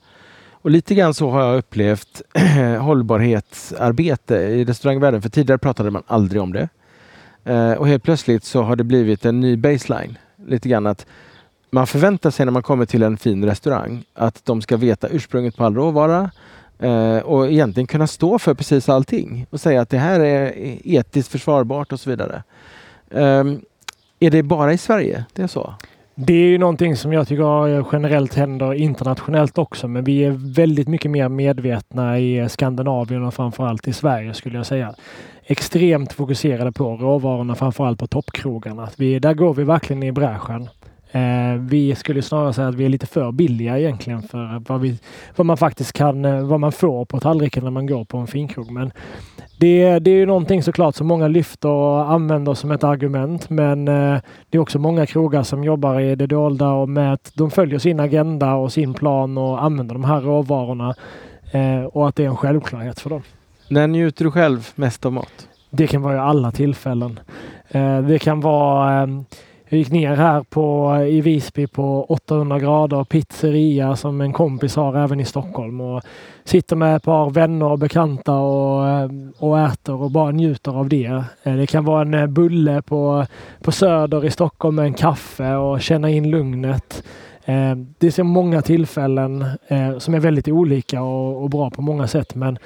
Och 0.62 0.70
lite 0.70 0.94
grann 0.94 1.14
så 1.14 1.30
har 1.30 1.44
jag 1.44 1.58
upplevt 1.58 2.22
hållbarhetsarbete 2.80 4.34
i 4.34 4.64
restaurangvärlden. 4.64 5.22
För 5.22 5.28
tidigare 5.28 5.58
pratade 5.58 5.90
man 5.90 6.02
aldrig 6.06 6.42
om 6.42 6.52
det. 6.52 6.68
Eh, 7.44 7.72
och 7.72 7.88
helt 7.88 8.02
plötsligt 8.02 8.44
så 8.44 8.62
har 8.62 8.76
det 8.76 8.84
blivit 8.84 9.24
en 9.24 9.40
ny 9.40 9.56
baseline. 9.56 10.18
Lite 10.46 10.68
grann 10.68 10.86
att 10.86 11.06
man 11.70 11.86
förväntar 11.86 12.30
sig 12.30 12.46
när 12.46 12.52
man 12.52 12.62
kommer 12.62 12.86
till 12.86 13.02
en 13.02 13.16
fin 13.16 13.44
restaurang 13.44 14.04
att 14.14 14.44
de 14.44 14.62
ska 14.62 14.76
veta 14.76 15.08
ursprunget 15.08 15.56
på 15.56 15.64
all 15.64 15.74
råvara 15.74 16.30
eh, 16.78 17.18
och 17.18 17.50
egentligen 17.50 17.86
kunna 17.86 18.06
stå 18.06 18.38
för 18.38 18.54
precis 18.54 18.88
allting 18.88 19.46
och 19.50 19.60
säga 19.60 19.80
att 19.80 19.90
det 19.90 19.98
här 19.98 20.20
är 20.20 20.52
etiskt 20.84 21.32
försvarbart 21.32 21.92
och 21.92 22.00
så 22.00 22.10
vidare. 22.10 22.42
Ehm, 23.10 23.60
är 24.20 24.30
det 24.30 24.42
bara 24.42 24.72
i 24.72 24.78
Sverige 24.78 25.24
det 25.32 25.42
är 25.42 25.46
så? 25.46 25.74
Det 26.14 26.34
är 26.34 26.46
ju 26.46 26.58
någonting 26.58 26.96
som 26.96 27.12
jag 27.12 27.28
tycker 27.28 27.86
generellt 27.92 28.34
händer 28.34 28.74
internationellt 28.74 29.58
också, 29.58 29.88
men 29.88 30.04
vi 30.04 30.24
är 30.24 30.54
väldigt 30.54 30.88
mycket 30.88 31.10
mer 31.10 31.28
medvetna 31.28 32.18
i 32.18 32.48
Skandinavien 32.48 33.24
och 33.24 33.34
framförallt 33.34 33.88
i 33.88 33.92
Sverige 33.92 34.34
skulle 34.34 34.56
jag 34.56 34.66
säga. 34.66 34.94
Extremt 35.50 36.12
fokuserade 36.12 36.72
på 36.72 36.96
råvarorna, 36.96 37.54
framförallt 37.54 37.98
på 37.98 38.06
toppkrogarna. 38.06 38.88
Vi, 38.96 39.18
där 39.18 39.34
går 39.34 39.54
vi 39.54 39.64
verkligen 39.64 40.02
i 40.02 40.12
bräschen. 40.12 40.68
Eh, 41.12 41.54
vi 41.60 41.94
skulle 41.94 42.22
snarare 42.22 42.52
säga 42.52 42.68
att 42.68 42.74
vi 42.74 42.84
är 42.84 42.88
lite 42.88 43.06
för 43.06 43.32
billiga 43.32 43.78
egentligen 43.78 44.22
för 44.22 44.62
vad, 44.68 44.80
vi, 44.80 44.98
vad 45.36 45.46
man 45.46 45.56
faktiskt 45.56 45.92
kan, 45.92 46.24
eh, 46.24 46.42
vad 46.42 46.60
man 46.60 46.72
får 46.72 47.04
på 47.04 47.20
tallriken 47.20 47.64
när 47.64 47.70
man 47.70 47.86
går 47.86 48.04
på 48.04 48.18
en 48.18 48.26
finkrog. 48.26 48.70
Men 48.70 48.92
det, 49.60 49.98
det 49.98 50.10
är 50.10 50.14
ju 50.14 50.26
någonting 50.26 50.62
såklart 50.62 50.94
som 50.94 51.06
många 51.06 51.28
lyfter 51.28 51.68
och 51.68 52.12
använder 52.12 52.54
som 52.54 52.70
ett 52.70 52.84
argument. 52.84 53.50
Men 53.50 53.88
eh, 53.88 54.20
det 54.50 54.58
är 54.58 54.62
också 54.62 54.78
många 54.78 55.06
krogar 55.06 55.42
som 55.42 55.64
jobbar 55.64 56.00
i 56.00 56.14
det 56.14 56.26
dolda 56.26 56.68
och 56.68 56.88
med 56.88 57.12
att 57.12 57.32
de 57.34 57.50
följer 57.50 57.78
sin 57.78 58.00
agenda 58.00 58.54
och 58.54 58.72
sin 58.72 58.94
plan 58.94 59.38
och 59.38 59.64
använder 59.64 59.94
de 59.94 60.04
här 60.04 60.20
råvarorna 60.20 60.94
eh, 61.52 61.84
och 61.84 62.08
att 62.08 62.16
det 62.16 62.24
är 62.24 62.28
en 62.28 62.36
självklarhet 62.36 63.00
för 63.00 63.10
dem. 63.10 63.22
När 63.70 63.86
njuter 63.86 64.24
du 64.24 64.30
själv 64.30 64.68
mest 64.74 65.06
av 65.06 65.12
mat? 65.12 65.48
Det 65.70 65.86
kan 65.86 66.02
vara 66.02 66.14
i 66.14 66.18
alla 66.18 66.52
tillfällen. 66.52 67.20
Eh, 67.68 68.00
det 68.00 68.18
kan 68.18 68.40
vara 68.40 68.92
ehm, 68.92 69.24
jag 69.68 69.78
gick 69.78 69.90
ner 69.90 70.16
här 70.16 70.42
på, 70.42 70.96
i 71.08 71.20
Visby 71.20 71.66
på 71.66 72.04
800 72.08 72.58
grader 72.58 73.04
pizzeria 73.04 73.96
som 73.96 74.20
en 74.20 74.32
kompis 74.32 74.76
har 74.76 74.96
även 74.96 75.20
i 75.20 75.24
Stockholm 75.24 75.80
och 75.80 76.02
sitter 76.44 76.76
med 76.76 76.96
ett 76.96 77.02
par 77.02 77.30
vänner 77.30 77.66
och 77.66 77.78
bekanta 77.78 78.34
och, 78.34 78.88
ehm, 78.88 79.32
och 79.38 79.60
äter 79.60 80.02
och 80.02 80.10
bara 80.10 80.30
njuter 80.30 80.78
av 80.78 80.88
det. 80.88 81.24
Eh, 81.42 81.54
det 81.54 81.66
kan 81.66 81.84
vara 81.84 82.02
en 82.02 82.14
eh, 82.14 82.26
bulle 82.26 82.82
på, 82.82 83.26
på 83.62 83.72
Söder 83.72 84.24
i 84.24 84.30
Stockholm 84.30 84.76
med 84.76 84.84
en 84.84 84.94
kaffe 84.94 85.54
och 85.54 85.80
känna 85.80 86.10
in 86.10 86.30
lugnet. 86.30 87.02
Ehm, 87.44 87.94
det 87.98 88.06
är 88.06 88.10
så 88.10 88.24
många 88.24 88.62
tillfällen 88.62 89.44
eh, 89.68 89.98
som 89.98 90.14
är 90.14 90.20
väldigt 90.20 90.48
olika 90.48 91.02
och, 91.02 91.42
och 91.42 91.50
bra 91.50 91.70
på 91.70 91.82
många 91.82 92.06
sätt 92.06 92.34
men 92.34 92.58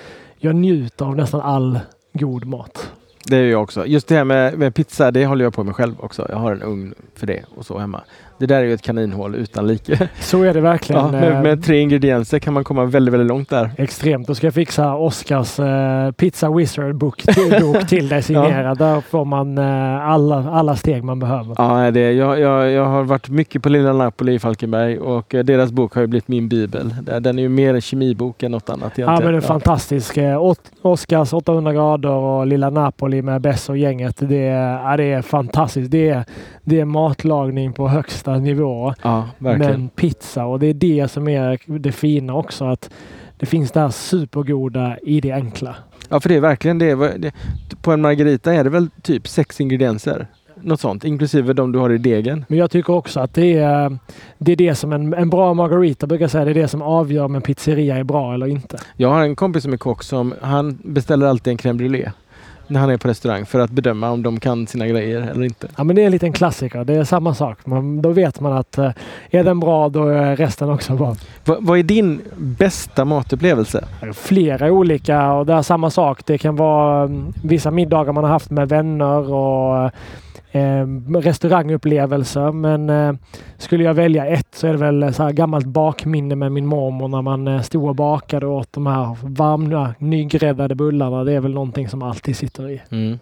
jag 0.45 0.57
njuter 0.57 1.05
av 1.05 1.17
nästan 1.17 1.41
all 1.41 1.81
god 2.13 2.45
mat. 2.45 2.93
Det 3.27 3.37
är 3.37 3.51
jag 3.51 3.63
också. 3.63 3.87
Just 3.87 4.09
det 4.09 4.15
här 4.15 4.25
med, 4.25 4.59
med, 4.59 4.75
pizza, 4.75 5.11
det 5.11 5.27
håller 5.27 5.45
jag 5.45 5.55
på 5.55 5.65
med 5.65 5.77
själv 5.77 5.95
också. 6.01 6.27
Jag 6.29 6.37
har 6.37 6.53
en 6.53 6.63
ugn 6.63 6.95
för 7.15 7.27
det 7.27 7.45
och 7.57 7.67
så 7.67 7.79
hemma. 7.79 8.01
Det 8.39 8.47
där 8.47 8.57
är 8.57 8.63
ju 8.63 8.75
ett 8.75 8.83
kaninhål 8.83 9.35
utan 9.35 9.67
like. 9.67 10.09
Så 10.21 10.43
är 10.43 10.55
det 10.55 10.61
verkligen. 10.61 11.05
Ja, 11.05 11.11
med, 11.11 11.43
med, 11.43 11.65
tre 11.65 11.81
ingredienser 11.81 12.39
kan 12.39 12.55
man 12.55 12.65
komma 12.65 12.85
väldigt, 12.85 13.15
väldigt 13.15 13.29
långt 13.29 13.49
där. 13.49 13.71
Extremt. 13.77 14.27
Då 14.27 14.35
ska 14.35 14.47
jag 14.47 14.55
fixa 14.55 14.95
Oscars 14.95 15.59
uh, 15.59 16.11
Pizza 16.11 16.51
Wizard 16.51 16.95
bok 16.95 17.23
till, 17.23 17.61
bok 17.61 17.89
till 17.89 18.09
dig 18.09 18.23
signerad. 18.23 18.81
ja. 18.81 18.87
Där 18.87 19.01
får 19.01 19.25
man 19.25 19.59
uh, 19.59 20.09
alla, 20.09 20.51
alla 20.51 20.77
steg 20.77 21.05
man 21.05 21.19
behöver. 21.19 21.55
Ja, 21.59 21.91
det, 21.91 22.13
jag, 22.13 22.41
jag, 22.41 22.71
jag 22.71 22.85
har 22.85 23.03
varit 23.03 23.29
mycket 23.29 23.63
på 23.63 23.69
Lilla 23.69 23.93
Napoli 23.93 24.35
i 24.35 24.39
Falkenberg 24.39 24.99
och 24.99 25.35
uh, 25.35 25.45
deras 25.45 25.73
bok 25.73 25.95
har 25.95 26.01
ju 26.01 26.07
blivit 26.07 26.29
min 26.29 26.49
bibel. 26.49 26.95
Den 27.21 27.39
är 27.39 27.43
ju 27.43 27.49
mer 27.49 27.75
en 27.75 27.81
kemibok 27.81 28.43
än 28.43 28.53
något 28.53 28.71
annat. 28.71 28.99
Ja, 28.99 29.07
men 29.07 29.21
den 29.21 29.29
är 29.29 29.35
ja. 29.35 29.41
fantastisk. 29.41 30.19
Oscars 30.83 31.33
800 31.33 31.73
grader 31.73 32.11
och 32.11 32.47
Lilla 32.47 32.71
Napoli 32.71 33.14
med 33.23 33.41
Bess 33.41 33.69
och 33.69 33.77
gänget. 33.77 34.17
Det, 34.29 34.45
ja, 34.45 34.97
det 34.97 35.05
är 35.05 35.23
fantastiskt. 35.23 35.91
Det 35.91 36.09
är, 36.09 36.25
det 36.65 36.81
är 36.81 36.85
matlagning 36.85 37.73
på 37.73 37.89
högsta 37.89 38.39
nivå. 38.39 38.95
Ja, 39.03 39.29
men 39.39 39.89
pizza 39.89 40.45
och 40.45 40.59
det 40.59 40.67
är 40.67 40.75
det 40.75 41.09
som 41.11 41.29
är 41.29 41.79
det 41.79 41.93
fina 41.93 42.35
också. 42.35 42.65
att 42.65 42.91
Det 43.39 43.47
finns 43.47 43.73
det 43.73 43.81
här 43.81 43.91
supergoda 43.91 44.99
i 45.03 45.21
det 45.21 45.33
enkla. 45.33 45.77
Ja, 46.09 46.21
för 46.21 46.29
det 46.29 46.35
är 46.35 46.41
verkligen 46.41 46.79
det. 46.79 47.19
det 47.19 47.33
på 47.83 47.93
en 47.93 48.01
margarita 48.01 48.55
är 48.55 48.65
det 48.65 48.71
väl 48.71 48.91
typ 49.03 49.29
sex 49.29 49.61
ingredienser? 49.61 50.27
Något 50.61 50.81
sånt, 50.81 51.05
inklusive 51.05 51.53
de 51.53 51.73
du 51.73 51.79
har 51.79 51.91
i 51.91 51.99
degen. 51.99 52.45
Men 52.49 52.59
jag 52.59 52.71
tycker 52.71 52.93
också 52.93 53.21
att 53.21 53.35
det 53.35 53.59
är 53.59 53.99
det, 54.39 54.53
är 54.53 54.57
det 54.57 54.75
som 54.75 54.93
en, 54.93 55.15
en 55.15 55.31
bra 55.31 55.55
margarita 55.55 56.07
brukar 56.07 56.29
säga, 56.29 56.45
det 56.45 56.51
är 56.51 56.55
det 56.55 56.69
som 56.69 56.83
avgör 56.83 57.25
om 57.25 57.35
en 57.35 57.43
pizzeria 57.43 57.97
är 57.97 58.05
bra 58.05 58.35
eller 58.35 58.47
inte. 58.47 58.79
Jag 58.97 59.09
har 59.09 59.23
en 59.23 59.37
kompis 59.37 59.63
som 59.63 59.73
är 59.73 59.77
kock 59.77 60.03
som 60.03 60.35
han 60.41 60.79
beställer 60.85 61.27
alltid 61.27 61.51
en 61.51 61.59
crème 61.59 61.79
brûlée 61.79 62.11
när 62.67 62.81
han 62.81 62.91
är 62.91 62.97
på 62.97 63.09
restaurang 63.09 63.47
för 63.47 63.59
att 63.59 63.71
bedöma 63.71 64.11
om 64.11 64.23
de 64.23 64.41
kan 64.41 64.67
sina 64.67 64.87
grejer 64.87 65.21
eller 65.21 65.45
inte. 65.45 65.69
Ja, 65.77 65.85
men 65.85 65.97
det 65.97 66.03
är 66.03 66.07
en 66.07 66.13
liten 66.13 66.33
klassiker. 66.33 66.85
Det 66.85 66.95
är 66.95 67.05
samma 67.05 67.35
sak. 67.35 67.67
Man, 67.67 68.03
då 68.03 68.11
vet 68.11 68.41
man 68.41 68.53
att 68.53 68.79
eh, 68.79 68.91
är 69.31 69.45
den 69.45 69.61
bra, 69.61 69.89
då 69.89 70.09
är 70.09 70.37
resten 70.37 70.71
också 70.71 70.93
bra. 70.93 71.17
Va, 71.45 71.57
vad 71.61 71.79
är 71.79 71.83
din 71.83 72.21
bästa 72.37 73.05
matupplevelse? 73.05 73.85
Flera 74.13 74.73
olika 74.73 75.33
och 75.33 75.47
det 75.47 75.53
är 75.53 75.63
samma 75.63 75.91
sak. 75.91 76.27
Det 76.27 76.39
kan 76.39 76.57
vara 76.57 77.05
mm, 77.05 77.33
vissa 77.43 77.71
middagar 77.71 78.13
man 78.13 78.25
har 78.25 78.31
haft 78.31 78.51
med 78.51 78.69
vänner 78.69 79.33
och 79.33 79.91
eh, 80.55 80.87
restaurangupplevelser. 81.21 82.53
Men 82.53 82.91
eh, 82.91 83.15
skulle 83.59 83.85
jag 83.85 83.95
välja 83.95 84.27
ett 84.27 84.49
så 84.55 84.67
är 84.67 84.73
det 84.73 84.79
väl 84.79 85.15
så 85.15 85.23
här 85.23 85.33
gammalt 85.33 85.67
bakminne 85.67 86.35
med 86.35 86.53
min 86.53 86.67
mormor 86.67 87.09
när 87.09 87.23
man 87.23 87.49
eh, 87.49 87.63
stod 87.63 87.89
och 87.89 87.95
bakade 87.95 88.47
och 88.47 88.57
åt 88.57 88.73
de 88.73 88.87
här 88.87 89.17
varma 89.23 89.95
nygräddade 89.99 90.75
bullarna. 90.75 91.25
Det 91.25 91.33
är 91.33 91.41
väl 91.41 91.55
någonting 91.55 91.89
som 91.89 92.03
alltid 92.03 92.37
sitter 92.37 92.71
i. 92.71 92.83
Mm. 92.91 93.19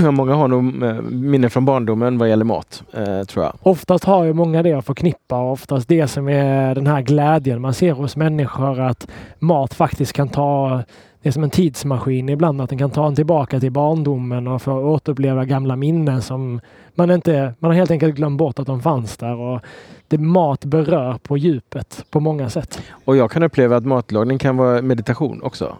många 0.14 0.34
har 0.34 0.48
nog 0.48 0.82
eh, 0.82 1.02
minnen 1.02 1.50
från 1.50 1.64
barndomen 1.64 2.18
vad 2.18 2.28
gäller 2.28 2.44
mat, 2.44 2.82
eh, 2.92 3.22
tror 3.22 3.44
jag. 3.44 3.52
Oftast 3.62 4.04
har 4.04 4.24
ju 4.24 4.32
många 4.32 4.62
det 4.62 4.72
att 4.72 4.86
förknippa. 4.86 5.40
Oftast 5.40 5.88
det 5.88 6.08
som 6.08 6.28
är 6.28 6.74
den 6.74 6.86
här 6.86 7.02
glädjen 7.02 7.60
man 7.60 7.74
ser 7.74 7.92
hos 7.92 8.16
människor 8.16 8.80
att 8.80 9.08
mat 9.38 9.74
faktiskt 9.74 10.12
kan 10.12 10.28
ta 10.28 10.82
är 11.26 11.30
som 11.30 11.44
en 11.44 11.50
tidsmaskin 11.50 12.28
ibland, 12.28 12.60
att 12.60 12.70
den 12.70 12.78
kan 12.78 12.90
ta 12.90 13.06
en 13.06 13.14
tillbaka 13.14 13.60
till 13.60 13.72
barndomen 13.72 14.48
och 14.48 14.62
få 14.62 14.72
återuppleva 14.72 15.44
gamla 15.44 15.76
minnen 15.76 16.22
som 16.22 16.60
man 16.94 17.10
inte, 17.10 17.54
man 17.58 17.70
har 17.70 17.76
helt 17.76 17.90
enkelt 17.90 18.14
glömt 18.14 18.38
bort 18.38 18.58
att 18.58 18.66
de 18.66 18.82
fanns 18.82 19.16
där. 19.16 19.36
Och 19.36 19.60
det 20.08 20.18
mat 20.18 20.64
berör 20.64 21.18
på 21.22 21.36
djupet 21.36 22.04
på 22.10 22.20
många 22.20 22.50
sätt. 22.50 22.82
Och 23.04 23.16
jag 23.16 23.30
kan 23.30 23.42
uppleva 23.42 23.76
att 23.76 23.84
matlagning 23.84 24.38
kan 24.38 24.56
vara 24.56 24.82
meditation 24.82 25.42
också. 25.42 25.76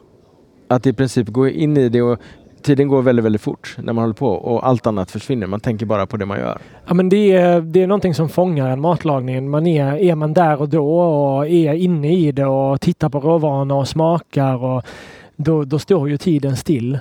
Att 0.69 0.87
i 0.87 0.93
princip 0.93 1.29
gå 1.29 1.49
in 1.49 1.77
i 1.77 1.89
det 1.89 2.03
och 2.03 2.19
tiden 2.63 2.89
går 2.89 3.03
väldigt, 3.03 3.25
väldigt 3.25 3.43
fort 3.43 3.77
när 3.79 3.93
man 3.93 4.03
håller 4.03 4.15
på 4.15 4.29
och 4.29 4.67
allt 4.67 4.87
annat 4.87 5.11
försvinner. 5.11 5.47
Man 5.47 5.61
tänker 5.61 5.87
bara 5.87 6.07
på 6.07 6.17
det 6.17 6.27
man 6.27 6.39
gör. 6.39 6.59
Ja, 6.87 6.95
men 6.95 7.09
det 7.09 7.33
är, 7.33 7.61
det 7.61 7.83
är 7.83 7.87
någonting 7.87 8.15
som 8.15 8.29
fångar 8.29 8.71
en 8.71 8.81
matlagning. 8.81 9.51
Man 9.51 9.67
är, 9.67 9.97
är 9.97 10.15
man 10.15 10.35
där 10.35 10.61
och 10.61 10.69
då 10.69 10.99
och 10.99 11.49
är 11.49 11.73
inne 11.73 12.17
i 12.17 12.33
det 12.33 12.47
och 12.47 12.81
tittar 12.81 13.09
på 13.09 13.21
råvarorna 13.21 13.75
och 13.75 13.89
smakar 13.89 14.65
och 14.65 14.83
då, 15.37 15.64
då 15.64 15.79
står 15.79 16.09
ju 16.09 16.16
tiden 16.16 16.57
still. 16.57 16.99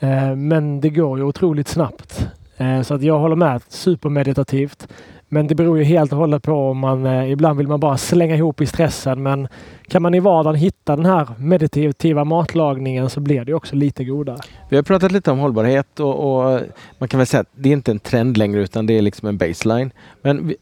Eh, 0.00 0.36
men 0.36 0.80
det 0.80 0.90
går 0.90 1.18
ju 1.18 1.24
otroligt 1.24 1.68
snabbt. 1.68 2.28
Eh, 2.56 2.82
så 2.82 2.94
att 2.94 3.02
jag 3.02 3.18
håller 3.18 3.36
med. 3.36 3.62
Supermeditativt. 3.68 4.88
Men 5.28 5.46
det 5.46 5.54
beror 5.54 5.78
ju 5.78 5.84
helt 5.84 6.12
och 6.12 6.18
hållet 6.18 6.42
på 6.42 6.70
om 6.70 6.78
man 6.78 7.06
eh, 7.06 7.32
ibland 7.32 7.58
vill 7.58 7.68
man 7.68 7.80
bara 7.80 7.96
slänga 7.96 8.36
ihop 8.36 8.60
i 8.60 8.66
stressen. 8.66 9.22
Men 9.22 9.48
kan 9.88 10.02
man 10.02 10.14
i 10.14 10.20
vardagen 10.20 10.54
hitta 10.54 10.96
den 10.96 11.06
här 11.06 11.28
meditativa 11.38 12.24
matlagningen 12.24 13.10
så 13.10 13.20
blir 13.20 13.44
det 13.44 13.54
också 13.54 13.76
lite 13.76 14.04
godare. 14.04 14.38
Vi 14.68 14.76
har 14.76 14.82
pratat 14.82 15.12
lite 15.12 15.30
om 15.30 15.38
hållbarhet 15.38 16.00
och, 16.00 16.36
och 16.36 16.52
eh, 16.52 16.60
man 16.98 17.08
kan 17.08 17.18
väl 17.18 17.26
säga 17.26 17.40
att 17.40 17.48
det 17.54 17.68
är 17.68 17.72
inte 17.72 17.90
en 17.90 17.98
trend 17.98 18.36
längre 18.36 18.60
utan 18.60 18.86
det 18.86 18.98
är 18.98 19.02
liksom 19.02 19.28
en 19.28 19.38
baseline. 19.38 19.90
Men 20.22 20.46
vi, 20.46 20.56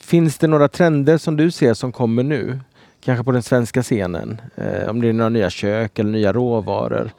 finns 0.00 0.38
det 0.38 0.46
några 0.46 0.68
trender 0.68 1.18
som 1.18 1.36
du 1.36 1.50
ser 1.50 1.74
som 1.74 1.92
kommer 1.92 2.22
nu? 2.22 2.60
Kanske 3.04 3.24
på 3.24 3.32
den 3.32 3.42
svenska 3.42 3.82
scenen? 3.82 4.40
Eh, 4.54 4.90
om 4.90 5.00
det 5.00 5.08
är 5.08 5.12
några 5.12 5.28
nya 5.28 5.50
kök 5.50 5.98
eller 5.98 6.10
nya 6.10 6.32
råvaror 6.32 7.10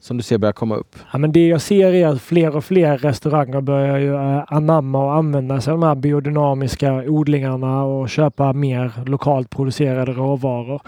som 0.00 0.16
du 0.16 0.22
ser 0.22 0.38
börjar 0.38 0.52
komma 0.52 0.76
upp? 0.76 0.96
Ja, 1.12 1.18
men 1.18 1.32
det 1.32 1.48
jag 1.48 1.60
ser 1.60 1.92
är 1.92 2.06
att 2.06 2.22
fler 2.22 2.56
och 2.56 2.64
fler 2.64 2.98
restauranger 2.98 3.60
börjar 3.60 3.98
ju 3.98 4.14
eh, 4.14 4.44
anamma 4.46 5.04
och 5.04 5.14
använda 5.14 5.60
sig 5.60 5.72
av 5.72 5.80
de 5.80 5.86
här 5.86 5.94
biodynamiska 5.94 6.92
odlingarna 6.92 7.84
och 7.84 8.08
köpa 8.08 8.52
mer 8.52 8.92
lokalt 9.06 9.50
producerade 9.50 10.12
råvaror. 10.12 10.82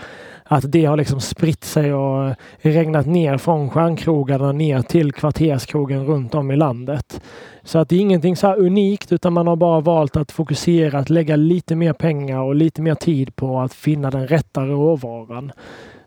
Att 0.46 0.72
det 0.72 0.84
har 0.84 0.96
liksom 0.96 1.20
spritt 1.20 1.64
sig 1.64 1.94
och 1.94 2.34
regnat 2.58 3.06
ner 3.06 3.38
från 3.38 3.70
stjärnkrogarna 3.70 4.52
ner 4.52 4.82
till 4.82 5.12
kvarterskrogen 5.12 6.06
runt 6.06 6.34
om 6.34 6.50
i 6.50 6.56
landet. 6.56 7.20
Så 7.62 7.78
att 7.78 7.88
det 7.88 7.96
är 7.96 8.00
ingenting 8.00 8.36
så 8.36 8.54
unikt 8.54 9.12
utan 9.12 9.32
man 9.32 9.46
har 9.46 9.56
bara 9.56 9.80
valt 9.80 10.16
att 10.16 10.32
fokusera, 10.32 10.98
att 10.98 11.10
lägga 11.10 11.36
lite 11.36 11.74
mer 11.74 11.92
pengar 11.92 12.38
och 12.38 12.54
lite 12.54 12.82
mer 12.82 12.94
tid 12.94 13.36
på 13.36 13.60
att 13.60 13.74
finna 13.74 14.10
den 14.10 14.26
rätta 14.26 14.66
råvaran. 14.66 15.52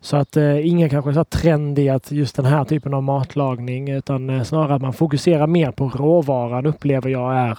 Så 0.02 0.18
att 0.18 0.38
eh, 0.38 0.68
ingen 0.68 0.90
kanske 0.90 1.12
är 1.12 1.24
trend 1.24 1.80
i 1.80 1.90
att 1.90 2.12
just 2.12 2.36
den 2.36 2.46
här 2.46 2.66
typen 2.66 2.94
av 2.94 3.04
matlagning 3.04 3.90
utan 3.90 4.30
eh, 4.30 4.44
snarare 4.44 4.76
att 4.76 4.82
man 4.82 4.94
fokuserar 4.94 5.48
mer 5.48 5.72
på 5.72 5.90
råvaran 5.90 6.66
upplever 6.66 7.10
jag 7.10 7.38
är, 7.38 7.58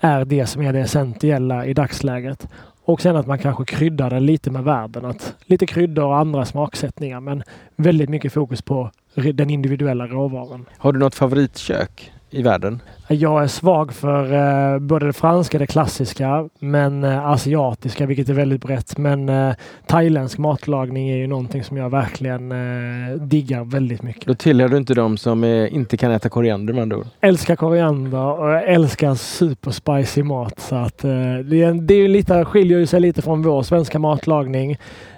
är 0.00 0.24
det 0.24 0.46
som 0.46 0.62
är 0.62 0.72
det 0.72 0.80
essentiella 0.80 1.66
i 1.66 1.74
dagsläget. 1.74 2.48
Och 2.86 3.00
sen 3.00 3.16
att 3.16 3.26
man 3.26 3.38
kanske 3.38 3.64
kryddar 3.64 4.10
det 4.10 4.20
lite 4.20 4.50
med 4.50 4.64
världen. 4.64 5.04
Att 5.04 5.34
lite 5.44 5.66
kryddor 5.66 6.04
och 6.04 6.16
andra 6.16 6.44
smaksättningar 6.44 7.20
men 7.20 7.42
väldigt 7.76 8.08
mycket 8.08 8.32
fokus 8.32 8.62
på 8.62 8.90
den 9.34 9.50
individuella 9.50 10.06
råvaran. 10.06 10.66
Har 10.78 10.92
du 10.92 10.98
något 10.98 11.14
favoritkök 11.14 12.12
i 12.36 12.42
världen? 12.42 12.80
Jag 13.08 13.42
är 13.42 13.46
svag 13.46 13.92
för 13.92 14.32
eh, 14.34 14.78
både 14.78 15.06
det 15.06 15.12
franska, 15.12 15.58
det 15.58 15.66
klassiska, 15.66 16.48
men 16.58 17.04
eh, 17.04 17.26
asiatiska, 17.26 18.06
vilket 18.06 18.28
är 18.28 18.34
väldigt 18.34 18.60
brett. 18.60 18.98
Men 18.98 19.28
eh, 19.28 19.54
thailändsk 19.86 20.38
matlagning 20.38 21.08
är 21.08 21.16
ju 21.16 21.26
någonting 21.26 21.64
som 21.64 21.76
jag 21.76 21.90
verkligen 21.90 22.52
eh, 22.52 23.16
diggar 23.16 23.64
väldigt 23.64 24.02
mycket. 24.02 24.26
Då 24.26 24.34
tillhör 24.34 24.68
du 24.68 24.76
inte 24.76 24.94
de 24.94 25.16
som 25.16 25.44
eh, 25.44 25.74
inte 25.74 25.96
kan 25.96 26.10
äta 26.10 26.28
koriander 26.28 26.74
med 26.74 26.82
andra 26.82 26.96
ord? 26.96 27.06
Älskar 27.20 27.56
koriander 27.56 28.40
och 28.40 28.50
jag 28.50 28.68
älskar 28.68 29.14
superspicy 29.14 30.22
mat. 30.22 30.60
Så 30.60 30.76
att, 30.76 31.04
eh, 31.04 31.10
det, 31.44 31.62
är, 31.62 31.86
det 31.86 31.94
är 31.94 32.08
lite, 32.08 32.44
skiljer 32.44 32.86
sig 32.86 33.00
lite 33.00 33.22
från 33.22 33.42
vår 33.42 33.62
svenska 33.62 33.98
matlagning. 33.98 34.76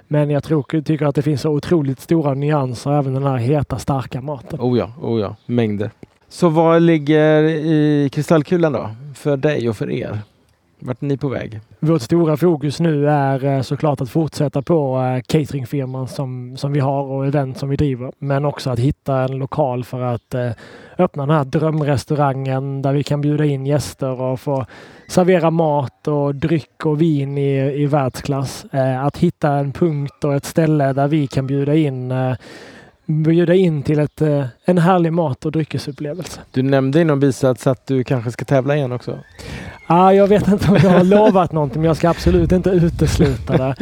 Men 0.08 0.30
jag 0.30 0.44
tror, 0.44 0.82
tycker 0.82 1.06
att 1.06 1.14
det 1.14 1.22
finns 1.22 1.40
så 1.40 1.50
otroligt 1.50 2.00
stora 2.00 2.34
nyanser 2.34 2.92
även 2.98 3.14
den 3.14 3.22
här 3.22 3.36
heta 3.36 3.78
starka 3.78 4.20
maten. 4.20 4.60
Oh 4.60 4.78
ja, 4.78 4.92
oh 5.02 5.20
ja, 5.20 5.36
mängder. 5.46 5.90
Så 6.28 6.48
vad 6.48 6.82
ligger 6.82 7.42
i 7.42 8.08
kristallkulan 8.12 8.72
då? 8.72 8.90
För 9.14 9.36
dig 9.36 9.68
och 9.68 9.76
för 9.76 9.90
er? 9.90 10.18
Vart 10.80 11.02
är 11.02 11.06
ni 11.06 11.16
på 11.16 11.28
väg? 11.28 11.60
Vårt 11.80 12.02
stora 12.02 12.36
fokus 12.36 12.80
nu 12.80 13.08
är 13.08 13.44
eh, 13.44 13.62
såklart 13.62 14.00
att 14.00 14.10
fortsätta 14.10 14.62
på 14.62 14.98
eh, 14.98 15.22
cateringfirman 15.26 16.08
som, 16.08 16.56
som 16.56 16.72
vi 16.72 16.80
har 16.80 17.02
och 17.02 17.26
event 17.26 17.58
som 17.58 17.68
vi 17.68 17.76
driver. 17.76 18.12
Men 18.18 18.44
också 18.44 18.70
att 18.70 18.78
hitta 18.78 19.20
en 19.20 19.38
lokal 19.38 19.84
för 19.84 20.00
att 20.00 20.34
eh, 20.34 20.50
öppna 20.98 21.26
den 21.26 21.36
här 21.36 21.44
drömrestaurangen 21.44 22.82
där 22.82 22.92
vi 22.92 23.02
kan 23.02 23.20
bjuda 23.20 23.44
in 23.44 23.66
gäster 23.66 24.20
och 24.20 24.40
få 24.40 24.66
servera 25.08 25.50
mat 25.50 26.08
och 26.08 26.34
dryck 26.34 26.86
och 26.86 27.00
vin 27.00 27.38
i, 27.38 27.82
i 27.82 27.86
världsklass. 27.86 28.66
Att 29.02 29.16
hitta 29.16 29.50
en 29.52 29.72
punkt 29.72 30.24
och 30.24 30.34
ett 30.34 30.44
ställe 30.44 30.92
där 30.92 31.08
vi 31.08 31.26
kan 31.26 31.46
bjuda 31.46 31.74
in 31.74 32.12
bjuda 33.08 33.54
in 33.54 33.82
till 33.82 33.98
ett, 33.98 34.22
eh, 34.22 34.44
en 34.64 34.78
härlig 34.78 35.12
mat 35.12 35.46
och 35.46 35.52
dryckesupplevelse. 35.52 36.40
Du 36.50 36.62
nämnde 36.62 37.00
i 37.00 37.04
någon 37.04 37.20
bisats 37.20 37.66
att 37.66 37.86
du 37.86 38.04
kanske 38.04 38.30
ska 38.30 38.44
tävla 38.44 38.76
igen 38.76 38.92
också. 38.92 39.18
Ah, 39.86 40.12
jag 40.12 40.26
vet 40.26 40.48
inte 40.48 40.68
om 40.68 40.76
jag 40.82 40.90
har 40.90 41.04
lovat 41.04 41.52
någonting, 41.52 41.82
men 41.82 41.86
jag 41.86 41.96
ska 41.96 42.10
absolut 42.10 42.52
inte 42.52 42.70
utesluta 42.70 43.56
det. 43.56 43.74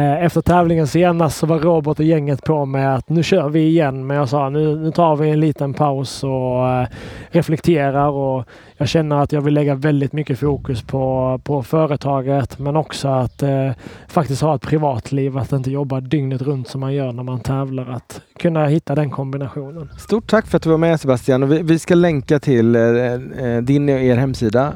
Eh, 0.00 0.24
efter 0.24 0.40
tävlingen 0.40 0.86
senast 0.86 1.38
så 1.38 1.46
var 1.46 1.58
Robert 1.58 1.98
och 1.98 2.04
gänget 2.04 2.44
på 2.44 2.64
med 2.64 2.94
att 2.94 3.08
nu 3.08 3.22
kör 3.22 3.48
vi 3.48 3.60
igen. 3.60 4.06
Men 4.06 4.16
jag 4.16 4.28
sa 4.28 4.48
nu, 4.48 4.76
nu 4.76 4.90
tar 4.90 5.16
vi 5.16 5.30
en 5.30 5.40
liten 5.40 5.74
paus 5.74 6.24
och 6.24 6.64
uh, 6.64 6.86
reflekterar 7.30 8.08
och 8.08 8.44
jag 8.76 8.88
känner 8.88 9.16
att 9.16 9.32
jag 9.32 9.40
vill 9.40 9.54
lägga 9.54 9.74
väldigt 9.74 10.12
mycket 10.12 10.38
fokus 10.38 10.82
på, 10.82 11.40
på 11.44 11.62
företaget 11.62 12.58
men 12.58 12.76
också 12.76 13.08
att 13.08 13.42
uh, 13.42 13.70
faktiskt 14.08 14.42
ha 14.42 14.54
ett 14.54 14.62
privatliv. 14.62 15.38
Att 15.38 15.52
inte 15.52 15.70
jobba 15.70 16.00
dygnet 16.00 16.42
runt 16.42 16.68
som 16.68 16.80
man 16.80 16.94
gör 16.94 17.12
när 17.12 17.22
man 17.22 17.40
tävlar. 17.40 17.90
Att 17.90 18.20
kunna 18.38 18.66
hitta 18.66 18.94
den 18.94 19.10
kombinationen. 19.10 19.90
Stort 19.98 20.26
tack 20.26 20.46
för 20.46 20.56
att 20.56 20.62
du 20.62 20.70
var 20.70 20.78
med 20.78 21.00
Sebastian. 21.00 21.42
Och 21.42 21.52
vi, 21.52 21.62
vi 21.62 21.78
ska 21.78 21.94
länka 21.94 22.38
till 22.38 22.76
uh, 22.76 23.62
din 23.62 23.88
och 23.88 24.00
er 24.00 24.16
hemsida. 24.16 24.72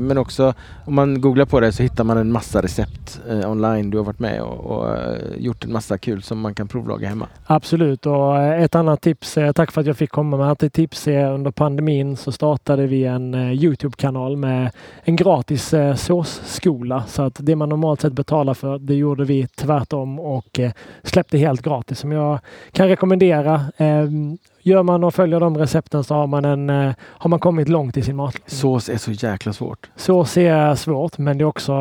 men 0.00 0.18
också 0.18 0.54
om 0.84 0.94
man 0.94 1.20
googlar 1.20 1.44
på 1.44 1.60
det 1.60 1.72
så 1.72 1.82
hittar 1.82 2.04
man 2.04 2.18
en 2.18 2.32
massa 2.32 2.62
recept 2.62 3.20
online. 3.46 3.90
Du 3.90 3.96
har 3.96 4.04
varit 4.04 4.18
med 4.18 4.42
och 4.42 4.59
och, 4.60 4.96
eh, 4.96 5.18
gjort 5.36 5.64
en 5.64 5.72
massa 5.72 5.98
kul 5.98 6.22
som 6.22 6.40
man 6.40 6.54
kan 6.54 6.68
provlaga 6.68 7.08
hemma. 7.08 7.26
Absolut 7.46 8.06
och 8.06 8.38
eh, 8.38 8.62
ett 8.62 8.74
annat 8.74 9.00
tips, 9.00 9.38
eh, 9.38 9.52
tack 9.52 9.72
för 9.72 9.80
att 9.80 9.86
jag 9.86 9.96
fick 9.96 10.10
komma 10.10 10.36
med 10.36 10.62
ett 10.62 10.72
tips 10.72 11.08
är 11.08 11.32
under 11.32 11.50
pandemin 11.50 12.16
så 12.16 12.32
startade 12.32 12.86
vi 12.86 13.04
en 13.04 13.34
Youtube-kanal 13.34 14.36
med 14.36 14.70
en 15.02 15.16
gratis 15.16 15.74
såsskola. 15.96 17.04
Så 17.06 17.22
att 17.22 17.36
det 17.38 17.56
man 17.56 17.68
normalt 17.68 18.00
sett 18.00 18.12
betalar 18.12 18.54
för, 18.54 18.78
det 18.78 18.94
gjorde 18.94 19.24
vi 19.24 19.46
tvärtom 19.46 20.20
och 20.20 20.60
släppte 21.02 21.38
helt 21.38 21.62
gratis 21.62 21.98
som 21.98 22.12
jag 22.12 22.38
kan 22.72 22.88
rekommendera. 22.88 23.64
Ehm, 23.76 24.38
Gör 24.62 24.82
man 24.82 25.04
och 25.04 25.14
följer 25.14 25.40
de 25.40 25.58
recepten 25.58 26.04
så 26.04 26.14
har 26.14 26.26
man, 26.26 26.44
en, 26.44 26.70
eh, 26.70 26.92
har 27.00 27.28
man 27.28 27.38
kommit 27.38 27.68
långt 27.68 27.96
i 27.96 28.02
sin 28.02 28.16
matlagning. 28.16 28.44
Sås 28.46 28.88
är 28.88 28.96
så 28.96 29.12
jäkla 29.12 29.52
svårt. 29.52 29.90
Sås 29.96 30.36
är 30.36 30.74
svårt, 30.74 31.18
men 31.18 31.38
det 31.38 31.42
är 31.42 31.46
också 31.46 31.72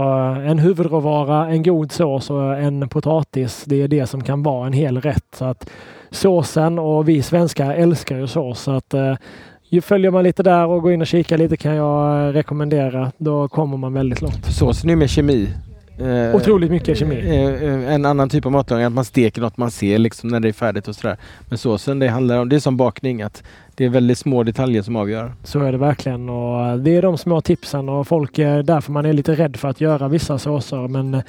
en 0.46 0.60
huvudråvara, 0.60 1.50
en 1.50 1.64
god 1.64 1.92
sås 1.92 2.30
och 2.30 2.58
en 2.58 2.90
potatis. 2.90 3.64
Det 3.66 3.82
är 3.82 3.88
det 3.88 4.08
som 4.08 4.24
kan 4.24 4.44
vara 4.44 4.68
en 4.68 4.74
hel 4.74 5.02
rätt. 5.02 5.26
Så 5.36 5.46
att 5.46 5.70
såsen 6.10 6.80
och 6.80 7.10
vi 7.10 7.22
svenskar 7.22 7.74
älskar 7.74 8.18
ju 8.18 8.28
sås. 8.28 8.60
Så 8.60 8.72
att, 8.72 8.94
eh, 8.94 9.14
Följer 9.82 10.12
man 10.12 10.24
lite 10.24 10.44
där 10.44 10.66
och 10.68 10.82
går 10.82 10.94
in 10.94 11.02
och 11.02 11.08
kikar 11.08 11.38
lite 11.38 11.58
kan 11.58 11.76
jag 11.76 12.28
eh, 12.28 12.34
rekommendera. 12.34 13.12
Då 13.18 13.48
kommer 13.48 13.78
man 13.78 13.94
väldigt 13.94 14.22
långt. 14.22 14.46
Såsen 14.46 14.90
är 14.90 14.96
med 14.96 15.10
kemi. 15.10 15.50
Eh, 16.02 16.36
Otroligt 16.36 16.72
mycket 16.72 16.98
kemi. 16.98 17.16
Eh, 17.16 17.64
eh, 17.64 17.94
en 17.94 18.06
annan 18.06 18.30
typ 18.30 18.46
av 18.46 18.52
matlagning, 18.52 18.86
att 18.86 18.94
man 18.94 19.06
steker 19.06 19.42
något 19.42 19.58
man 19.58 19.72
ser 19.72 19.98
liksom 19.98 20.30
när 20.30 20.40
det 20.40 20.48
är 20.48 20.54
färdigt 20.54 20.88
och 20.88 20.96
sådär. 20.96 21.18
Men 21.50 21.58
såsen, 21.58 22.00
det 22.00 22.08
handlar 22.08 22.40
om, 22.40 22.50
det 22.50 22.56
är 22.56 22.60
som 22.60 22.78
bakning, 22.78 23.22
att 23.22 23.44
det 23.76 23.86
är 23.86 23.90
väldigt 23.90 24.18
små 24.18 24.44
detaljer 24.44 24.82
som 24.82 24.96
avgör. 24.96 25.34
Så 25.44 25.60
är 25.60 25.72
det 25.72 25.78
verkligen 25.78 26.30
och 26.30 26.80
det 26.80 26.96
är 26.96 27.02
de 27.02 27.18
små 27.18 27.42
tipsen 27.42 27.90
och 27.90 28.08
folk 28.08 28.40
är 28.40 28.64
därför 28.64 28.92
man 28.92 29.06
är 29.06 29.14
lite 29.14 29.36
rädd 29.36 29.58
för 29.58 29.68
att 29.68 29.82
göra 29.82 30.08
vissa 30.08 30.38
såser. 30.38 30.88
Men 30.88 31.22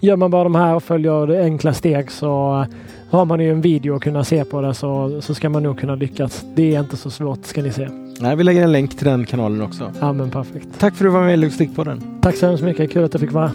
gör 0.00 0.16
man 0.16 0.30
bara 0.30 0.44
de 0.44 0.54
här 0.54 0.74
och 0.74 0.82
följer 0.82 1.40
enkla 1.42 1.74
steg 1.74 2.10
så 2.10 2.66
har 3.10 3.24
man 3.24 3.40
ju 3.40 3.50
en 3.50 3.60
video 3.60 3.96
att 3.96 4.02
kunna 4.02 4.24
se 4.24 4.44
på 4.44 4.60
det 4.60 4.74
så, 4.74 5.20
så 5.22 5.34
ska 5.34 5.48
man 5.48 5.62
nog 5.62 5.78
kunna 5.80 5.94
lyckas. 5.94 6.44
Det 6.54 6.74
är 6.74 6.80
inte 6.80 6.96
så 6.96 7.10
svårt 7.10 7.44
ska 7.44 7.62
ni 7.62 7.72
se. 7.72 7.88
Nej, 8.20 8.36
vi 8.36 8.44
lägger 8.44 8.62
en 8.62 8.72
länk 8.72 8.96
till 8.96 9.06
den 9.06 9.24
kanalen 9.26 9.62
också. 9.62 9.92
Ja 10.00 10.12
men 10.12 10.30
perfekt. 10.30 10.68
Tack 10.78 10.94
för 10.94 11.04
att 11.04 11.10
du 11.10 11.14
var 11.14 11.24
med 11.24 11.34
i 11.34 11.36
Logistikpodden. 11.36 12.02
Tack 12.22 12.36
så 12.36 12.46
hemskt 12.46 12.64
mycket. 12.64 12.92
Kul 12.92 13.04
att 13.04 13.14
jag 13.14 13.20
fick 13.20 13.32
vara 13.32 13.50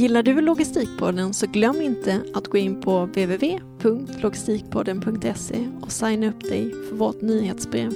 Gillar 0.00 0.22
du 0.22 0.40
Logistikpodden 0.40 1.34
så 1.34 1.46
glöm 1.46 1.82
inte 1.82 2.22
att 2.34 2.48
gå 2.48 2.58
in 2.58 2.80
på 2.80 3.06
www.logistikpodden.se 3.06 5.68
och 5.82 5.92
signa 5.92 6.28
upp 6.28 6.40
dig 6.40 6.74
för 6.88 6.96
vårt 6.96 7.22
nyhetsbrev 7.22 7.94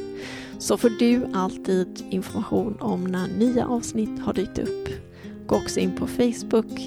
så 0.58 0.76
får 0.76 0.88
du 0.88 1.26
alltid 1.32 2.04
information 2.10 2.76
om 2.80 3.04
när 3.04 3.28
nya 3.28 3.66
avsnitt 3.66 4.20
har 4.20 4.32
dykt 4.32 4.58
upp. 4.58 4.88
Gå 5.46 5.56
också 5.56 5.80
in 5.80 5.96
på 5.96 6.06
Facebook, 6.06 6.80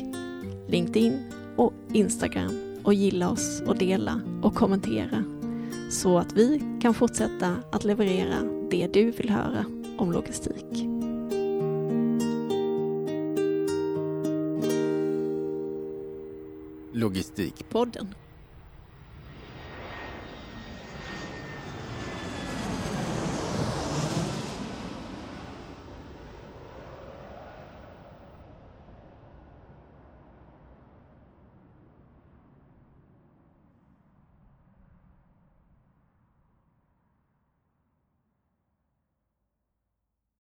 LinkedIn 0.67 1.19
och 1.55 1.73
Instagram 1.93 2.79
och 2.83 2.93
gilla 2.93 3.29
oss 3.29 3.61
och 3.65 3.77
dela 3.77 4.21
och 4.41 4.55
kommentera 4.55 5.23
så 5.91 6.17
att 6.17 6.33
vi 6.33 6.61
kan 6.81 6.93
fortsätta 6.93 7.55
att 7.71 7.83
leverera 7.83 8.35
det 8.71 8.87
du 8.93 9.11
vill 9.11 9.29
höra 9.29 9.65
om 9.97 10.11
logistik. 10.11 10.96
Logistikpodden. 16.97 18.07